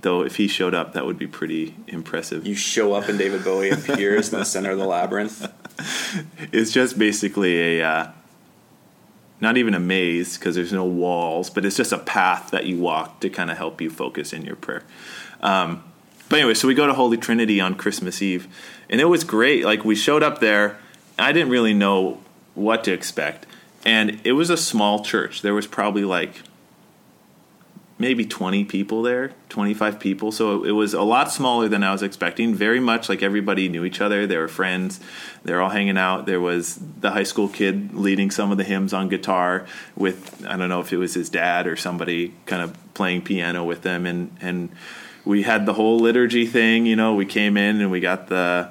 Though 0.00 0.22
if 0.22 0.36
he 0.36 0.46
showed 0.46 0.74
up, 0.74 0.92
that 0.92 1.06
would 1.06 1.18
be 1.18 1.26
pretty 1.26 1.74
impressive. 1.88 2.46
You 2.46 2.54
show 2.54 2.92
up 2.94 3.08
and 3.08 3.18
David 3.18 3.42
Bowie 3.42 3.70
appears 3.70 4.32
in 4.32 4.38
the 4.38 4.44
center 4.44 4.70
of 4.70 4.78
the 4.78 4.86
labyrinth. 4.86 5.52
It's 6.50 6.72
just 6.72 6.98
basically 6.98 7.78
a, 7.78 7.86
uh, 7.86 8.10
not 9.40 9.56
even 9.56 9.74
a 9.74 9.80
maze 9.80 10.36
because 10.36 10.56
there's 10.56 10.72
no 10.72 10.84
walls, 10.84 11.50
but 11.50 11.64
it's 11.64 11.76
just 11.76 11.92
a 11.92 11.98
path 11.98 12.50
that 12.50 12.66
you 12.66 12.78
walk 12.78 13.20
to 13.20 13.30
kind 13.30 13.50
of 13.50 13.56
help 13.56 13.80
you 13.80 13.88
focus 13.88 14.32
in 14.32 14.44
your 14.44 14.56
prayer. 14.56 14.82
Um, 15.40 15.84
but 16.28 16.40
anyway, 16.40 16.54
so 16.54 16.68
we 16.68 16.74
go 16.74 16.86
to 16.86 16.94
Holy 16.94 17.16
Trinity 17.16 17.60
on 17.60 17.74
Christmas 17.74 18.20
Eve, 18.20 18.48
and 18.90 19.00
it 19.00 19.06
was 19.06 19.24
great. 19.24 19.64
Like 19.64 19.84
we 19.84 19.94
showed 19.94 20.22
up 20.22 20.40
there, 20.40 20.78
I 21.18 21.32
didn't 21.32 21.50
really 21.50 21.74
know 21.74 22.20
what 22.54 22.84
to 22.84 22.92
expect, 22.92 23.46
and 23.84 24.20
it 24.24 24.32
was 24.32 24.50
a 24.50 24.56
small 24.56 25.04
church. 25.04 25.42
There 25.42 25.54
was 25.54 25.66
probably 25.66 26.04
like 26.04 26.42
maybe 27.98 28.24
20 28.24 28.64
people 28.64 29.02
there 29.02 29.32
25 29.48 29.98
people. 29.98 30.30
So 30.30 30.64
it 30.64 30.70
was 30.70 30.94
a 30.94 31.02
lot 31.02 31.32
smaller 31.32 31.68
than 31.68 31.82
i 31.82 31.90
was 31.90 32.02
expecting. 32.02 32.54
Very 32.54 32.80
much 32.80 33.08
like 33.08 33.22
everybody 33.22 33.68
knew 33.68 33.84
each 33.84 34.00
other. 34.00 34.26
They 34.26 34.36
were 34.36 34.48
friends. 34.48 35.00
They're 35.42 35.60
all 35.60 35.70
hanging 35.70 35.98
out. 35.98 36.26
There 36.26 36.40
was 36.40 36.78
the 37.00 37.10
high 37.10 37.24
school 37.24 37.48
kid 37.48 37.94
leading 37.94 38.30
some 38.30 38.52
of 38.52 38.58
the 38.58 38.64
hymns 38.64 38.92
on 38.92 39.08
guitar 39.08 39.66
with 39.96 40.46
i 40.46 40.56
don't 40.56 40.68
know 40.68 40.80
if 40.80 40.92
it 40.92 40.96
was 40.96 41.14
his 41.14 41.28
dad 41.28 41.66
or 41.66 41.76
somebody 41.76 42.34
kind 42.46 42.62
of 42.62 42.76
playing 42.94 43.22
piano 43.22 43.64
with 43.64 43.82
them. 43.82 44.06
And 44.06 44.36
and 44.40 44.70
we 45.24 45.42
had 45.42 45.66
the 45.66 45.74
whole 45.74 45.98
liturgy 45.98 46.46
thing 46.46 46.86
you 46.86 46.96
know 46.96 47.14
we 47.14 47.26
came 47.26 47.56
in 47.56 47.80
and 47.80 47.90
we 47.90 48.00
got 48.00 48.28
the 48.28 48.70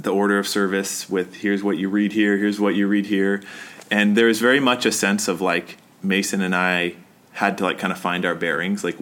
the 0.00 0.10
order 0.10 0.38
of 0.38 0.46
service 0.46 1.10
with 1.10 1.34
here's 1.36 1.64
what 1.64 1.76
you 1.76 1.88
read 1.88 2.12
here, 2.12 2.36
here's 2.36 2.60
what 2.60 2.74
you 2.76 2.86
read 2.86 3.06
here, 3.06 3.42
and 3.90 4.16
there 4.16 4.26
was 4.26 4.38
very 4.40 4.60
much 4.60 4.86
a 4.86 4.92
sense 4.92 5.26
of 5.26 5.40
like 5.40 5.76
Mason 6.02 6.40
and 6.40 6.54
I 6.54 6.94
had 7.38 7.56
to 7.56 7.64
like 7.64 7.78
kind 7.78 7.92
of 7.92 7.98
find 7.98 8.24
our 8.24 8.34
bearings. 8.34 8.82
Like, 8.82 8.98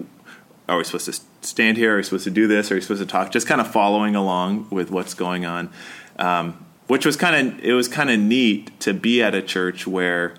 are 0.69 0.77
we 0.77 0.85
supposed 0.85 1.07
to 1.07 1.19
stand 1.41 1.79
here? 1.79 1.95
Are 1.95 1.97
we 1.97 2.03
supposed 2.03 2.25
to 2.25 2.31
do 2.31 2.47
this? 2.47 2.71
Are 2.71 2.75
we 2.75 2.83
supposed 2.83 3.01
to 3.01 3.07
talk? 3.07 3.31
Just 3.31 3.47
kind 3.47 3.63
of 3.63 3.73
following 3.73 4.15
along 4.15 4.69
with 4.71 4.91
what's 4.91 5.15
going 5.15 5.47
on, 5.47 5.71
um, 6.19 6.67
which 6.87 7.07
was 7.07 7.17
kind 7.17 7.35
of 7.49 7.65
it 7.65 7.73
was 7.73 7.89
kind 7.89 8.11
of 8.11 8.21
neat 8.21 8.79
to 8.81 8.93
be 8.93 9.23
at 9.23 9.35
a 9.35 9.41
church 9.41 9.87
where 9.87 10.35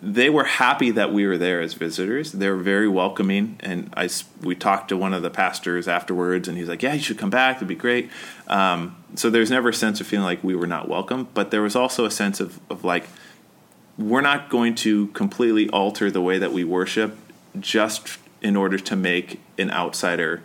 they 0.00 0.30
were 0.30 0.44
happy 0.44 0.92
that 0.92 1.12
we 1.12 1.26
were 1.26 1.36
there 1.36 1.60
as 1.60 1.74
visitors. 1.74 2.30
They 2.30 2.48
were 2.48 2.58
very 2.58 2.88
welcoming, 2.88 3.56
and 3.58 3.92
I 3.96 4.08
we 4.40 4.54
talked 4.54 4.90
to 4.90 4.96
one 4.96 5.12
of 5.14 5.22
the 5.22 5.30
pastors 5.30 5.88
afterwards, 5.88 6.46
and 6.46 6.56
he's 6.56 6.68
like, 6.68 6.84
"Yeah, 6.84 6.92
you 6.92 7.02
should 7.02 7.18
come 7.18 7.30
back. 7.30 7.56
It'd 7.56 7.66
be 7.66 7.74
great." 7.74 8.08
Um, 8.46 8.94
so 9.16 9.30
there's 9.30 9.50
never 9.50 9.70
a 9.70 9.74
sense 9.74 10.00
of 10.00 10.06
feeling 10.06 10.26
like 10.26 10.44
we 10.44 10.54
were 10.54 10.68
not 10.68 10.88
welcome, 10.88 11.26
but 11.34 11.50
there 11.50 11.62
was 11.62 11.74
also 11.74 12.04
a 12.04 12.10
sense 12.10 12.38
of 12.38 12.60
of 12.70 12.84
like 12.84 13.08
we're 14.02 14.20
not 14.20 14.50
going 14.50 14.74
to 14.74 15.08
completely 15.08 15.68
alter 15.70 16.10
the 16.10 16.20
way 16.20 16.38
that 16.38 16.52
we 16.52 16.64
worship 16.64 17.16
just 17.58 18.18
in 18.40 18.56
order 18.56 18.78
to 18.78 18.96
make 18.96 19.40
an 19.58 19.70
outsider 19.70 20.42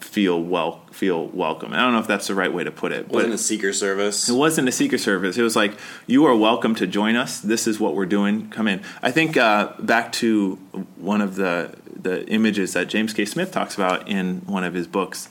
feel 0.00 0.40
well 0.40 0.82
feel 0.92 1.26
welcome. 1.28 1.72
I 1.72 1.78
don't 1.78 1.92
know 1.92 1.98
if 1.98 2.06
that's 2.06 2.28
the 2.28 2.34
right 2.34 2.52
way 2.52 2.62
to 2.62 2.70
put 2.70 2.92
it. 2.92 3.06
It 3.06 3.08
wasn't 3.08 3.34
a 3.34 3.38
seeker 3.38 3.72
service. 3.72 4.28
It 4.28 4.34
wasn't 4.34 4.68
a 4.68 4.72
seeker 4.72 4.98
service. 4.98 5.36
It 5.36 5.42
was 5.42 5.56
like 5.56 5.76
you 6.06 6.24
are 6.26 6.36
welcome 6.36 6.74
to 6.76 6.86
join 6.86 7.16
us. 7.16 7.40
This 7.40 7.66
is 7.66 7.80
what 7.80 7.94
we're 7.94 8.06
doing. 8.06 8.48
Come 8.50 8.68
in. 8.68 8.82
I 9.02 9.10
think 9.10 9.36
uh, 9.36 9.72
back 9.80 10.12
to 10.12 10.56
one 10.96 11.20
of 11.20 11.34
the 11.36 11.74
the 12.00 12.26
images 12.28 12.74
that 12.74 12.88
James 12.88 13.12
K. 13.12 13.24
Smith 13.24 13.50
talks 13.50 13.74
about 13.74 14.08
in 14.08 14.42
one 14.46 14.62
of 14.62 14.74
his 14.74 14.86
books 14.86 15.28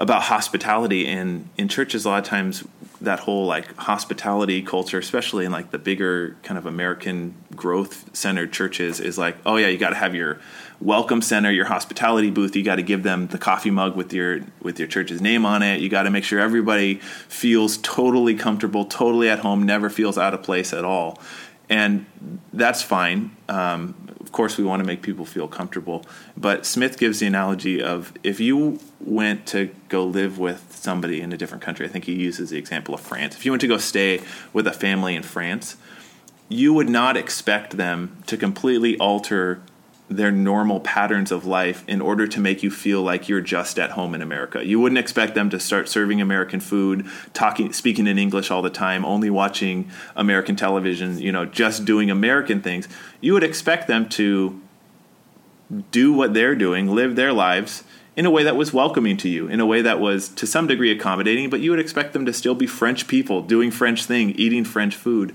about 0.00 0.22
hospitality 0.22 1.06
and 1.06 1.48
in 1.56 1.68
churches 1.68 2.04
a 2.04 2.08
lot 2.08 2.18
of 2.18 2.24
times 2.24 2.64
that 3.00 3.20
whole 3.20 3.46
like 3.46 3.76
hospitality 3.76 4.62
culture 4.62 4.98
especially 4.98 5.44
in 5.44 5.52
like 5.52 5.70
the 5.70 5.78
bigger 5.78 6.36
kind 6.42 6.58
of 6.58 6.66
american 6.66 7.34
growth 7.54 8.14
centered 8.16 8.52
churches 8.52 8.98
is 8.98 9.18
like 9.18 9.36
oh 9.46 9.56
yeah 9.56 9.68
you 9.68 9.78
got 9.78 9.90
to 9.90 9.96
have 9.96 10.14
your 10.14 10.38
welcome 10.80 11.20
center 11.20 11.50
your 11.50 11.66
hospitality 11.66 12.30
booth. 12.30 12.56
You 12.56 12.62
got 12.62 12.76
to 12.76 12.82
give 12.82 13.02
them 13.02 13.26
the 13.28 13.38
coffee 13.38 13.70
mug 13.70 13.96
with 13.96 14.12
your 14.12 14.40
with 14.62 14.78
your 14.78 14.88
church's 14.88 15.20
name 15.20 15.44
on 15.44 15.62
it. 15.62 15.80
You 15.80 15.88
got 15.88 16.04
to 16.04 16.10
make 16.10 16.24
sure 16.24 16.40
everybody 16.40 16.96
feels 17.28 17.76
totally 17.78 18.34
comfortable 18.34 18.86
totally 18.86 19.28
at 19.28 19.40
home 19.40 19.64
never 19.64 19.90
feels 19.90 20.16
out 20.16 20.34
of 20.34 20.42
place 20.42 20.72
at 20.72 20.84
all 20.84 21.20
and 21.70 22.04
that's 22.52 22.82
fine. 22.82 23.34
Um, 23.48 23.94
of 24.20 24.32
course 24.32 24.58
we 24.58 24.64
want 24.64 24.80
to 24.80 24.86
make 24.86 25.00
people 25.00 25.24
feel 25.24 25.48
comfortable. 25.48 26.04
But 26.36 26.66
smith 26.66 26.98
gives 26.98 27.20
the 27.20 27.26
analogy 27.26 27.82
of 27.82 28.12
if 28.22 28.38
you 28.40 28.78
went 29.00 29.46
to 29.46 29.70
go 29.88 30.04
live 30.04 30.38
with 30.38 30.76
somebody 30.76 31.20
in 31.20 31.32
a 31.32 31.36
different 31.36 31.62
country 31.62 31.86
i 31.86 31.88
think 31.88 32.04
he 32.04 32.14
uses 32.14 32.50
the 32.50 32.58
example 32.58 32.94
of 32.94 33.00
france. 33.00 33.34
If 33.34 33.44
you 33.44 33.52
went 33.52 33.62
to 33.62 33.66
go 33.66 33.78
stay 33.78 34.20
with 34.52 34.66
a 34.66 34.72
family 34.72 35.16
in 35.16 35.22
france 35.22 35.76
you 36.48 36.74
would 36.74 36.88
not 36.88 37.16
expect 37.16 37.76
them 37.76 38.22
to 38.26 38.36
completely 38.36 38.98
alter 38.98 39.62
their 40.10 40.32
normal 40.32 40.80
patterns 40.80 41.30
of 41.30 41.46
life 41.46 41.84
in 41.86 42.00
order 42.00 42.26
to 42.26 42.40
make 42.40 42.64
you 42.64 42.70
feel 42.70 43.00
like 43.00 43.28
you're 43.28 43.40
just 43.40 43.78
at 43.78 43.92
home 43.92 44.12
in 44.12 44.20
America. 44.20 44.66
You 44.66 44.80
wouldn't 44.80 44.98
expect 44.98 45.36
them 45.36 45.48
to 45.50 45.60
start 45.60 45.88
serving 45.88 46.20
American 46.20 46.58
food, 46.58 47.06
talking 47.32 47.72
speaking 47.72 48.08
in 48.08 48.18
English 48.18 48.50
all 48.50 48.60
the 48.60 48.70
time, 48.70 49.04
only 49.04 49.30
watching 49.30 49.88
American 50.16 50.56
television, 50.56 51.18
you 51.20 51.30
know, 51.30 51.46
just 51.46 51.84
doing 51.84 52.10
American 52.10 52.60
things. 52.60 52.88
You 53.20 53.34
would 53.34 53.44
expect 53.44 53.86
them 53.86 54.08
to 54.10 54.60
do 55.92 56.12
what 56.12 56.34
they're 56.34 56.56
doing, 56.56 56.88
live 56.88 57.14
their 57.14 57.32
lives 57.32 57.84
in 58.16 58.26
a 58.26 58.30
way 58.30 58.42
that 58.42 58.56
was 58.56 58.72
welcoming 58.72 59.16
to 59.18 59.28
you, 59.28 59.46
in 59.46 59.60
a 59.60 59.66
way 59.66 59.80
that 59.80 60.00
was 60.00 60.28
to 60.30 60.44
some 60.44 60.66
degree 60.66 60.90
accommodating, 60.90 61.48
but 61.48 61.60
you 61.60 61.70
would 61.70 61.78
expect 61.78 62.12
them 62.12 62.26
to 62.26 62.32
still 62.32 62.56
be 62.56 62.66
French 62.66 63.06
people, 63.06 63.42
doing 63.42 63.70
French 63.70 64.04
thing, 64.06 64.30
eating 64.32 64.64
French 64.64 64.96
food. 64.96 65.32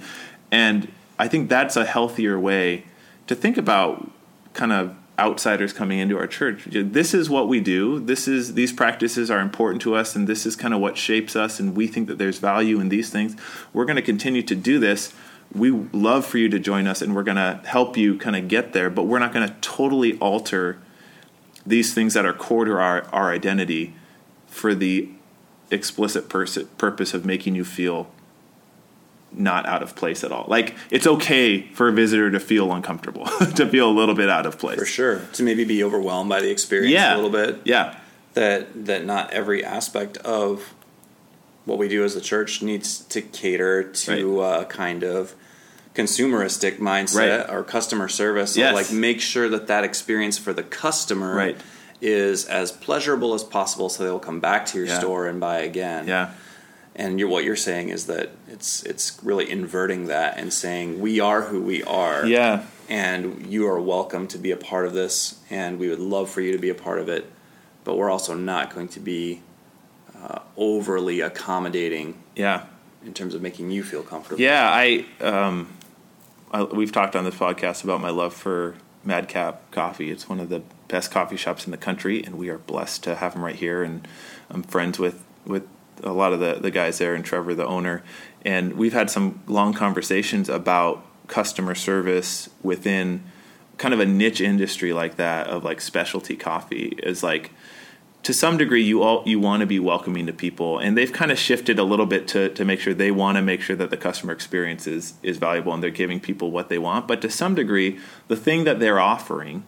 And 0.52 0.92
I 1.18 1.30
think 1.30 1.48
that's 1.48 1.78
a 1.78 1.86
healthier 1.86 2.38
way 2.38 2.84
to 3.28 3.36
think 3.36 3.58
about 3.58 4.12
kind 4.56 4.72
of 4.72 4.95
outsiders 5.18 5.72
coming 5.72 5.99
into 5.99 6.18
our 6.18 6.28
church. 6.28 6.68
This 6.70 7.14
is 7.14 7.30
what 7.30 7.47
we 7.47 7.60
do. 7.60 7.99
This 7.99 8.28
is 8.28 8.56
these 8.56 8.74
practices 8.74 9.32
are 9.32 9.39
important 9.39 9.82
to 9.84 9.95
us 9.95 10.16
and 10.16 10.28
this 10.28 10.45
is 10.45 10.56
kind 10.56 10.74
of 10.74 10.82
what 10.82 10.97
shapes 10.97 11.36
us 11.36 11.60
and 11.60 11.76
we 11.76 11.88
think 11.88 12.08
that 12.08 12.18
there's 12.18 12.39
value 12.39 12.80
in 12.80 12.89
these 12.89 13.10
things. 13.10 13.36
We're 13.72 13.86
going 13.86 13.95
to 13.95 14.01
continue 14.01 14.41
to 14.43 14.56
do 14.56 14.80
this. 14.80 15.14
We 15.53 15.72
love 15.72 16.26
for 16.26 16.38
you 16.38 16.49
to 16.49 16.60
join 16.60 16.88
us 16.88 17.01
and 17.01 17.16
we're 17.16 17.24
going 17.24 17.38
to 17.38 17.62
help 17.66 17.95
you 17.95 18.18
kind 18.18 18.36
of 18.36 18.47
get 18.47 18.74
there, 18.74 18.89
but 18.89 19.03
we're 19.03 19.20
not 19.20 19.32
going 19.32 19.47
to 19.47 19.56
totally 19.62 20.18
alter 20.18 20.80
these 21.66 21.93
things 21.93 22.14
that 22.14 22.26
are 22.26 22.34
core 22.34 22.66
to 22.66 22.74
our, 22.74 23.03
our 23.14 23.32
identity 23.32 23.93
for 24.47 24.76
the 24.76 25.10
explicit 25.72 26.30
pers- 26.30 26.64
purpose 26.78 27.14
of 27.14 27.26
making 27.26 27.56
you 27.56 27.64
feel 27.64 28.10
not 29.38 29.66
out 29.68 29.84
of 29.84 29.96
place 29.96 30.24
at 30.24 30.32
all. 30.32 30.46
Like 30.48 30.76
it's 30.90 31.06
okay 31.08 31.62
for 31.74 31.88
a 31.90 31.92
visitor 31.92 32.32
to 32.32 32.40
feel 32.40 32.72
uncomfortable, 32.74 33.26
to 33.56 33.68
feel 33.68 33.90
a 33.90 33.92
little 33.92 34.16
bit 34.16 34.30
out 34.30 34.46
of 34.46 34.58
place. 34.58 34.80
For 34.80 34.86
sure. 34.86 35.22
To 35.34 35.44
maybe 35.44 35.64
be 35.66 35.84
overwhelmed 35.84 36.30
by 36.30 36.42
the 36.42 36.50
experience 36.50 36.94
Yeah. 36.94 37.14
a 37.14 37.18
little 37.18 37.30
bit. 37.30 37.62
Yeah. 37.66 37.98
That 38.34 38.86
that 38.86 39.06
not 39.06 39.32
every 39.32 39.64
aspect 39.64 40.18
of 40.18 40.74
what 41.66 41.78
we 41.78 41.88
do 41.88 42.04
as 42.04 42.16
a 42.16 42.22
church 42.22 42.62
needs 42.62 43.00
to 43.00 43.22
cater 43.22 43.84
to 43.84 44.40
uh, 44.42 44.64
kind 44.66 45.04
of 45.04 45.34
consumeristic 45.96 46.78
mindset 46.80 47.40
Right. 47.48 47.50
or 47.56 47.64
customer 47.64 48.08
service. 48.08 48.54
So, 48.54 48.60
Yes. 48.62 48.74
like 48.74 48.92
make 48.92 49.22
sure 49.22 49.48
that 49.50 49.68
that 49.68 49.84
experience 49.84 50.38
for 50.38 50.54
the 50.54 50.64
customer 50.64 51.36
Right. 51.36 51.58
is 52.02 52.46
as 52.46 52.72
pleasurable 52.72 53.34
as 53.34 53.44
possible, 53.44 53.88
so 53.90 54.04
they'll 54.04 54.20
come 54.20 54.40
back 54.42 54.66
to 54.68 54.78
your 54.78 54.88
Yeah. 54.88 55.00
store 55.00 55.28
and 55.28 55.40
buy 55.40 55.60
again. 55.60 56.08
Yeah. 56.08 56.32
And 56.98 57.20
you're, 57.20 57.28
what 57.28 57.43
you're 57.43 57.56
saying 57.58 57.89
is 57.89 58.06
that 58.08 58.30
it's 58.48 58.84
it's 58.84 59.20
really 59.22 59.50
inverting 59.52 60.06
that 60.08 60.38
and 60.38 60.54
saying 60.54 61.00
we 61.02 61.20
are 61.20 61.41
who 61.43 61.62
we 61.62 61.84
are. 61.84 62.26
Yeah. 62.26 62.64
and 62.88 63.46
you 63.48 63.68
are 63.68 63.82
welcome 63.82 64.28
to 64.28 64.38
be 64.38 64.52
a 64.52 64.58
part 64.58 64.86
of 64.86 64.93
this, 64.93 65.39
and 65.50 65.80
we 65.80 65.89
would 65.89 66.00
love 66.00 66.30
for 66.30 66.39
you 66.41 66.52
to 66.52 66.58
be 66.58 66.70
a 66.70 66.76
part 66.76 67.00
of 67.00 67.10
it. 67.10 67.30
But 67.84 67.98
we're 67.98 68.10
also 68.10 68.34
not 68.34 68.74
going 68.74 68.88
to 68.89 69.00
be 69.00 69.41
uh, 70.24 70.39
overly 70.56 71.20
accommodating 71.22 72.16
Yeah. 72.36 72.64
in 73.06 73.14
terms 73.14 73.34
of 73.36 73.41
making 73.41 73.72
you 73.72 73.84
feel 73.84 74.02
comfortable. 74.04 74.39
Yeah, 74.41 74.70
I, 74.72 75.06
um, 75.22 75.68
I 76.52 76.64
we've 76.64 76.91
talked 76.91 77.16
on 77.16 77.26
this 77.26 77.36
podcast 77.36 77.84
about 77.84 78.02
my 78.02 78.10
love 78.10 78.34
for 78.34 78.76
Madcap 79.04 79.70
Coffee. 79.72 80.12
It's 80.12 80.30
one 80.30 80.39
of 80.39 80.50
the 80.50 80.62
best 80.88 81.12
coffee 81.12 81.38
shops 81.38 81.66
in 81.66 81.72
the 81.72 81.78
country, 81.78 82.24
and 82.24 82.38
we 82.38 82.50
are 82.50 82.58
blessed 82.58 83.04
to 83.04 83.16
have 83.16 83.34
them 83.34 83.43
right 83.43 83.56
here. 83.56 83.84
And 83.84 84.08
I'm 84.50 84.64
friends 84.64 84.98
with 84.98 85.22
with 85.46 85.64
a 86.04 86.12
lot 86.12 86.34
of 86.34 86.39
the 86.39 86.56
the 86.56 86.72
guys 86.72 86.98
there, 86.98 87.16
and 87.16 87.24
Trevor, 87.24 87.54
the 87.54 87.66
owner. 87.66 88.04
And 88.43 88.74
we've 88.74 88.93
had 88.93 89.10
some 89.10 89.41
long 89.48 89.74
conversations 89.74 90.50
about 90.50 91.04
customer 91.28 91.76
service 91.76 92.50
within 92.62 93.24
kind 93.78 93.93
of 93.93 94.00
a 94.00 94.06
niche 94.06 94.41
industry 94.41 94.93
like 94.93 95.16
that 95.16 95.48
of 95.48 95.64
like 95.64 95.82
specialty 95.82 96.36
coffee. 96.36 96.98
Is 97.02 97.24
like 97.24 97.52
to 98.24 98.34
some 98.34 98.58
degree 98.58 98.84
you 98.84 99.04
all 99.04 99.24
you 99.26 99.39
want 99.39 99.62
to 99.62 99.68
be 99.68 99.80
welcoming 99.80 100.26
to 100.26 100.34
people. 100.34 100.80
And 100.80 100.98
they've 100.98 101.12
kind 101.12 101.32
of 101.32 101.38
shifted 101.38 101.78
a 101.78 101.84
little 101.84 102.08
bit 102.08 102.28
to, 102.30 102.50
to 102.50 102.66
make 102.66 102.80
sure 102.80 102.93
they 102.93 103.12
want 103.12 103.38
to 103.38 103.41
make 103.41 103.62
sure 103.62 103.76
that 103.76 103.91
the 103.91 103.98
customer 103.98 104.34
experience 104.34 104.88
is, 104.88 105.14
is 105.22 105.38
valuable 105.38 105.74
and 105.74 105.84
they're 105.84 105.91
giving 105.91 106.20
people 106.20 106.50
what 106.50 106.68
they 106.68 106.80
want. 106.80 107.08
But 107.08 107.22
to 107.22 107.30
some 107.30 107.54
degree 107.54 108.00
the 108.28 108.36
thing 108.36 108.64
that 108.64 108.80
they're 108.80 109.00
offering 109.00 109.64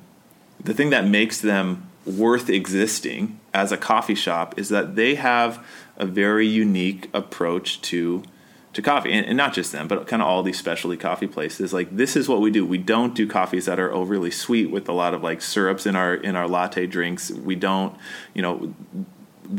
the 0.63 0.73
thing 0.73 0.89
that 0.89 1.05
makes 1.05 1.39
them 1.39 1.87
worth 2.05 2.49
existing 2.49 3.39
as 3.57 3.71
a 3.71 3.77
coffee 3.77 4.15
shop 4.15 4.53
is 4.57 4.69
that 4.69 4.95
they 4.95 5.15
have 5.15 5.65
a 5.97 6.05
very 6.05 6.47
unique 6.47 7.09
approach 7.11 7.81
to 7.81 8.23
to 8.73 8.81
coffee. 8.83 9.11
And, 9.11 9.25
and 9.25 9.35
not 9.35 9.53
just 9.53 9.71
them 9.71 9.87
but 9.87 10.05
kind 10.05 10.21
of 10.21 10.27
all 10.27 10.43
these 10.43 10.59
specialty 10.59 10.95
coffee 10.95 11.25
places. 11.25 11.73
Like 11.73 11.89
this 11.89 12.15
is 12.15 12.29
what 12.29 12.39
we 12.39 12.51
do. 12.51 12.63
We 12.63 12.77
don't 12.77 13.15
do 13.15 13.27
coffees 13.27 13.65
that 13.65 13.79
are 13.79 13.91
overly 13.91 14.29
sweet 14.29 14.69
with 14.69 14.87
a 14.87 14.91
lot 14.91 15.15
of 15.15 15.23
like 15.23 15.41
syrups 15.41 15.87
in 15.87 15.95
our 15.95 16.13
in 16.13 16.35
our 16.35 16.47
latte 16.47 16.85
drinks. 16.85 17.31
We 17.31 17.55
don't 17.55 17.95
you 18.35 18.43
know 18.43 18.75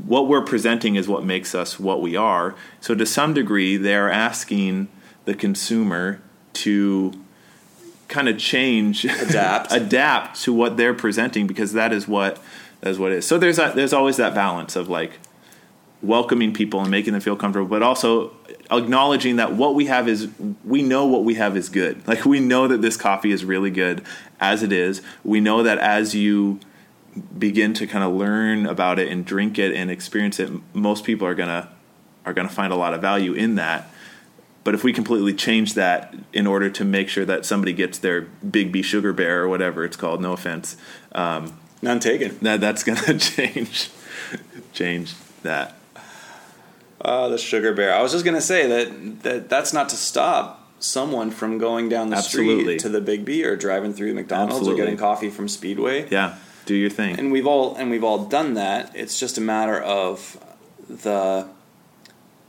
what 0.07 0.29
we're 0.29 0.45
presenting 0.45 0.95
is 0.95 1.09
what 1.09 1.25
makes 1.25 1.53
us 1.53 1.81
what 1.81 2.01
we 2.01 2.15
are. 2.15 2.55
So 2.81 2.95
to 2.95 3.05
some 3.05 3.35
degree 3.35 3.77
they're 3.77 4.13
asking 4.13 4.87
the 5.25 5.35
consumer 5.35 6.23
to 6.53 7.13
kind 8.07 8.29
of 8.29 8.39
change 8.39 9.05
Adapt. 9.05 9.73
adapt 9.83 10.41
to 10.43 10.53
what 10.53 10.77
they're 10.77 10.95
presenting 10.95 11.49
because 11.49 11.73
that 11.73 11.93
is 11.93 12.07
what 12.07 12.41
is 12.83 12.99
what 12.99 13.13
it 13.13 13.19
is. 13.19 13.27
So 13.27 13.39
there's 13.39 13.57
that 13.57 13.75
there's 13.75 13.93
always 13.93 14.17
that 14.17 14.35
balance 14.35 14.77
of 14.77 14.89
like 14.89 15.19
welcoming 16.01 16.53
people 16.53 16.81
and 16.81 16.91
making 16.91 17.13
them 17.13 17.21
feel 17.21 17.35
comfortable 17.35 17.67
but 17.67 17.83
also 17.83 18.33
acknowledging 18.71 19.35
that 19.35 19.53
what 19.55 19.75
we 19.75 19.87
have 19.87 20.07
is 20.07 20.29
we 20.65 20.81
know 20.81 21.07
what 21.07 21.25
we 21.25 21.35
have 21.35 21.57
is 21.57 21.69
good. 21.69 22.07
Like 22.07 22.25
we 22.25 22.41
know 22.41 22.69
that 22.69 22.83
this 22.83 22.97
coffee 22.97 23.33
is 23.33 23.45
really 23.45 23.71
good 23.71 24.05
as 24.39 24.63
it 24.63 24.73
is. 24.73 25.03
We 25.25 25.41
know 25.41 25.63
that 25.63 25.79
as 25.79 26.15
you 26.15 26.61
begin 27.37 27.75
to 27.75 27.87
kind 27.87 28.05
of 28.05 28.13
learn 28.13 28.67
about 28.67 28.99
it 28.99 29.09
and 29.09 29.25
drink 29.25 29.59
it 29.59 29.75
and 29.75 29.91
experience 29.91 30.39
it 30.39 30.53
most 30.73 31.05
people 31.05 31.27
are 31.27 31.35
to 31.35 31.69
are 32.25 32.35
to 32.35 32.49
find 32.49 32.73
a 32.73 32.77
lot 32.77 32.95
of 32.95 33.01
value 33.01 33.33
in 33.33 33.55
that. 33.57 33.91
But 34.65 34.75
if 34.75 34.85
we 34.85 34.93
completely 34.93 35.33
change 35.33 35.75
that 35.75 36.15
in 36.33 36.47
order 36.47 36.69
to 36.69 36.85
make 36.85 37.09
sure 37.09 37.25
that 37.25 37.47
somebody 37.47 37.73
gets 37.73 37.99
their 37.99 38.29
Biggby 38.47 38.85
sugar 38.85 39.15
bear 39.15 39.43
or 39.43 39.49
whatever 39.49 39.83
it's 39.83 39.97
called, 39.97 40.21
no 40.21 40.33
offense, 40.35 40.77
um, 41.13 41.59
None 41.83 42.01
taken. 42.01 42.39
that 42.43 42.61
that's 42.61 42.83
going 42.83 42.99
to 43.07 43.19
change 43.19 43.91
change 44.73 45.15
that. 45.43 45.75
Uh, 47.01 47.29
the 47.29 47.39
sugar 47.39 47.73
bear. 47.73 47.95
I 47.95 48.03
was 48.03 48.11
just 48.13 48.25
gonna 48.25 48.41
say 48.41 48.67
that, 48.67 49.23
that 49.23 49.49
that's 49.49 49.73
not 49.73 49.89
to 49.91 49.97
stop 49.97 50.67
someone 50.81 51.31
from 51.31 51.59
going 51.59 51.89
down 51.89 52.11
the 52.11 52.17
Absolutely. 52.17 52.79
street 52.79 52.81
to 52.81 52.89
the 52.89 53.01
Biggby 53.01 53.45
or 53.45 53.55
driving 53.57 53.93
through 53.93 54.15
McDonald's 54.15 54.57
Absolutely. 54.57 54.81
or 54.83 54.85
getting 54.85 54.99
coffee 54.99 55.31
from 55.31 55.47
Speedway. 55.49 56.09
Yeah, 56.11 56.37
do 56.67 56.75
your 56.75 56.91
thing. 56.91 57.17
And 57.19 57.31
we've 57.31 57.47
all 57.47 57.77
and 57.77 57.89
we've 57.91 58.03
all 58.05 58.25
done 58.27 58.55
that. 58.55 58.91
It's 58.97 59.19
just 59.21 59.39
a 59.39 59.41
matter 59.41 59.81
of 59.81 60.43
the 60.89 61.47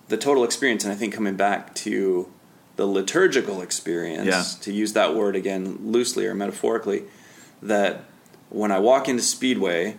the 0.07 0.17
total 0.17 0.43
experience, 0.43 0.83
and 0.83 0.91
I 0.91 0.95
think 0.95 1.13
coming 1.13 1.35
back 1.35 1.75
to 1.75 2.27
the 2.75 2.87
liturgical 2.87 3.61
experience, 3.61 4.25
Yeah. 4.25 4.43
to 4.63 4.73
use 4.73 4.93
that 4.93 5.13
word 5.15 5.35
again 5.35 5.77
loosely 5.83 6.25
or 6.25 6.33
metaphorically, 6.33 7.03
that 7.61 8.05
when 8.49 8.71
I 8.71 8.79
walk 8.79 9.07
into 9.09 9.21
Speedway 9.23 9.97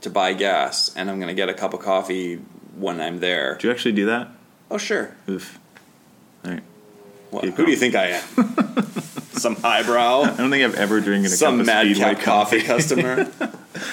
to 0.00 0.10
buy 0.10 0.32
gas 0.32 0.94
and 0.96 1.10
I'm 1.10 1.16
going 1.18 1.28
to 1.28 1.34
get 1.34 1.48
a 1.48 1.54
cup 1.54 1.74
of 1.74 1.80
coffee 1.80 2.36
when 2.76 3.00
I'm 3.00 3.20
there. 3.20 3.56
do 3.56 3.68
you 3.68 3.72
actually 3.72 3.92
do 3.92 4.06
that? 4.06 4.28
Oh, 4.70 4.78
sure. 4.78 5.14
Oof. 5.28 5.58
All 6.44 6.50
right. 6.52 6.62
What, 7.30 7.42
Keep 7.44 7.54
who 7.54 7.64
do 7.66 7.70
you 7.70 7.76
think 7.76 7.94
I 7.94 8.06
am? 8.08 8.22
Some 9.32 9.56
highbrow? 9.56 10.22
I 10.22 10.36
don't 10.36 10.50
think 10.50 10.64
I've 10.64 10.74
ever 10.76 11.00
drinking 11.00 11.26
a 11.26 11.28
Some 11.28 11.58
cup 11.58 11.60
of 11.60 11.66
Speedway 11.66 12.00
Madcap 12.12 12.24
coffee 12.24 12.62
customer. 12.62 13.30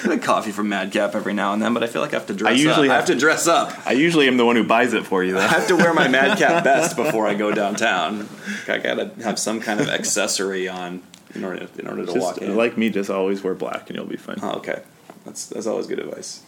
I 0.04 0.06
get 0.08 0.22
coffee 0.22 0.52
from 0.52 0.70
Madcap 0.70 1.14
every 1.14 1.34
now 1.34 1.52
and 1.52 1.60
then, 1.60 1.74
but 1.74 1.82
I 1.82 1.86
feel 1.86 2.00
like 2.00 2.14
I 2.14 2.16
have 2.16 2.26
to 2.28 2.34
dress 2.34 2.58
usually 2.58 2.88
up. 2.88 2.92
I 2.92 2.96
have- 2.96 3.08
have 3.08 3.14
to 3.16 3.20
dress 3.20 3.46
up. 3.46 3.86
I 3.86 3.92
usually 3.92 4.26
am 4.28 4.36
the 4.38 4.46
one 4.46 4.56
who 4.56 4.64
buys 4.64 4.94
it 4.94 5.04
for 5.04 5.22
you. 5.22 5.34
Though. 5.34 5.40
I 5.40 5.46
have 5.48 5.66
to 5.68 5.76
wear 5.76 5.92
my 5.92 6.08
Madcap 6.08 6.64
best 6.64 6.96
before 7.02 7.26
I 7.26 7.34
go 7.34 7.52
downtown. 7.52 8.26
I 8.68 8.78
gotta 8.78 9.10
have 9.22 9.38
some 9.38 9.60
kind 9.60 9.80
of 9.80 9.88
accessory 9.90 10.68
on 10.68 11.02
in 11.34 11.44
order 11.44 11.68
in 11.78 11.86
order 11.86 12.04
to 12.06 12.12
walk 12.18 12.36
Just, 12.36 12.42
in. 12.42 12.56
like 12.56 12.76
me, 12.78 12.90
just 12.90 13.10
always 13.10 13.42
wear 13.42 13.54
black 13.54 13.88
and 13.88 13.96
you'll 13.96 14.06
be 14.06 14.16
fine. 14.16 14.38
Oh, 14.42 14.52
okay, 14.58 14.82
that's 15.24 15.46
that's 15.46 15.66
always 15.66 15.86
good 15.86 15.98
advice. 15.98 16.42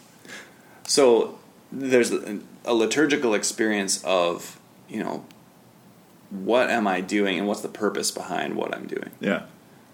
So 0.83 1.37
there's 1.71 2.11
a, 2.11 2.39
a 2.65 2.73
liturgical 2.73 3.33
experience 3.33 4.03
of 4.03 4.59
you 4.89 5.03
know 5.03 5.25
what 6.29 6.69
am 6.69 6.87
I 6.87 7.01
doing 7.01 7.37
and 7.37 7.47
what's 7.47 7.61
the 7.61 7.67
purpose 7.69 8.11
behind 8.11 8.55
what 8.55 8.73
I'm 8.75 8.85
doing. 8.87 9.11
Yeah. 9.19 9.43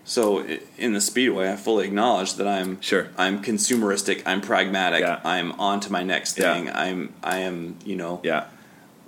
So 0.06 0.46
in 0.78 0.92
the 0.94 1.00
speedway, 1.00 1.50
I 1.52 1.56
fully 1.56 1.86
acknowledge 1.88 2.34
that 2.36 2.48
I'm 2.48 2.82
Sure. 2.82 3.08
I'm 3.18 3.42
consumeristic. 3.42 4.22
I'm 4.26 4.42
pragmatic. 4.42 5.02
Yeah. 5.02 5.22
I'm 5.24 5.54
on 5.54 5.80
to 5.82 5.92
my 5.92 6.04
next 6.04 6.38
Yeah. 6.38 6.54
thing. 6.54 6.70
I'm 6.74 7.14
I 7.24 7.40
am 7.40 7.78
you 7.86 7.96
know 7.96 8.20
Yeah. 8.24 8.46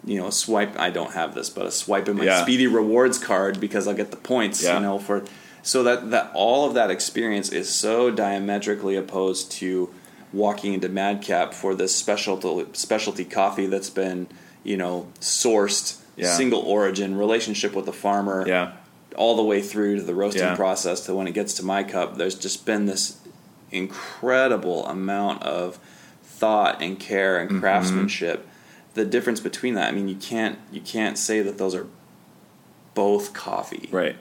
you 0.06 0.20
know, 0.22 0.30
swipe. 0.30 0.80
I 0.80 0.92
don't 0.92 1.14
have 1.14 1.34
this, 1.36 1.50
but 1.50 1.66
a 1.66 1.72
swipe 1.72 2.08
in 2.08 2.18
my 2.18 2.26
Yeah. 2.26 2.44
Speedy 2.44 2.68
Rewards 2.68 3.18
card 3.18 3.60
because 3.60 3.88
I'll 3.88 3.96
get 3.96 4.12
the 4.12 4.18
points. 4.18 4.64
Yeah. 4.64 4.76
You 4.76 4.84
know, 4.84 5.00
for 5.00 5.24
so 5.66 5.82
that 5.84 6.12
that 6.12 6.32
all 6.36 6.68
of 6.68 6.74
that 6.76 6.90
experience 6.92 7.50
is 7.50 7.68
so 7.70 8.12
diametrically 8.12 8.96
opposed 8.96 9.52
to 9.52 9.90
walking 10.32 10.74
into 10.74 10.88
Madcap 10.90 11.54
for 11.54 11.74
this 11.76 11.96
specialty 11.96 12.66
specialty 12.74 13.26
coffee 13.26 13.66
that's 13.66 13.90
been 13.90 14.28
you 14.64 14.78
know 14.78 15.08
sourced, 15.20 16.00
Yeah. 16.16 16.36
single 16.36 16.62
origin, 16.62 17.18
relationship 17.18 17.74
with 17.76 17.86
the 17.86 17.94
farmer, 17.94 18.46
Yeah. 18.48 18.74
all 19.18 19.36
the 19.36 19.44
way 19.44 19.62
through 19.62 19.98
to 19.98 20.04
the 20.04 20.14
roasting 20.16 20.44
Yeah. 20.44 20.56
process 20.56 21.02
to 21.06 21.16
when 21.16 21.28
it 21.28 21.34
gets 21.34 21.54
to 21.56 21.64
my 21.66 21.84
cup. 21.84 22.18
There's 22.18 22.36
just 22.36 22.66
been 22.66 22.86
this 22.86 23.18
incredible 23.72 24.86
amount 24.88 25.44
of 25.44 25.80
thought 26.24 26.82
and 26.82 27.00
care 27.00 27.40
Mm-hmm. 27.40 27.54
and 27.56 27.62
craftsmanship. 27.62 28.48
The 28.94 29.06
difference 29.06 29.40
between 29.40 29.74
that, 29.76 29.90
I 29.90 29.92
mean, 29.92 30.08
you 30.08 30.16
can't 30.16 30.58
you 30.72 30.82
can't 30.82 31.18
say 31.18 31.42
that 31.42 31.58
those 31.58 31.74
are 31.76 31.88
both 32.94 33.34
coffee. 33.34 33.90
Right. 33.92 34.16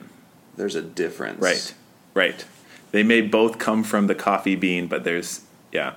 There's 0.57 0.75
a 0.75 0.81
difference. 0.81 1.41
Right. 1.41 1.73
Right. 2.13 2.45
They 2.91 3.03
may 3.03 3.21
both 3.21 3.59
come 3.59 3.83
from 3.83 4.07
the 4.07 4.15
coffee 4.15 4.55
bean, 4.55 4.87
but 4.87 5.03
there's 5.03 5.41
yeah. 5.71 5.95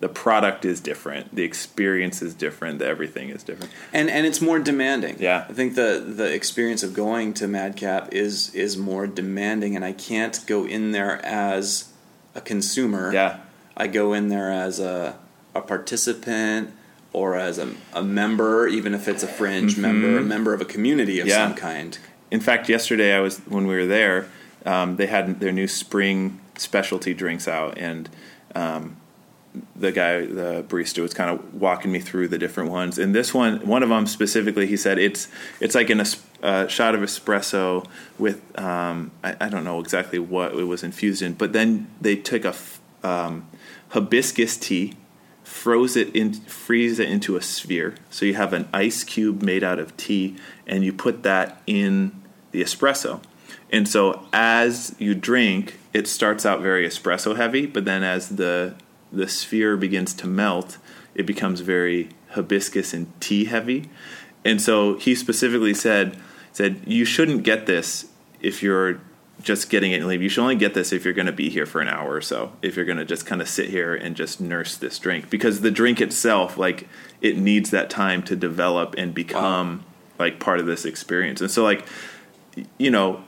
The 0.00 0.08
product 0.08 0.64
is 0.64 0.80
different. 0.80 1.34
The 1.34 1.42
experience 1.42 2.22
is 2.22 2.32
different. 2.32 2.78
The 2.78 2.86
everything 2.86 3.28
is 3.28 3.42
different. 3.42 3.70
and 3.92 4.08
and 4.10 4.26
it's 4.26 4.40
more 4.40 4.58
demanding. 4.58 5.16
Yeah. 5.20 5.44
I 5.48 5.52
think 5.52 5.74
the 5.74 6.02
the 6.06 6.32
experience 6.32 6.82
of 6.82 6.94
going 6.94 7.34
to 7.34 7.46
Madcap 7.46 8.12
is 8.12 8.54
is 8.54 8.76
more 8.78 9.06
demanding, 9.06 9.76
and 9.76 9.84
I 9.84 9.92
can't 9.92 10.40
go 10.46 10.64
in 10.64 10.92
there 10.92 11.24
as 11.24 11.92
a 12.34 12.40
consumer. 12.40 13.12
Yeah. 13.12 13.40
I 13.76 13.86
go 13.88 14.12
in 14.14 14.28
there 14.28 14.50
as 14.50 14.80
a 14.80 15.16
a 15.54 15.60
participant 15.60 16.70
or 17.12 17.36
as 17.36 17.58
a, 17.58 17.74
a 17.92 18.02
member, 18.02 18.68
even 18.68 18.94
if 18.94 19.06
it's 19.08 19.22
a 19.24 19.26
fringe 19.28 19.76
member, 19.76 20.16
a 20.16 20.22
member 20.22 20.54
of 20.54 20.60
a 20.60 20.64
community 20.64 21.18
of 21.20 21.26
Mm-hmm. 21.26 21.30
Yeah. 21.38 21.46
some 21.48 21.56
kind. 21.56 21.98
In 22.30 22.40
fact, 22.40 22.68
yesterday 22.68 23.14
I 23.14 23.20
was 23.20 23.38
when 23.40 23.66
we 23.66 23.74
were 23.74 23.86
there. 23.86 24.28
Um, 24.64 24.96
they 24.96 25.06
had 25.06 25.40
their 25.40 25.52
new 25.52 25.66
spring 25.66 26.38
specialty 26.56 27.14
drinks 27.14 27.48
out, 27.48 27.78
and 27.78 28.08
um, 28.54 28.96
the 29.74 29.90
guy, 29.90 30.26
the 30.26 30.64
barista, 30.68 31.00
was 31.02 31.14
kind 31.14 31.30
of 31.30 31.54
walking 31.54 31.90
me 31.90 31.98
through 31.98 32.28
the 32.28 32.38
different 32.38 32.70
ones. 32.70 32.98
And 32.98 33.14
this 33.14 33.34
one, 33.34 33.66
one 33.66 33.82
of 33.82 33.88
them 33.88 34.06
specifically, 34.06 34.66
he 34.66 34.76
said 34.76 34.98
it's 34.98 35.28
it's 35.60 35.74
like 35.74 35.90
an 35.90 36.02
uh, 36.42 36.66
shot 36.68 36.94
of 36.94 37.00
espresso 37.00 37.86
with 38.18 38.40
um, 38.58 39.10
I, 39.24 39.36
I 39.40 39.48
don't 39.48 39.64
know 39.64 39.80
exactly 39.80 40.18
what 40.18 40.54
it 40.54 40.64
was 40.64 40.82
infused 40.82 41.22
in, 41.22 41.34
but 41.34 41.52
then 41.52 41.88
they 42.00 42.16
took 42.16 42.44
a 42.44 42.48
f- 42.48 42.80
um, 43.02 43.48
hibiscus 43.90 44.56
tea, 44.56 44.94
froze 45.44 45.96
it 45.96 46.14
in, 46.14 46.32
freeze 46.32 46.98
it 46.98 47.08
into 47.08 47.36
a 47.36 47.42
sphere. 47.42 47.94
So 48.10 48.24
you 48.24 48.34
have 48.34 48.52
an 48.52 48.68
ice 48.72 49.04
cube 49.04 49.42
made 49.42 49.64
out 49.64 49.78
of 49.78 49.96
tea, 49.96 50.36
and 50.66 50.84
you 50.84 50.92
put 50.92 51.22
that 51.22 51.62
in 51.66 52.22
the 52.52 52.62
espresso. 52.62 53.20
And 53.72 53.88
so 53.88 54.26
as 54.32 54.94
you 54.98 55.14
drink, 55.14 55.78
it 55.92 56.08
starts 56.08 56.44
out 56.44 56.60
very 56.60 56.86
espresso 56.86 57.36
heavy, 57.36 57.66
but 57.66 57.84
then 57.84 58.02
as 58.02 58.30
the 58.30 58.74
the 59.12 59.26
sphere 59.26 59.76
begins 59.76 60.14
to 60.14 60.26
melt, 60.28 60.78
it 61.16 61.26
becomes 61.26 61.60
very 61.60 62.10
hibiscus 62.30 62.94
and 62.94 63.12
tea 63.20 63.46
heavy. 63.46 63.90
And 64.44 64.62
so 64.62 64.94
he 64.94 65.14
specifically 65.14 65.74
said 65.74 66.16
said 66.52 66.80
you 66.86 67.04
shouldn't 67.04 67.42
get 67.42 67.66
this 67.66 68.06
if 68.40 68.62
you're 68.62 69.00
just 69.42 69.70
getting 69.70 69.92
it 69.92 69.96
and 69.96 70.06
leave. 70.06 70.22
You 70.22 70.28
should 70.28 70.42
only 70.42 70.56
get 70.56 70.74
this 70.74 70.92
if 70.92 71.04
you're 71.04 71.14
going 71.14 71.26
to 71.26 71.32
be 71.32 71.48
here 71.48 71.66
for 71.66 71.80
an 71.80 71.88
hour 71.88 72.14
or 72.14 72.20
so. 72.20 72.52
If 72.62 72.76
you're 72.76 72.84
going 72.84 72.98
to 72.98 73.04
just 73.04 73.26
kind 73.26 73.40
of 73.40 73.48
sit 73.48 73.70
here 73.70 73.94
and 73.94 74.16
just 74.16 74.40
nurse 74.40 74.76
this 74.76 74.98
drink 74.98 75.30
because 75.30 75.60
the 75.60 75.70
drink 75.70 76.00
itself 76.00 76.56
like 76.56 76.88
it 77.20 77.36
needs 77.36 77.70
that 77.70 77.90
time 77.90 78.22
to 78.24 78.36
develop 78.36 78.94
and 78.98 79.14
become 79.14 79.84
like 80.18 80.40
part 80.40 80.60
of 80.60 80.66
this 80.66 80.84
experience. 80.84 81.40
And 81.40 81.50
so 81.50 81.64
like 81.64 81.86
you 82.78 82.90
know 82.90 83.24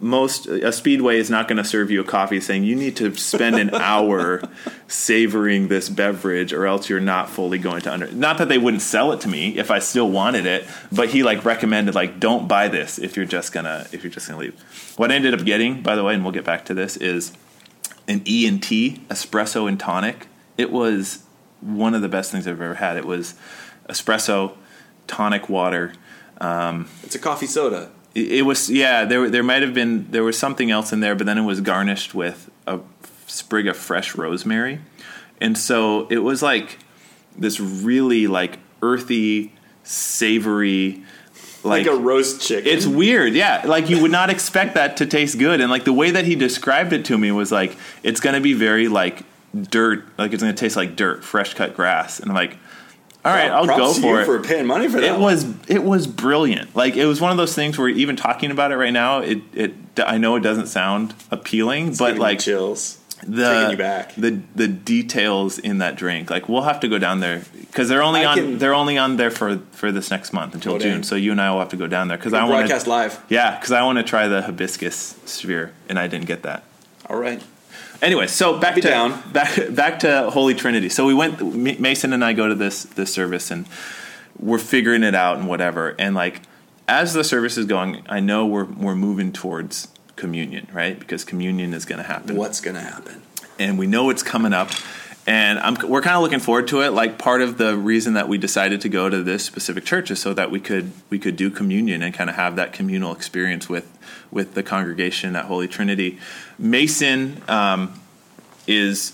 most 0.00 0.46
a 0.46 0.72
speedway 0.72 1.18
is 1.18 1.30
not 1.30 1.48
going 1.48 1.56
to 1.56 1.64
serve 1.64 1.90
you 1.90 2.00
a 2.00 2.04
coffee 2.04 2.40
saying 2.40 2.64
you 2.64 2.76
need 2.76 2.96
to 2.96 3.14
spend 3.14 3.56
an 3.56 3.74
hour 3.74 4.42
savoring 4.88 5.68
this 5.68 5.88
beverage 5.88 6.52
or 6.52 6.66
else 6.66 6.88
you're 6.88 7.00
not 7.00 7.30
fully 7.30 7.58
going 7.58 7.80
to 7.80 7.92
under 7.92 8.10
not 8.12 8.38
that 8.38 8.48
they 8.48 8.58
wouldn't 8.58 8.82
sell 8.82 9.12
it 9.12 9.20
to 9.20 9.28
me 9.28 9.56
if 9.56 9.70
i 9.70 9.78
still 9.78 10.10
wanted 10.10 10.46
it 10.46 10.66
but 10.92 11.08
he 11.08 11.22
like 11.22 11.44
recommended 11.44 11.94
like 11.94 12.20
don't 12.20 12.46
buy 12.46 12.68
this 12.68 12.98
if 12.98 13.16
you're 13.16 13.26
just 13.26 13.52
gonna 13.52 13.86
if 13.92 14.02
you're 14.02 14.12
just 14.12 14.28
gonna 14.28 14.40
leave. 14.40 14.60
What 14.96 15.10
i 15.10 15.14
ended 15.14 15.34
up 15.34 15.44
getting 15.44 15.82
by 15.82 15.96
the 15.96 16.04
way 16.04 16.14
and 16.14 16.22
we'll 16.22 16.32
get 16.32 16.44
back 16.44 16.64
to 16.66 16.74
this 16.74 16.96
is 16.96 17.32
an 18.06 18.22
e 18.26 18.46
and 18.46 18.62
t 18.62 19.02
espresso 19.08 19.68
and 19.68 19.80
tonic. 19.80 20.26
It 20.58 20.70
was 20.70 21.22
one 21.60 21.94
of 21.94 22.02
the 22.02 22.08
best 22.08 22.30
things 22.32 22.46
i've 22.46 22.60
ever 22.60 22.74
had. 22.74 22.96
It 22.96 23.06
was 23.06 23.34
espresso 23.88 24.54
tonic 25.06 25.48
water 25.48 25.92
um, 26.40 26.88
It's 27.02 27.14
a 27.14 27.18
coffee 27.18 27.46
soda. 27.46 27.90
It 28.16 28.38
it 28.38 28.42
was 28.42 28.70
yeah. 28.70 29.04
There 29.04 29.28
there 29.30 29.42
might 29.42 29.62
have 29.62 29.74
been 29.74 30.10
there 30.10 30.24
was 30.24 30.38
something 30.38 30.70
else 30.70 30.92
in 30.92 31.00
there, 31.00 31.14
but 31.14 31.26
then 31.26 31.38
it 31.38 31.42
was 31.44 31.60
garnished 31.60 32.14
with 32.14 32.50
a 32.66 32.80
sprig 33.26 33.66
of 33.68 33.76
fresh 33.76 34.14
rosemary, 34.16 34.80
and 35.40 35.56
so 35.58 36.06
it 36.08 36.18
was 36.18 36.42
like 36.42 36.78
this 37.38 37.60
really 37.60 38.26
like 38.26 38.58
earthy, 38.82 39.52
savory, 39.84 41.02
Like, 41.64 41.86
like, 41.86 41.94
a 41.94 41.98
roast 41.98 42.40
chicken. 42.40 42.70
it's 42.72 42.86
weird, 42.86 43.34
yeah. 43.34 43.62
Like 43.66 43.90
you 43.90 44.00
would 44.02 44.10
not 44.10 44.30
expect 44.30 44.74
that 44.74 44.96
to 44.98 45.06
taste 45.06 45.38
good, 45.38 45.60
and 45.60 45.70
like 45.70 45.84
the 45.84 45.92
way 45.92 46.10
that 46.12 46.24
he 46.24 46.34
described 46.34 46.92
it 46.92 47.04
to 47.06 47.18
me 47.18 47.30
was 47.32 47.52
like 47.52 47.76
it's 48.02 48.20
going 48.20 48.34
to 48.34 48.40
be 48.40 48.54
very 48.54 48.88
like 48.88 49.22
dirt, 49.70 50.04
like 50.18 50.32
it's 50.32 50.42
going 50.42 50.54
to 50.54 50.58
taste 50.58 50.76
like 50.76 50.96
dirt, 50.96 51.24
fresh 51.24 51.54
cut 51.54 51.74
grass, 51.74 52.20
and 52.20 52.30
I'm 52.30 52.36
like, 52.36 52.56
all 53.26 53.32
right, 53.32 53.50
I'll 53.50 53.66
go 53.66 53.92
for 53.92 54.00
you 54.00 54.18
it 54.18 54.24
for 54.24 54.40
paying 54.42 54.66
money 54.66 54.88
for 54.88 55.00
that. 55.00 55.06
it 55.06 55.12
one. 55.12 55.20
was 55.22 55.46
it 55.68 55.82
was 55.82 56.06
brilliant. 56.06 56.74
Like 56.76 56.96
it 56.96 57.06
was 57.06 57.20
one 57.20 57.30
of 57.30 57.36
those 57.36 57.54
things 57.54 57.76
where 57.78 57.88
even 57.88 58.16
talking 58.16 58.50
about 58.50 58.72
it 58.72 58.76
right 58.76 58.92
now, 58.92 59.20
it 59.20 59.38
it 59.52 59.74
I 59.98 60.18
know 60.18 60.36
it 60.36 60.40
doesn't 60.40 60.66
sound 60.68 61.14
appealing, 61.30 61.94
but 61.96 62.18
like 62.18 62.38
chills. 62.40 62.98
the 63.26 63.48
taking 63.50 63.70
you 63.72 63.76
back. 63.76 64.14
the 64.14 64.40
the 64.54 64.68
details 64.68 65.58
in 65.58 65.78
that 65.78 65.96
drink. 65.96 66.30
Like 66.30 66.48
we'll 66.48 66.62
have 66.62 66.80
to 66.80 66.88
go 66.88 66.98
down 66.98 67.20
there 67.20 67.42
because 67.60 67.88
they're 67.88 68.02
only 68.02 68.20
I 68.20 68.32
on 68.32 68.36
can- 68.36 68.58
they're 68.58 68.74
only 68.74 68.98
on 68.98 69.16
there 69.16 69.30
for 69.30 69.58
for 69.72 69.90
this 69.90 70.10
next 70.10 70.32
month 70.32 70.54
until 70.54 70.78
June. 70.78 71.02
So 71.02 71.16
you 71.16 71.32
and 71.32 71.40
I 71.40 71.50
will 71.50 71.60
have 71.60 71.70
to 71.70 71.76
go 71.76 71.86
down 71.86 72.08
there 72.08 72.18
because 72.18 72.32
I 72.34 72.44
want 72.44 72.60
broadcast 72.60 72.84
to 72.84 72.90
live. 72.90 73.22
yeah 73.28 73.56
because 73.58 73.72
I 73.72 73.82
want 73.82 73.98
to 73.98 74.04
try 74.04 74.28
the 74.28 74.42
hibiscus 74.42 75.16
sphere 75.24 75.72
and 75.88 75.98
I 75.98 76.06
didn't 76.06 76.26
get 76.26 76.42
that. 76.42 76.64
All 77.08 77.18
right. 77.18 77.42
Anyway, 78.02 78.26
so 78.26 78.58
back 78.58 78.74
Be 78.74 78.80
to 78.82 78.88
down. 78.88 79.22
back 79.32 79.58
back 79.74 80.00
to 80.00 80.30
Holy 80.30 80.54
Trinity. 80.54 80.88
So 80.88 81.06
we 81.06 81.14
went. 81.14 81.40
Mason 81.80 82.12
and 82.12 82.24
I 82.24 82.32
go 82.34 82.48
to 82.48 82.54
this 82.54 82.84
this 82.84 83.12
service, 83.12 83.50
and 83.50 83.66
we're 84.38 84.58
figuring 84.58 85.02
it 85.02 85.14
out 85.14 85.38
and 85.38 85.48
whatever. 85.48 85.94
And 85.98 86.14
like 86.14 86.42
as 86.88 87.14
the 87.14 87.24
service 87.24 87.56
is 87.56 87.66
going, 87.66 88.02
I 88.08 88.20
know 88.20 88.46
we're 88.46 88.64
we're 88.64 88.94
moving 88.94 89.32
towards 89.32 89.88
communion, 90.16 90.68
right? 90.72 90.98
Because 90.98 91.24
communion 91.24 91.74
is 91.74 91.84
going 91.84 91.98
to 92.00 92.06
happen, 92.06 92.36
What's 92.36 92.60
gonna 92.60 92.80
happen? 92.80 93.22
and 93.58 93.78
we 93.78 93.86
know 93.86 94.10
it's 94.10 94.22
coming 94.22 94.52
up. 94.52 94.70
and 95.26 95.58
I'm, 95.58 95.76
we're 95.88 96.00
kind 96.02 96.16
of 96.16 96.22
looking 96.22 96.38
forward 96.40 96.68
to 96.68 96.82
it. 96.82 96.90
Like 96.90 97.18
part 97.18 97.40
of 97.42 97.58
the 97.58 97.76
reason 97.76 98.14
that 98.14 98.28
we 98.28 98.38
decided 98.38 98.80
to 98.82 98.88
go 98.88 99.08
to 99.10 99.22
this 99.22 99.44
specific 99.44 99.84
church 99.84 100.10
is 100.10 100.20
so 100.20 100.32
that 100.34 100.50
we 100.50 100.60
could 100.60 100.92
we 101.10 101.18
could 101.18 101.36
do 101.36 101.50
communion 101.50 102.02
and 102.02 102.14
kind 102.14 102.28
of 102.30 102.36
have 102.36 102.56
that 102.56 102.72
communal 102.72 103.12
experience 103.12 103.68
with 103.68 103.95
with 104.30 104.54
the 104.54 104.62
congregation 104.62 105.36
at 105.36 105.46
Holy 105.46 105.68
Trinity. 105.68 106.18
Mason 106.58 107.42
um, 107.48 108.00
is 108.66 109.12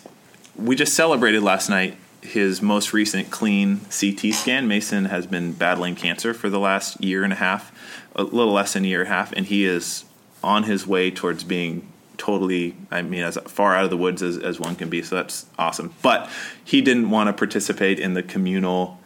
we 0.56 0.76
just 0.76 0.94
celebrated 0.94 1.42
last 1.42 1.68
night 1.68 1.96
his 2.20 2.62
most 2.62 2.92
recent 2.92 3.30
clean 3.30 3.80
CT 3.90 4.32
scan. 4.32 4.68
Mason 4.68 5.06
has 5.06 5.26
been 5.26 5.52
battling 5.52 5.94
cancer 5.96 6.32
for 6.32 6.48
the 6.48 6.60
last 6.60 7.02
year 7.02 7.24
and 7.24 7.32
a 7.32 7.36
half, 7.36 7.72
a 8.14 8.22
little 8.22 8.52
less 8.52 8.74
than 8.74 8.84
a 8.84 8.88
year 8.88 9.00
and 9.00 9.10
a 9.10 9.12
half, 9.12 9.32
and 9.32 9.46
he 9.46 9.64
is 9.64 10.04
on 10.42 10.64
his 10.64 10.86
way 10.86 11.10
towards 11.10 11.44
being 11.44 11.88
totally, 12.16 12.76
I 12.90 13.02
mean, 13.02 13.22
as 13.22 13.36
far 13.46 13.74
out 13.74 13.84
of 13.84 13.90
the 13.90 13.96
woods 13.96 14.22
as, 14.22 14.38
as 14.38 14.60
one 14.60 14.76
can 14.76 14.88
be. 14.88 15.02
So 15.02 15.16
that's 15.16 15.46
awesome. 15.58 15.94
But 16.02 16.30
he 16.64 16.80
didn't 16.80 17.10
want 17.10 17.28
to 17.28 17.32
participate 17.32 17.98
in 17.98 18.14
the 18.14 18.22
communal 18.22 19.00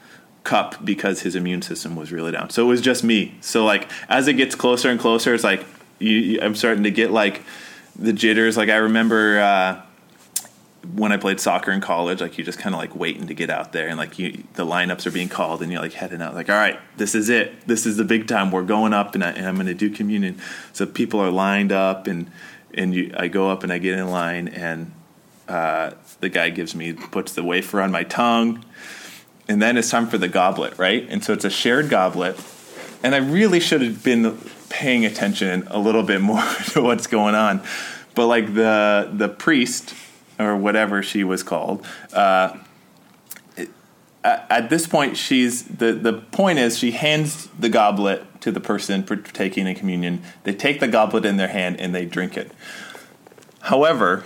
cup 0.45 0.85
because 0.85 1.23
his 1.23 1.35
immune 1.35 1.63
system 1.63 1.97
was 1.97 2.13
really 2.13 2.33
down. 2.33 2.51
So 2.51 2.63
it 2.65 2.69
was 2.69 2.81
just 2.81 3.03
me. 3.03 3.35
So 3.41 3.65
like 3.65 3.91
as 4.09 4.29
it 4.29 4.35
gets 4.35 4.55
closer 4.55 4.91
and 4.91 5.01
closer, 5.01 5.35
it's 5.35 5.45
like 5.45 5.65
you, 5.99 6.41
I'm 6.41 6.55
starting 6.55 6.85
to 6.85 6.91
get 6.91 7.11
like 7.11 7.43
the 7.99 8.13
jitters. 8.13 8.57
Like 8.57 8.69
I 8.69 8.77
remember 8.77 9.41
uh, 9.41 9.83
when 10.95 11.13
I 11.13 11.17
played 11.17 11.41
soccer 11.41 11.73
in 11.73 11.81
college, 11.81 12.21
like 12.21 12.39
you 12.39 12.45
just 12.45 12.59
kind 12.59 12.75
of 12.75 12.81
like 12.81 12.95
waiting 12.95 13.27
to 13.27 13.35
get 13.35 13.51
out 13.51 13.73
there, 13.73 13.89
and 13.89 13.99
like 13.99 14.19
you, 14.19 14.45
the 14.55 14.65
lineups 14.65 15.07
are 15.07 15.11
being 15.11 15.29
called, 15.29 15.63
and 15.63 15.73
you're 15.73 15.81
like 15.81 15.95
heading 15.95 16.23
out, 16.23 16.35
like 16.35 16.49
all 16.49 16.57
right, 16.57 16.79
this 16.97 17.15
is 17.15 17.29
it, 17.29 17.67
this 17.67 17.87
is 17.87 17.97
the 17.97 18.05
big 18.05 18.29
time. 18.29 18.51
We're 18.51 18.63
going 18.63 18.93
up, 18.93 19.15
and, 19.15 19.25
I, 19.25 19.31
and 19.31 19.47
I'm 19.47 19.55
going 19.55 19.67
to 19.67 19.75
do 19.75 19.91
communion. 19.91 20.41
So 20.73 20.87
people 20.87 21.21
are 21.21 21.31
lined 21.31 21.73
up, 21.73 22.07
and 22.07 22.31
and 22.75 22.95
you, 22.95 23.15
I 23.17 23.29
go 23.29 23.51
up 23.51 23.63
and 23.63 23.73
I 23.73 23.79
get 23.79 23.99
in 23.99 24.11
line, 24.11 24.49
and 24.49 24.93
uh, 25.49 25.93
the 26.21 26.29
guy 26.29 26.51
gives 26.51 26.75
me 26.75 26.93
puts 26.93 27.33
the 27.33 27.43
wafer 27.43 27.81
on 27.81 27.91
my 27.91 28.05
tongue, 28.05 28.65
and 29.49 29.61
then 29.61 29.77
it's 29.77 29.91
time 29.91 30.07
for 30.07 30.19
the 30.19 30.29
goblet, 30.29 30.79
right? 30.79 31.07
And 31.09 31.25
so 31.25 31.33
it's 31.33 31.45
a 31.45 31.51
shared 31.51 31.89
goblet, 31.89 32.39
and 33.03 33.15
I 33.15 33.19
really 33.19 33.61
should 33.61 33.83
have 33.83 34.05
been 34.05 34.39
paying 34.69 35.05
attention 35.05 35.67
a 35.69 35.79
little 35.79 36.03
bit 36.03 36.21
more 36.21 36.43
to 36.71 36.83
what's 36.83 37.07
going 37.07 37.35
on, 37.35 37.63
but 38.15 38.27
like 38.27 38.55
the 38.55 39.11
the 39.13 39.29
priest 39.29 39.95
or 40.39 40.57
whatever 40.57 41.03
she 41.03 41.25
was 41.25 41.43
called. 41.43 41.87
Uh, 42.13 42.57
at 44.27 44.71
this 44.71 44.87
point, 44.87 45.17
she's 45.17 45.63
the 45.65 45.93
the 45.93 46.13
point 46.13 46.59
is 46.59 46.79
she 46.79 46.91
hands 46.91 47.49
the 47.59 47.69
goblet 47.69 48.41
to 48.41 48.51
the 48.51 48.61
person 48.61 49.03
partaking 49.03 49.67
in 49.67 49.75
communion. 49.75 50.23
They 50.43 50.55
take 50.55 50.81
the 50.81 50.89
goblet 50.89 51.25
in 51.25 51.37
their 51.37 51.49
hand 51.49 51.81
and 51.81 51.95
they 51.95 52.05
drink 52.05 52.37
it. 52.37 52.51
However, 53.61 54.25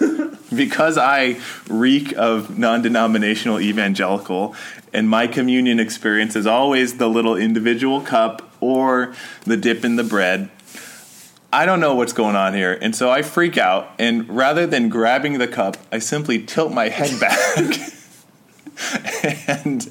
because 0.54 0.98
I 0.98 1.40
reek 1.68 2.12
of 2.16 2.58
non-denominational 2.58 3.60
evangelical, 3.60 4.54
and 4.92 5.08
my 5.08 5.26
communion 5.26 5.80
experience 5.80 6.36
is 6.36 6.46
always 6.46 6.98
the 6.98 7.08
little 7.08 7.36
individual 7.36 8.00
cup 8.00 8.50
or 8.64 9.14
the 9.44 9.56
dip 9.56 9.84
in 9.84 9.96
the 9.96 10.04
bread. 10.04 10.50
I 11.52 11.66
don't 11.66 11.80
know 11.80 11.94
what's 11.94 12.12
going 12.12 12.34
on 12.34 12.54
here. 12.54 12.76
And 12.80 12.96
so 12.96 13.10
I 13.10 13.22
freak 13.22 13.56
out. 13.56 13.90
And 13.98 14.28
rather 14.28 14.66
than 14.66 14.88
grabbing 14.88 15.38
the 15.38 15.46
cup, 15.46 15.76
I 15.92 16.00
simply 16.00 16.42
tilt 16.42 16.72
my 16.72 16.88
head 16.88 17.20
back 17.20 17.92
and 19.46 19.90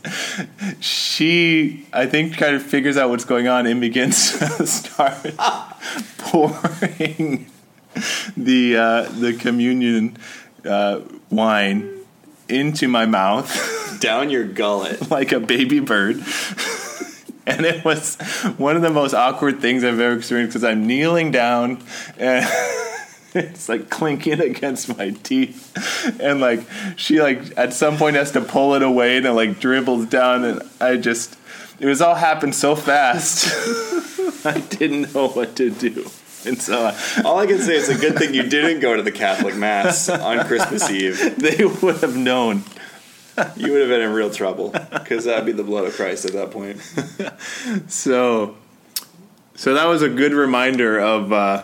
she, 0.80 1.86
I 1.94 2.06
think, 2.06 2.38
kind 2.38 2.56
of 2.56 2.64
figures 2.64 2.98
out 2.98 3.10
what's 3.10 3.26
going 3.26 3.48
on 3.48 3.66
and 3.66 3.80
begins 3.80 4.38
to 4.58 4.68
start 4.68 5.36
pouring 6.18 7.50
the 8.36 8.78
uh, 8.78 9.04
the 9.10 9.34
communion 9.40 10.18
uh, 10.66 11.02
wine 11.30 12.00
into 12.50 12.88
my 12.88 13.06
mouth, 13.06 14.00
down 14.00 14.30
your 14.30 14.46
gullet, 14.46 15.10
like 15.10 15.32
a 15.32 15.40
baby 15.40 15.80
bird. 15.80 16.18
and 17.48 17.66
it 17.66 17.84
was 17.84 18.16
one 18.58 18.76
of 18.76 18.82
the 18.82 18.90
most 18.90 19.14
awkward 19.14 19.60
things 19.60 19.84
I've 19.84 20.00
ever 20.00 20.16
experienced 20.16 20.54
because 20.54 20.64
I'm 20.64 20.88
kneeling 20.88 21.32
down 21.32 21.84
and 22.18 22.46
it's 23.34 23.68
like 23.68 23.90
clinking 23.90 24.40
against 24.40 24.98
my 24.98 25.10
teeth. 25.10 25.72
And 26.22 26.40
like 26.40 26.62
she 26.96 27.22
like 27.22 27.58
at 27.58 27.74
some 27.74 27.98
point 27.98 28.16
has 28.16 28.32
to 28.32 28.42
pull 28.42 28.76
it 28.76 28.82
away 28.82 29.18
and 29.18 29.26
it 29.26 29.34
like 29.34 29.60
dribbles 29.60 30.06
down 30.06 30.46
and 30.46 30.62
i 30.80 30.96
just 30.96 31.38
it 31.80 31.86
was 31.86 32.02
all 32.02 32.16
happened 32.16 32.56
so 32.56 32.76
fast. 32.76 34.46
I 34.46 34.60
didn't 34.60 35.14
know 35.14 35.28
what 35.30 35.56
to 35.58 35.70
do. 35.70 36.06
And 36.46 36.62
so 36.62 36.88
uh, 36.88 36.98
all 37.26 37.40
i 37.40 37.48
can 37.48 37.60
say 37.60 37.76
is 37.76 37.90
a 37.90 37.98
good 37.98 38.18
thing 38.18 38.34
you 38.34 38.44
didn't 38.44 38.80
go 38.80 38.96
to 38.96 39.02
the 39.02 39.12
catholic 39.12 39.56
mass 39.56 40.08
on 40.08 40.46
christmas 40.46 40.90
eve. 40.90 41.38
They 41.38 41.66
would 41.66 41.98
have 41.98 42.16
known 42.16 42.64
you 43.56 43.72
would 43.72 43.82
have 43.82 43.90
been 43.90 44.02
in 44.02 44.12
real 44.12 44.30
trouble 44.30 44.70
because 44.70 45.26
that'd 45.26 45.46
be 45.46 45.52
the 45.52 45.64
blood 45.64 45.86
of 45.86 45.94
christ 45.94 46.26
at 46.26 46.34
that 46.34 46.52
point 46.52 46.80
so 47.92 48.56
so 49.56 49.74
that 49.74 49.86
was 49.86 50.02
a 50.02 50.10
good 50.10 50.34
reminder 50.34 51.00
of 51.00 51.32
uh, 51.32 51.64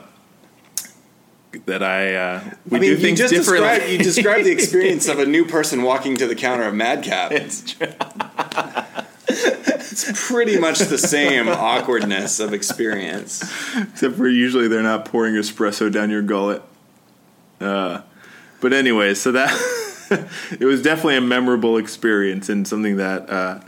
that 1.66 1.82
I 1.82 2.14
uh, 2.14 2.44
we 2.70 2.78
I 2.78 2.82
mean, 2.82 2.90
do 2.92 2.98
things 2.98 3.20
you 3.20 3.28
just 3.28 3.34
differently. 3.34 3.70
Described, 3.70 3.92
you 3.92 3.98
described 3.98 4.46
the 4.46 4.52
experience 4.52 5.08
of 5.08 5.20
a 5.20 5.26
new 5.28 5.46
person 5.46 5.82
walking 5.82 6.16
to 6.18 6.28
the 6.28 6.36
counter 6.36 6.64
of 6.64 6.76
Madcap. 6.76 7.32
It's 7.32 7.74
true. 7.74 7.88
it's 9.28 10.28
pretty 10.28 10.60
much 10.60 10.80
the 10.80 10.98
same 10.98 11.48
awkwardness 11.48 12.40
of 12.40 12.54
experience, 12.54 13.42
except 13.76 14.16
for 14.16 14.28
usually 14.28 14.68
they're 14.68 14.84
not 14.84 15.06
pouring 15.06 15.34
espresso 15.36 15.92
down 15.92 16.10
your 16.10 16.22
gullet. 16.22 16.62
Uh, 17.60 18.02
but 18.62 18.74
anyway, 18.74 19.16
so 19.16 19.32
that 19.32 19.50
it 20.60 20.66
was 20.66 20.82
definitely 20.82 21.18
a 21.18 21.22
memorable 21.22 21.78
experience 21.78 22.49
and 22.49 22.68
something 22.68 22.97
that. 22.97 23.30
Uh, 23.30 23.62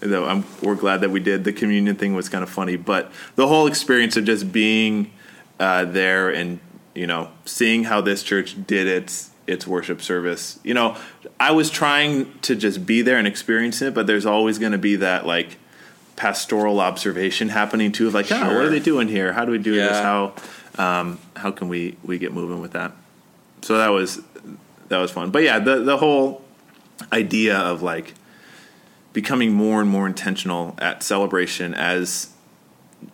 though 0.00 0.26
I'm, 0.26 0.44
we're 0.62 0.76
glad 0.76 1.00
that 1.00 1.10
we 1.10 1.18
did. 1.18 1.42
The 1.42 1.52
communion 1.52 1.96
thing 1.96 2.14
was 2.14 2.28
kind 2.28 2.44
of 2.44 2.48
funny, 2.48 2.76
but 2.76 3.10
the 3.34 3.48
whole 3.48 3.66
experience 3.66 4.16
of 4.16 4.24
just 4.24 4.52
being 4.52 5.10
uh, 5.58 5.86
there 5.86 6.30
and 6.30 6.60
you 6.98 7.06
know, 7.06 7.30
seeing 7.44 7.84
how 7.84 8.00
this 8.00 8.24
church 8.24 8.56
did 8.66 8.88
its 8.88 9.30
its 9.46 9.68
worship 9.68 10.02
service. 10.02 10.58
You 10.64 10.74
know, 10.74 10.96
I 11.38 11.52
was 11.52 11.70
trying 11.70 12.36
to 12.40 12.56
just 12.56 12.84
be 12.84 13.02
there 13.02 13.18
and 13.18 13.26
experience 13.26 13.80
it, 13.80 13.94
but 13.94 14.08
there's 14.08 14.26
always 14.26 14.58
going 14.58 14.72
to 14.72 14.78
be 14.78 14.96
that 14.96 15.24
like 15.24 15.58
pastoral 16.16 16.80
observation 16.80 17.50
happening 17.50 17.92
too 17.92 18.08
of 18.08 18.14
like, 18.14 18.32
oh, 18.32 18.54
what 18.54 18.64
are 18.64 18.68
they 18.68 18.80
doing 18.80 19.06
here? 19.06 19.32
How 19.32 19.44
do 19.44 19.52
we 19.52 19.58
do 19.58 19.74
yeah. 19.74 19.88
this? 19.88 19.98
How 20.00 20.34
um, 20.76 21.20
how 21.36 21.52
can 21.52 21.68
we 21.68 21.96
we 22.02 22.18
get 22.18 22.32
moving 22.32 22.60
with 22.60 22.72
that? 22.72 22.92
So 23.62 23.78
that 23.78 23.88
was 23.88 24.20
that 24.88 24.98
was 24.98 25.10
fun. 25.10 25.30
But 25.30 25.42
yeah, 25.42 25.58
the 25.58 25.80
the 25.80 25.96
whole 25.96 26.42
idea 27.12 27.56
of 27.56 27.82
like 27.82 28.14
becoming 29.12 29.52
more 29.52 29.80
and 29.80 29.88
more 29.88 30.06
intentional 30.06 30.74
at 30.78 31.02
celebration 31.02 31.74
as 31.74 32.30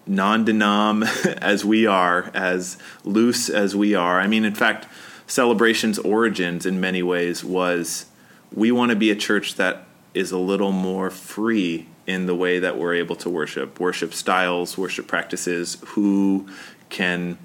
non-denom 0.06 1.04
as 1.38 1.64
we 1.64 1.86
are, 1.86 2.30
as 2.34 2.78
loose 3.04 3.48
as 3.48 3.76
we 3.76 3.94
are. 3.94 4.20
I 4.20 4.26
mean, 4.26 4.44
in 4.44 4.54
fact, 4.54 4.86
celebration's 5.26 5.98
origins 5.98 6.66
in 6.66 6.80
many 6.80 7.02
ways 7.02 7.44
was 7.44 8.06
we 8.52 8.70
want 8.72 8.90
to 8.90 8.96
be 8.96 9.10
a 9.10 9.16
church 9.16 9.54
that 9.56 9.86
is 10.12 10.30
a 10.30 10.38
little 10.38 10.72
more 10.72 11.10
free 11.10 11.88
in 12.06 12.26
the 12.26 12.34
way 12.34 12.58
that 12.58 12.78
we're 12.78 12.94
able 12.94 13.16
to 13.16 13.30
worship, 13.30 13.80
worship 13.80 14.12
styles, 14.12 14.76
worship 14.76 15.06
practices, 15.06 15.78
who 15.86 16.46
can 16.88 17.38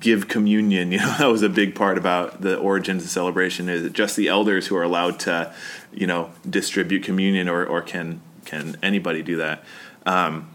give 0.00 0.28
communion. 0.28 0.92
You 0.92 0.98
know, 0.98 1.16
that 1.18 1.28
was 1.28 1.42
a 1.42 1.48
big 1.48 1.74
part 1.74 1.98
about 1.98 2.40
the 2.40 2.56
origins 2.56 3.04
of 3.04 3.10
celebration. 3.10 3.68
Is 3.68 3.84
it 3.84 3.92
just 3.92 4.16
the 4.16 4.28
elders 4.28 4.66
who 4.66 4.76
are 4.76 4.82
allowed 4.82 5.20
to, 5.20 5.54
you 5.92 6.06
know, 6.06 6.30
distribute 6.48 7.02
communion, 7.02 7.48
or 7.48 7.64
or 7.64 7.82
can 7.82 8.20
can 8.44 8.76
anybody 8.82 9.22
do 9.22 9.36
that? 9.36 9.64
Um, 10.04 10.50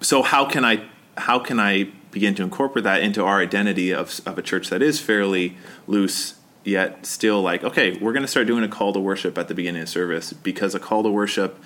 so 0.00 0.22
how 0.22 0.44
can 0.44 0.64
I 0.64 0.84
how 1.16 1.38
can 1.38 1.60
I 1.60 1.90
begin 2.10 2.34
to 2.36 2.42
incorporate 2.42 2.84
that 2.84 3.02
into 3.02 3.24
our 3.24 3.40
identity 3.40 3.92
of 3.92 4.20
of 4.26 4.38
a 4.38 4.42
church 4.42 4.68
that 4.70 4.82
is 4.82 5.00
fairly 5.00 5.56
loose 5.86 6.34
yet 6.64 7.06
still 7.06 7.40
like 7.40 7.64
okay 7.64 7.96
we're 7.98 8.12
going 8.12 8.22
to 8.22 8.28
start 8.28 8.46
doing 8.46 8.64
a 8.64 8.68
call 8.68 8.92
to 8.92 9.00
worship 9.00 9.38
at 9.38 9.48
the 9.48 9.54
beginning 9.54 9.82
of 9.82 9.88
service 9.88 10.32
because 10.32 10.74
a 10.74 10.80
call 10.80 11.02
to 11.02 11.10
worship 11.10 11.58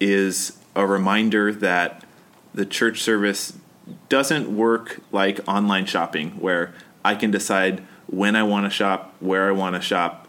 is 0.00 0.58
a 0.74 0.86
reminder 0.86 1.52
that 1.52 2.04
the 2.54 2.66
church 2.66 3.02
service 3.02 3.52
doesn't 4.08 4.54
work 4.54 5.00
like 5.10 5.40
online 5.48 5.86
shopping 5.86 6.32
where 6.32 6.74
I 7.04 7.14
can 7.14 7.30
decide 7.30 7.82
when 8.06 8.36
I 8.36 8.42
want 8.42 8.66
to 8.66 8.70
shop, 8.70 9.14
where 9.20 9.48
I 9.48 9.52
want 9.52 9.74
to 9.74 9.80
shop, 9.80 10.28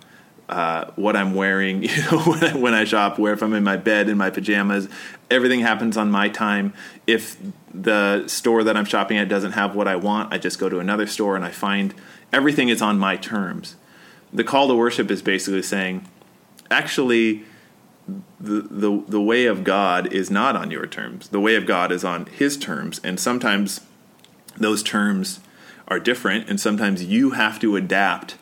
uh, 0.49 0.91
what 0.95 1.15
I'm 1.15 1.33
wearing, 1.33 1.83
you 1.83 1.95
know, 2.11 2.19
when 2.19 2.43
I, 2.43 2.55
when 2.55 2.73
I 2.73 2.83
shop, 2.83 3.19
where 3.19 3.33
if 3.33 3.41
I'm 3.41 3.53
in 3.53 3.63
my 3.63 3.77
bed 3.77 4.09
in 4.09 4.17
my 4.17 4.29
pajamas, 4.29 4.87
everything 5.29 5.61
happens 5.61 5.97
on 5.97 6.11
my 6.11 6.29
time. 6.29 6.73
If 7.07 7.37
the 7.73 8.27
store 8.27 8.63
that 8.63 8.77
I'm 8.77 8.85
shopping 8.85 9.17
at 9.17 9.29
doesn't 9.29 9.53
have 9.53 9.75
what 9.75 9.87
I 9.87 9.95
want, 9.95 10.33
I 10.33 10.37
just 10.37 10.59
go 10.59 10.69
to 10.69 10.79
another 10.79 11.07
store 11.07 11.35
and 11.35 11.43
I 11.43 11.51
find 11.51 11.93
everything 12.31 12.69
is 12.69 12.81
on 12.81 12.99
my 12.99 13.17
terms. 13.17 13.75
The 14.31 14.43
call 14.43 14.67
to 14.67 14.75
worship 14.75 15.11
is 15.11 15.21
basically 15.21 15.61
saying, 15.61 16.07
actually, 16.71 17.43
the, 18.39 18.61
the 18.61 19.03
the 19.07 19.21
way 19.21 19.45
of 19.45 19.63
God 19.63 20.11
is 20.11 20.29
not 20.29 20.55
on 20.55 20.71
your 20.71 20.85
terms. 20.85 21.29
The 21.29 21.39
way 21.39 21.55
of 21.55 21.65
God 21.65 21.91
is 21.91 22.03
on 22.03 22.25
His 22.25 22.57
terms, 22.57 22.99
and 23.03 23.19
sometimes 23.19 23.81
those 24.57 24.83
terms 24.83 25.39
are 25.87 25.99
different, 25.99 26.49
and 26.49 26.59
sometimes 26.59 27.03
you 27.03 27.31
have 27.31 27.59
to 27.59 27.75
adapt 27.75 28.35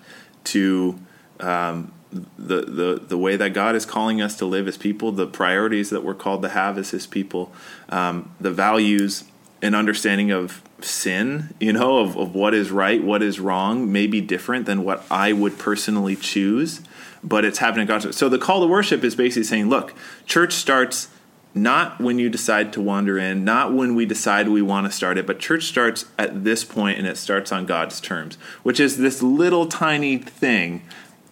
to 0.45 0.99
um, 1.39 1.93
the, 2.11 2.61
the 2.61 3.01
the 3.07 3.17
way 3.17 3.35
that 3.35 3.53
God 3.53 3.75
is 3.75 3.85
calling 3.85 4.21
us 4.21 4.35
to 4.37 4.45
live 4.45 4.67
as 4.67 4.77
people, 4.77 5.11
the 5.11 5.27
priorities 5.27 5.89
that 5.91 6.03
we're 6.03 6.15
called 6.15 6.41
to 6.41 6.49
have 6.49 6.77
as 6.77 6.89
His 6.89 7.05
people, 7.05 7.53
um, 7.89 8.33
the 8.39 8.51
values 8.51 9.25
and 9.61 9.75
understanding 9.75 10.31
of 10.31 10.63
sin, 10.81 11.53
you 11.59 11.73
know, 11.73 11.99
of, 11.99 12.17
of 12.17 12.33
what 12.33 12.53
is 12.53 12.71
right, 12.71 13.03
what 13.03 13.21
is 13.21 13.39
wrong, 13.39 13.91
may 13.91 14.07
be 14.07 14.19
different 14.19 14.65
than 14.65 14.83
what 14.83 15.05
I 15.11 15.33
would 15.33 15.59
personally 15.59 16.15
choose, 16.15 16.81
but 17.23 17.45
it's 17.45 17.59
happening 17.59 17.87
God's. 17.87 18.15
So 18.17 18.29
the 18.29 18.37
call 18.37 18.61
to 18.61 18.67
worship 18.67 19.03
is 19.03 19.15
basically 19.15 19.43
saying, 19.43 19.69
look, 19.69 19.93
church 20.25 20.53
starts 20.53 21.07
not 21.53 21.99
when 21.99 22.17
you 22.17 22.29
decide 22.29 22.71
to 22.73 22.81
wander 22.81 23.17
in, 23.17 23.43
not 23.43 23.73
when 23.73 23.95
we 23.95 24.05
decide 24.05 24.47
we 24.47 24.61
want 24.61 24.85
to 24.87 24.91
start 24.91 25.17
it, 25.17 25.27
but 25.27 25.39
church 25.39 25.65
starts 25.65 26.05
at 26.17 26.43
this 26.43 26.63
point 26.63 26.97
and 26.97 27.07
it 27.07 27.17
starts 27.17 27.51
on 27.51 27.65
God's 27.65 27.99
terms, 27.99 28.35
which 28.63 28.79
is 28.79 28.97
this 28.97 29.21
little 29.21 29.65
tiny 29.65 30.17
thing. 30.17 30.81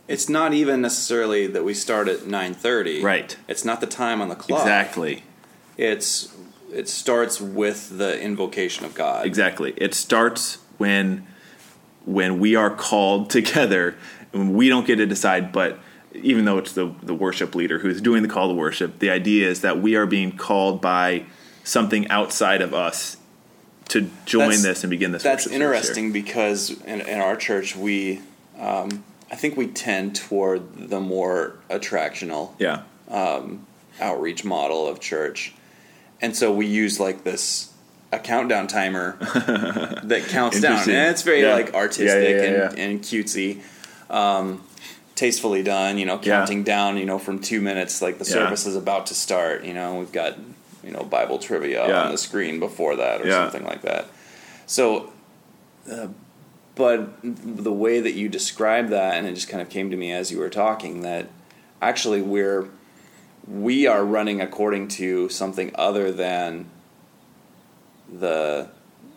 It's 0.07 0.27
not 0.27 0.53
even 0.53 0.81
necessarily 0.81 1.47
that 1.47 1.63
we 1.63 1.73
start 1.73 2.07
at 2.07 2.21
9:30. 2.21 3.01
Right. 3.01 3.37
It's 3.47 3.63
not 3.63 3.79
the 3.79 3.87
time 3.87 4.21
on 4.21 4.27
the 4.27 4.35
clock. 4.35 4.61
Exactly. 4.61 5.23
It's 5.77 6.35
it 6.73 6.89
starts 6.89 7.39
with 7.39 7.97
the 7.97 8.19
invocation 8.19 8.85
of 8.85 8.93
God. 8.93 9.25
Exactly. 9.25 9.73
It 9.77 9.93
starts 9.93 10.57
when 10.77 11.25
when 12.05 12.39
we 12.39 12.55
are 12.55 12.71
called 12.71 13.29
together 13.39 13.95
and 14.34 14.53
we 14.53 14.69
don't 14.69 14.86
get 14.88 14.97
to 14.97 15.05
decide, 15.05 15.51
but 15.51 15.80
even 16.13 16.45
though 16.45 16.57
it's 16.57 16.73
the, 16.73 16.93
the 17.03 17.13
worship 17.13 17.55
leader 17.55 17.80
who's 17.80 18.01
doing 18.01 18.23
the 18.23 18.30
call 18.30 18.47
to 18.49 18.53
worship, 18.53 18.99
the 18.99 19.09
idea 19.09 19.47
is 19.47 19.61
that 19.61 19.82
we 19.82 19.95
are 19.95 20.05
being 20.05 20.36
called 20.36 20.82
by 20.82 21.25
something 21.63 22.07
outside 22.09 22.61
of 22.61 22.73
us 22.73 23.17
to 23.89 24.09
join 24.25 24.49
That's- 24.49 24.63
this 24.63 24.84
and 24.84 24.89
begin 24.91 25.11
this. 25.11 25.23
That's 25.23 25.45
worship 25.47 25.51
service 25.53 25.57
here. 25.59 25.67
interesting 25.67 26.11
because 26.11 26.69
in, 26.84 27.01
in 27.01 27.19
our 27.19 27.36
church 27.36 27.75
we, 27.75 28.21
um, 28.59 29.03
I 29.32 29.36
think 29.36 29.55
we 29.57 29.67
tend 29.67 30.15
toward 30.15 30.89
the 30.89 30.99
more 30.99 31.55
attractional 31.69 32.53
Yeah. 32.59 32.82
outreach 33.99 34.43
model 34.45 34.88
of 34.88 34.99
church, 34.99 35.53
and 36.21 36.36
so 36.36 36.51
we 36.51 36.65
use 36.65 36.99
like 36.99 37.23
this 37.23 37.71
a 38.11 38.17
countdown 38.19 38.65
timer 38.67 39.17
that 40.03 40.25
counts 40.30 40.59
down, 40.61 40.80
and 40.89 41.11
it's 41.11 41.21
very 41.21 41.41
Yeah. 41.41 41.53
like 41.53 41.73
artistic 41.75 42.07
Yeah, 42.38 42.43
yeah, 42.43 42.69
and, 42.71 42.80
and 42.80 43.01
cutesy. 43.01 43.61
Um, 44.10 44.64
tastefully 45.16 45.62
done, 45.64 45.97
you 45.97 46.05
know, 46.05 46.20
Yeah. 46.24 46.38
counting 46.39 46.64
down, 46.64 46.97
you 46.97 47.05
know, 47.05 47.20
from 47.20 47.39
two 47.39 47.60
minutes, 47.62 48.01
like 48.01 48.20
the 48.20 48.26
Yeah. 48.26 48.32
service 48.34 48.66
is 48.66 48.76
about 48.76 49.05
to 49.07 49.14
start. 49.14 49.66
You 49.66 49.74
know, 49.74 49.95
we've 49.95 50.12
got, 50.12 50.36
you 50.84 50.91
know, 50.91 51.03
Bible 51.03 51.39
trivia 51.39 51.86
Yeah. 51.88 52.03
on 52.03 52.12
the 52.12 52.18
screen 52.18 52.60
before 52.60 52.95
that, 52.95 53.22
or 53.22 53.28
Yeah. 53.28 53.43
something 53.43 53.66
like 53.66 53.82
that. 53.82 54.05
So, 54.66 55.12
uh, 55.91 56.07
but 56.76 57.10
the 57.22 57.74
way 57.74 57.99
that 57.99 58.14
you 58.14 58.30
describe 58.30 58.88
that, 58.89 59.16
and 59.16 59.28
it 59.28 59.34
just 59.34 59.49
kind 59.49 59.62
of 59.62 59.70
came 59.70 59.91
to 59.91 59.97
me 59.97 60.14
as 60.14 60.32
you 60.32 60.39
were 60.39 60.49
talking, 60.49 61.01
that 61.01 61.28
actually 61.82 62.22
we're 62.22 62.68
we 63.51 63.88
are 63.88 64.05
running 64.05 64.39
according 64.41 64.88
to 64.88 65.28
something 65.30 65.72
other 65.76 66.12
than 66.12 66.66
the 68.12 68.68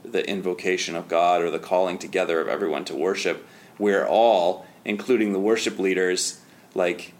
the 0.04 0.28
invocation 0.28 0.96
of 0.96 1.06
God 1.06 1.42
or 1.42 1.50
the 1.50 1.58
calling 1.60 1.96
together 1.98 2.40
of 2.40 2.48
everyone 2.48 2.84
to 2.86 2.94
worship. 2.96 3.46
We're 3.78 4.04
all, 4.04 4.66
including 4.84 5.32
the 5.32 5.38
worship 5.38 5.78
leaders, 5.78 6.40
like 6.74 7.12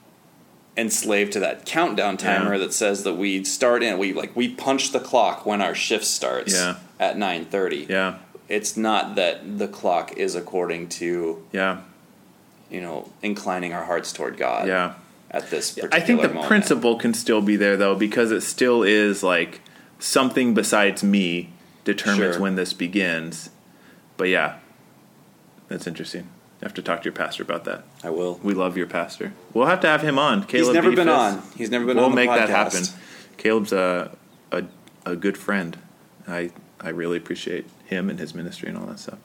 enslaved 0.77 1.33
to 1.35 1.41
that 1.41 1.67
countdown 1.67 2.17
timer 2.17 2.53
Yeah. 2.53 2.59
that 2.61 2.73
says 2.73 3.05
that 3.05 3.15
we 3.15 3.45
start 3.45 3.83
in 3.83 3.99
we 3.99 4.15
like 4.15 4.35
we 4.35 4.49
punch 4.49 4.93
the 4.93 5.01
clock 5.01 5.45
when 5.45 5.61
our 5.61 5.75
shift 5.75 6.07
starts 6.07 6.55
Yeah. 6.55 6.77
at 6.99 7.19
9:30 7.19 7.87
Yeah. 7.91 8.15
it's 8.49 8.75
not 8.75 9.15
that 9.17 9.59
the 9.59 9.69
clock 9.69 10.17
is 10.17 10.35
according 10.35 10.89
to 11.01 11.43
Yeah. 11.53 11.81
you 12.71 12.81
know 12.81 13.11
inclining 13.23 13.75
our 13.75 13.85
hearts 13.85 14.15
toward 14.15 14.39
God 14.39 14.67
Yeah. 14.67 14.95
at 15.31 15.51
this 15.51 15.73
particular 15.73 15.95
I 15.95 16.01
think 16.01 16.23
the 16.23 16.29
moment. 16.29 16.47
principle 16.47 16.97
can 16.97 17.13
still 17.13 17.43
be 17.43 17.57
there 17.57 17.77
though, 17.77 17.95
because 17.95 18.31
it 18.33 18.41
still 18.41 18.83
is 18.83 19.23
like 19.23 19.61
something 19.99 20.55
besides 20.55 21.03
me 21.05 21.51
determines 21.85 22.37
Sure. 22.37 22.41
when 22.41 22.57
this 22.57 22.73
begins. 22.73 23.51
But 24.17 24.29
yeah, 24.31 24.55
that's 25.69 25.87
interesting. 25.87 26.29
Have 26.63 26.75
to 26.75 26.83
talk 26.83 27.01
to 27.01 27.05
your 27.07 27.13
pastor 27.13 27.43
about 27.43 27.65
that. 27.65 27.83
I 28.05 28.11
will. 28.11 28.39
We 28.43 28.55
love 28.55 28.77
your 28.77 28.87
pastor. 28.87 29.33
We'll 29.53 29.67
have 29.67 29.81
to 29.81 29.89
have 29.89 30.03
him 30.03 30.17
on. 30.17 30.45
Caleb 30.45 30.67
He's 30.67 30.75
never 30.75 30.93
been 30.95 31.09
on. 31.09 31.43
He's 31.57 31.71
never 31.71 31.85
been 31.85 31.97
on. 31.99 32.03
we'll 32.03 32.05
on 32.05 32.11
the 32.13 32.17
make 32.17 32.29
that 32.29 32.49
happen. 32.49 32.85
Caleb's 33.37 33.73
a, 33.73 34.17
a 34.53 34.65
a 35.05 35.17
good 35.17 35.37
friend. 35.37 35.77
I 36.29 36.51
I 36.81 36.91
really 36.91 37.17
appreciate 37.17 37.67
him 37.87 38.09
and 38.09 38.19
his 38.19 38.33
ministry 38.35 38.69
and 38.69 38.79
all 38.79 38.87
that 38.87 39.01
stuff. 39.01 39.19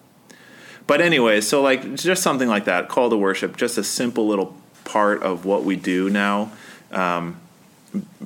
But 0.88 1.02
anyway, 1.02 1.42
so 1.42 1.62
like 1.62 1.96
just 1.96 2.24
something 2.24 2.48
like 2.48 2.66
that, 2.66 2.88
call 2.90 3.10
to 3.10 3.18
worship, 3.18 3.58
just 3.58 3.78
a 3.78 3.84
simple 3.84 4.28
little 4.28 4.56
part 4.86 5.22
of 5.22 5.46
what 5.46 5.64
we 5.64 5.76
do 5.76 6.10
now, 6.10 6.52
um, 6.92 7.40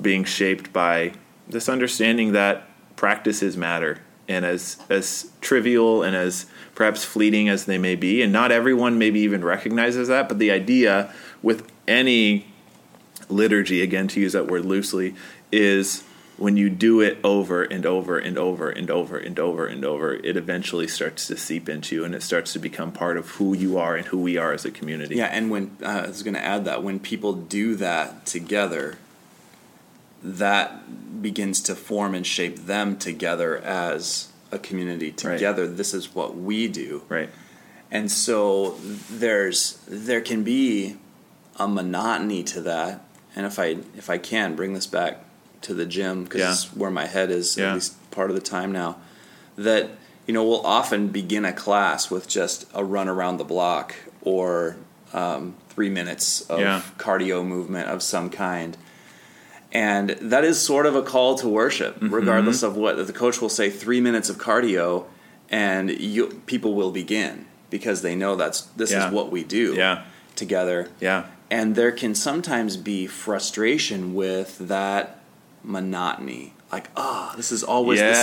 being 0.00 0.24
shaped 0.24 0.72
by 0.72 1.12
this 1.48 1.68
understanding 1.68 2.32
that 2.32 2.68
practices 2.96 3.56
matter, 3.56 3.98
and 4.32 4.44
as 4.44 4.78
as 4.88 5.30
trivial 5.40 6.02
and 6.02 6.16
as 6.16 6.46
perhaps 6.74 7.04
fleeting 7.04 7.48
as 7.48 7.66
they 7.66 7.78
may 7.78 7.94
be, 7.94 8.22
and 8.22 8.32
not 8.32 8.50
everyone 8.50 8.98
maybe 8.98 9.20
even 9.20 9.44
recognizes 9.44 10.08
that, 10.08 10.28
but 10.28 10.38
the 10.38 10.50
idea 10.50 11.12
with 11.42 11.70
any 11.86 12.46
liturgy, 13.28 13.82
again 13.82 14.08
to 14.08 14.20
use 14.20 14.32
that 14.32 14.46
word 14.46 14.64
loosely, 14.64 15.14
is 15.50 16.02
when 16.38 16.56
you 16.56 16.68
do 16.68 17.00
it 17.00 17.18
over 17.22 17.62
and 17.62 17.86
over 17.86 18.18
and 18.18 18.36
over 18.36 18.68
and 18.68 18.90
over 18.90 19.16
and 19.16 19.38
over 19.38 19.66
and 19.66 19.84
over, 19.84 20.14
it 20.14 20.36
eventually 20.36 20.88
starts 20.88 21.26
to 21.26 21.36
seep 21.36 21.68
into 21.68 21.94
you 21.94 22.04
and 22.04 22.14
it 22.14 22.22
starts 22.22 22.52
to 22.52 22.58
become 22.58 22.90
part 22.90 23.16
of 23.16 23.28
who 23.30 23.54
you 23.54 23.78
are 23.78 23.94
and 23.94 24.06
who 24.06 24.18
we 24.18 24.36
are 24.36 24.52
as 24.52 24.64
a 24.64 24.70
community. 24.70 25.16
Yeah, 25.16 25.26
and 25.26 25.50
when 25.50 25.76
uh, 25.82 25.86
I 25.86 26.06
was 26.08 26.22
going 26.22 26.34
to 26.34 26.44
add 26.44 26.64
that 26.64 26.82
when 26.82 26.98
people 26.98 27.32
do 27.34 27.76
that 27.76 28.26
together, 28.26 28.96
that 30.22 31.20
begins 31.22 31.60
to 31.62 31.74
form 31.74 32.14
and 32.14 32.26
shape 32.26 32.66
them 32.66 32.96
together 32.96 33.58
as 33.58 34.28
a 34.50 34.58
community. 34.58 35.06
Right. 35.10 35.34
Together, 35.34 35.66
this 35.66 35.94
is 35.94 36.14
what 36.14 36.36
we 36.36 36.68
do. 36.68 37.02
Right. 37.08 37.30
and 37.90 38.10
so 38.10 38.76
there's 39.10 39.78
there 39.86 40.20
can 40.22 40.42
be 40.42 40.96
a 41.58 41.68
monotony 41.68 42.42
to 42.42 42.62
that 42.62 43.04
and 43.36 43.44
if 43.44 43.58
i 43.58 43.76
if 43.94 44.08
i 44.08 44.16
can 44.16 44.56
bring 44.56 44.72
this 44.72 44.86
back 44.86 45.18
to 45.60 45.74
the 45.74 45.84
gym 45.84 46.24
because 46.24 46.40
Yeah. 46.40 46.52
it's 46.52 46.74
where 46.74 46.90
my 46.90 47.04
head 47.06 47.30
is 47.30 47.56
Yeah. 47.58 47.68
at 47.68 47.74
least 47.74 48.10
part 48.10 48.30
of 48.30 48.34
the 48.36 48.40
time 48.42 48.72
now 48.72 48.96
that 49.56 49.90
you 50.26 50.32
know 50.32 50.42
we'll 50.42 50.64
often 50.66 51.08
begin 51.08 51.44
a 51.44 51.52
class 51.52 52.10
with 52.10 52.26
just 52.26 52.64
a 52.72 52.82
run 52.82 53.08
around 53.08 53.36
the 53.36 53.44
block 53.44 53.94
or 54.22 54.76
um, 55.12 55.54
three 55.68 55.90
minutes 55.90 56.40
of 56.48 56.60
Yeah. 56.60 56.80
cardio 56.96 57.44
movement 57.44 57.90
of 57.90 58.02
some 58.02 58.30
kind 58.30 58.78
and 59.72 60.10
that 60.20 60.44
is 60.44 60.60
sort 60.60 60.86
of 60.86 60.94
a 60.94 61.02
call 61.02 61.34
to 61.38 61.48
worship 61.48 61.96
Mm-hmm. 61.96 62.14
regardless 62.14 62.62
of 62.62 62.76
what 62.76 63.04
the 63.06 63.12
coach 63.12 63.40
will 63.40 63.48
say 63.48 63.70
three 63.70 64.00
minutes 64.00 64.28
of 64.28 64.36
cardio 64.38 65.06
and 65.50 65.90
you, 65.90 66.40
people 66.46 66.74
will 66.74 66.90
begin 66.92 67.46
because 67.70 68.02
they 68.02 68.14
know 68.14 68.36
that's 68.36 68.62
this 68.76 68.90
Yeah. 68.92 69.06
is 69.08 69.12
what 69.12 69.30
we 69.32 69.42
do 69.44 69.74
Yeah. 69.74 70.02
together 70.36 70.88
Yeah. 71.00 71.24
and 71.50 71.74
there 71.74 71.92
can 71.92 72.14
sometimes 72.14 72.76
be 72.76 73.06
frustration 73.06 74.14
with 74.14 74.58
that 74.68 75.18
monotony 75.64 76.52
like 76.70 76.88
ah 76.96 77.32
this 77.36 77.50
is 77.52 77.62
always 77.62 78.00
Yeah. 78.00 78.08
the 78.10 78.14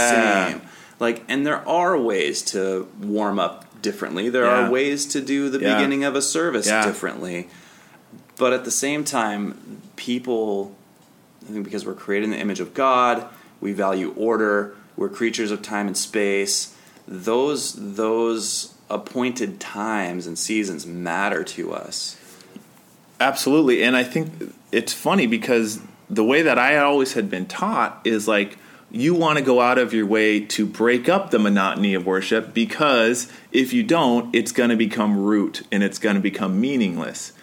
same 0.51 0.61
like 0.99 1.23
and 1.27 1.45
there 1.47 1.67
are 1.67 1.97
ways 1.97 2.41
to 2.53 2.87
warm 3.01 3.39
up 3.39 3.65
differently 3.81 4.29
there 4.29 4.45
are 4.45 4.69
ways 4.69 5.05
to 5.07 5.21
do 5.21 5.49
the 5.49 5.57
beginning 5.59 6.03
of 6.03 6.15
a 6.15 6.21
service 6.21 6.67
differently 6.67 7.47
but 8.37 8.51
at 8.53 8.65
the 8.65 8.71
same 8.71 9.03
time 9.03 9.81
people 9.95 10.75
I 11.49 11.51
think 11.51 11.65
because 11.65 11.85
we're 11.85 11.95
created 11.95 12.25
in 12.25 12.31
the 12.31 12.39
image 12.39 12.59
of 12.59 12.73
God, 12.73 13.27
we 13.59 13.73
value 13.73 14.13
order, 14.15 14.75
we're 14.95 15.09
creatures 15.09 15.49
of 15.49 15.61
time 15.61 15.87
and 15.87 15.97
space. 15.97 16.75
Those 17.07 17.95
those 17.95 18.75
appointed 18.89 19.59
times 19.59 20.27
and 20.27 20.37
seasons 20.37 20.85
matter 20.85 21.43
to 21.43 21.73
us. 21.73 22.17
Absolutely. 23.19 23.83
And 23.83 23.95
I 23.95 24.03
think 24.03 24.53
it's 24.71 24.93
funny 24.93 25.27
because 25.27 25.81
the 26.09 26.23
way 26.23 26.41
that 26.41 26.57
I 26.57 26.77
always 26.77 27.13
had 27.13 27.29
been 27.29 27.45
taught 27.45 28.01
is 28.03 28.27
like 28.27 28.57
you 28.91 29.13
want 29.13 29.37
to 29.37 29.43
go 29.43 29.61
out 29.61 29.77
of 29.77 29.93
your 29.93 30.05
way 30.05 30.39
to 30.39 30.65
break 30.65 31.07
up 31.07 31.29
the 31.29 31.39
monotony 31.39 31.93
of 31.93 32.05
worship 32.05 32.53
because 32.53 33.31
if 33.51 33.73
you 33.73 33.83
don't, 33.83 34.33
it's 34.35 34.51
going 34.51 34.69
to 34.69 34.75
become 34.75 35.17
root 35.17 35.61
and 35.71 35.83
it's 35.83 35.99
going 35.99 36.15
to 36.15 36.21
become 36.21 36.59
meaningless, 36.59 37.33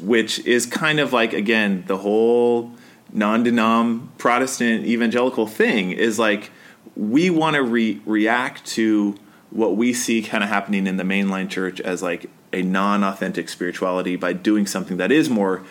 which 0.00 0.44
is 0.46 0.66
kind 0.66 0.98
of 0.98 1.12
like, 1.12 1.32
again, 1.32 1.84
the 1.86 1.98
whole 1.98 2.72
non 3.12 3.44
denom 3.44 4.08
Protestant 4.18 4.84
evangelical 4.84 5.46
thing 5.46 5.92
is 5.92 6.18
like 6.18 6.50
we 6.96 7.30
want 7.30 7.54
to 7.54 7.62
re- 7.62 8.00
react 8.04 8.66
to 8.66 9.16
what 9.50 9.76
we 9.76 9.92
see 9.92 10.22
kind 10.22 10.42
of 10.42 10.50
happening 10.50 10.86
in 10.86 10.96
the 10.96 11.04
mainline 11.04 11.48
church 11.48 11.80
as 11.80 12.02
like 12.02 12.28
a 12.52 12.62
non-authentic 12.62 13.48
spirituality 13.48 14.16
by 14.16 14.32
doing 14.32 14.66
something 14.66 14.96
that 14.96 15.12
is 15.12 15.30
more 15.30 15.62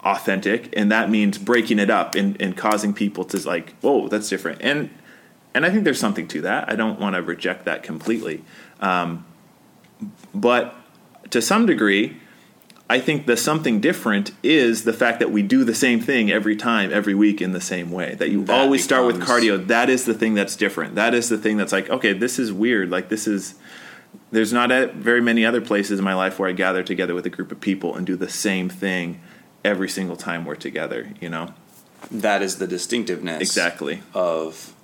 authentic 0.00 0.68
and 0.76 0.90
that 0.90 1.08
means 1.08 1.38
breaking 1.38 1.78
it 1.78 1.88
up 1.88 2.14
and, 2.14 2.40
and 2.40 2.56
causing 2.56 2.92
people 2.92 3.24
to 3.24 3.38
like 3.46 3.74
whoa 3.80 4.08
that's 4.08 4.28
different. 4.28 4.60
And 4.62 4.90
and 5.54 5.66
i 5.66 5.70
think 5.70 5.84
there's 5.84 6.00
something 6.00 6.28
to 6.28 6.40
that. 6.42 6.70
I 6.70 6.76
don't 6.76 6.98
want 6.98 7.16
to 7.16 7.22
reject 7.22 7.64
that 7.64 7.82
completely. 7.82 8.44
Um, 8.80 9.24
but 10.34 10.74
to 11.30 11.40
some 11.40 11.66
degree 11.66 12.18
I 12.92 13.00
think 13.00 13.24
the 13.24 13.38
something 13.38 13.80
different 13.80 14.32
is 14.42 14.84
the 14.84 14.92
fact 14.92 15.20
that 15.20 15.30
we 15.30 15.40
do 15.40 15.64
the 15.64 15.74
same 15.74 15.98
thing 15.98 16.30
every 16.30 16.54
time, 16.54 16.92
every 16.92 17.14
week 17.14 17.40
in 17.40 17.52
the 17.52 17.60
same 17.60 17.90
way. 17.90 18.16
That 18.16 18.28
you 18.28 18.44
That 18.44 18.60
always 18.60 18.84
start 18.84 19.06
with 19.06 19.22
cardio. 19.22 19.66
That 19.66 19.88
is 19.88 20.04
the 20.04 20.12
thing 20.12 20.34
that's 20.34 20.56
different. 20.56 20.94
That 20.96 21.14
is 21.14 21.30
the 21.30 21.38
thing 21.38 21.56
that's 21.56 21.72
like, 21.72 21.88
okay, 21.88 22.12
this 22.12 22.38
is 22.38 22.52
weird. 22.52 22.90
Like 22.90 23.08
this 23.08 23.26
is. 23.26 23.54
There's 24.30 24.52
not 24.52 24.70
a, 24.70 24.88
very 24.88 25.22
many 25.22 25.42
other 25.42 25.62
places 25.62 25.98
in 25.98 26.04
my 26.04 26.12
life 26.12 26.38
where 26.38 26.50
I 26.50 26.52
gather 26.52 26.82
together 26.82 27.14
with 27.14 27.24
a 27.24 27.30
group 27.30 27.50
of 27.50 27.62
people 27.62 27.96
and 27.96 28.06
do 28.06 28.14
the 28.14 28.28
same 28.28 28.68
thing 28.68 29.22
every 29.64 29.88
single 29.88 30.16
time 30.16 30.44
we're 30.44 30.54
together. 30.54 31.14
You 31.18 31.30
know, 31.30 31.54
That 32.10 32.42
is 32.42 32.58
the 32.58 32.66
distinctiveness 32.66 33.40
exactly, 33.40 34.02
of 34.12 34.74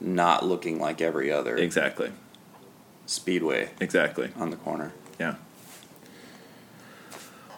not 0.00 0.42
looking 0.42 0.80
like 0.80 1.02
every 1.02 1.30
other 1.30 1.54
exactly, 1.58 2.12
speedway 3.04 3.68
exactly. 3.78 4.30
on 4.36 4.48
the 4.48 4.56
corner. 4.56 4.92
Yeah. 5.20 5.34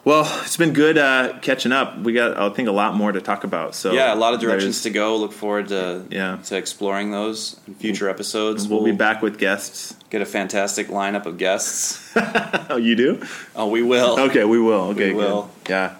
Well, 0.05 0.31
it's 0.45 0.59
been 0.59 0.75
good 0.75 0.99
uh, 0.99 1.39
catching 1.41 1.73
up. 1.73 1.99
We 1.99 2.13
got, 2.13 2.37
I 2.37 2.51
think, 2.51 2.69
a 2.69 2.73
lot 2.73 2.95
more 2.95 3.11
to 3.11 3.23
talk 3.23 3.43
about. 3.45 3.75
So 3.75 3.93
yeah, 3.93 4.13
a 4.13 4.17
lot 4.17 4.35
of 4.35 4.41
directions 4.41 4.83
to 4.83 4.91
go. 4.91 5.17
Look 5.17 5.33
forward 5.33 5.69
to 5.69 6.05
Yeah. 6.11 6.37
to 6.45 6.57
exploring 6.57 7.11
those 7.11 7.59
in 7.67 7.75
future 7.75 8.11
episodes. 8.11 8.69
We'll, 8.69 8.85
be 8.85 8.93
back 8.93 9.23
with 9.23 9.39
guests. 9.39 9.95
Get 10.11 10.21
a 10.21 10.27
fantastic 10.27 10.89
lineup 10.89 11.25
of 11.27 11.39
guests. 11.39 12.03
Oh, 12.71 12.77
you 12.77 12.97
do? 12.97 13.23
oh, 13.55 13.69
we 13.69 13.83
will. 13.83 14.19
Okay, 14.19 14.45
we 14.45 14.59
will. 14.59 14.89
Okay, 14.91 15.11
good. 15.11 15.17
will. 15.17 15.51
Yeah. 15.69 15.97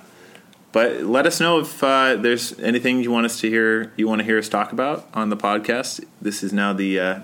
But 0.73 1.03
let 1.03 1.25
us 1.27 1.41
know 1.41 1.61
if 1.61 1.85
uh, 1.85 2.17
there's 2.17 2.59
anything 2.59 3.01
you 3.03 3.11
want 3.13 3.27
us 3.27 3.41
to 3.41 3.49
hear. 3.49 3.93
You 3.97 4.09
want 4.09 4.21
to 4.21 4.25
hear 4.25 4.39
us 4.39 4.49
talk 4.49 4.73
about 4.73 5.07
on 5.15 5.29
the 5.29 5.37
podcast. 5.37 6.05
This 6.21 6.43
is 6.43 6.53
now 6.53 6.73
the 6.73 6.99
uh, 6.99 7.21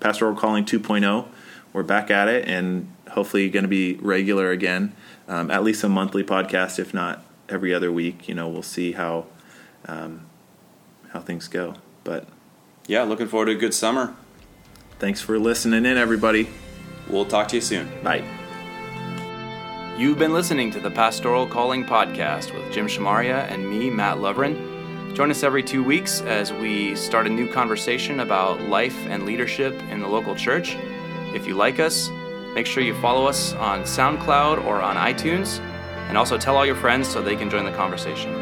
Pastoral 0.00 0.36
Calling 0.36 0.64
2.0. 0.64 1.26
We're 1.72 1.82
back 1.82 2.10
at 2.10 2.28
it, 2.28 2.46
and 2.46 2.92
hopefully 3.10 3.48
going 3.50 3.64
to 3.64 3.68
be 3.68 3.94
regular 3.94 4.50
again. 4.50 4.92
Um, 5.28 5.50
at 5.50 5.62
least 5.62 5.84
a 5.84 5.88
monthly 5.88 6.24
podcast, 6.24 6.78
if 6.78 6.94
not 6.94 7.22
every 7.48 7.74
other 7.74 7.92
week. 7.92 8.28
You 8.28 8.34
know, 8.34 8.48
we'll 8.48 8.62
see 8.62 8.92
how 8.92 9.26
um, 9.86 10.26
how 11.12 11.20
things 11.20 11.48
go. 11.48 11.74
But 12.04 12.26
Yeah, 12.86 13.02
looking 13.02 13.28
forward 13.28 13.46
to 13.46 13.52
a 13.52 13.54
good 13.54 13.74
summer. 13.74 14.14
thanks 14.98 15.20
for 15.20 15.38
listening 15.38 15.84
in, 15.84 15.96
everybody. 15.98 16.48
We'll 17.08 17.24
talk 17.26 17.48
to 17.48 17.56
you 17.56 17.62
soon. 17.62 17.88
Bye. 18.02 18.24
You've 19.98 20.18
been 20.18 20.32
listening 20.32 20.70
to 20.72 20.80
the 20.80 20.90
Pastoral 20.90 21.46
Calling 21.46 21.84
Podcast 21.84 22.54
with 22.54 22.72
Jim 22.72 22.86
Shamaria 22.86 23.50
and 23.50 23.68
me, 23.68 23.90
Mat 23.90 24.18
Lovren. 24.18 25.14
Join 25.14 25.30
us 25.30 25.42
every 25.42 25.62
two 25.62 25.82
weeks 25.82 26.20
as 26.20 26.52
we 26.52 26.94
start 26.94 27.26
a 27.26 27.30
new 27.30 27.50
conversation 27.50 28.20
about 28.20 28.60
life 28.62 28.96
and 29.08 29.24
leadership 29.24 29.74
in 29.90 30.00
the 30.00 30.06
local 30.06 30.36
church. 30.36 30.76
If 31.34 31.46
you 31.48 31.54
like 31.54 31.80
us, 31.80 32.08
Make 32.54 32.66
sure 32.66 32.82
you 32.82 32.94
follow 32.94 33.26
us 33.26 33.54
on 33.54 33.82
SoundCloud 33.82 34.64
or 34.64 34.82
on 34.82 34.96
iTunes, 34.96 35.60
and 36.08 36.16
also 36.16 36.38
tell 36.38 36.56
all 36.56 36.66
your 36.66 36.74
friends 36.74 37.08
so 37.08 37.22
they 37.22 37.36
can 37.36 37.50
join 37.50 37.64
the 37.64 37.72
conversation. 37.72 38.32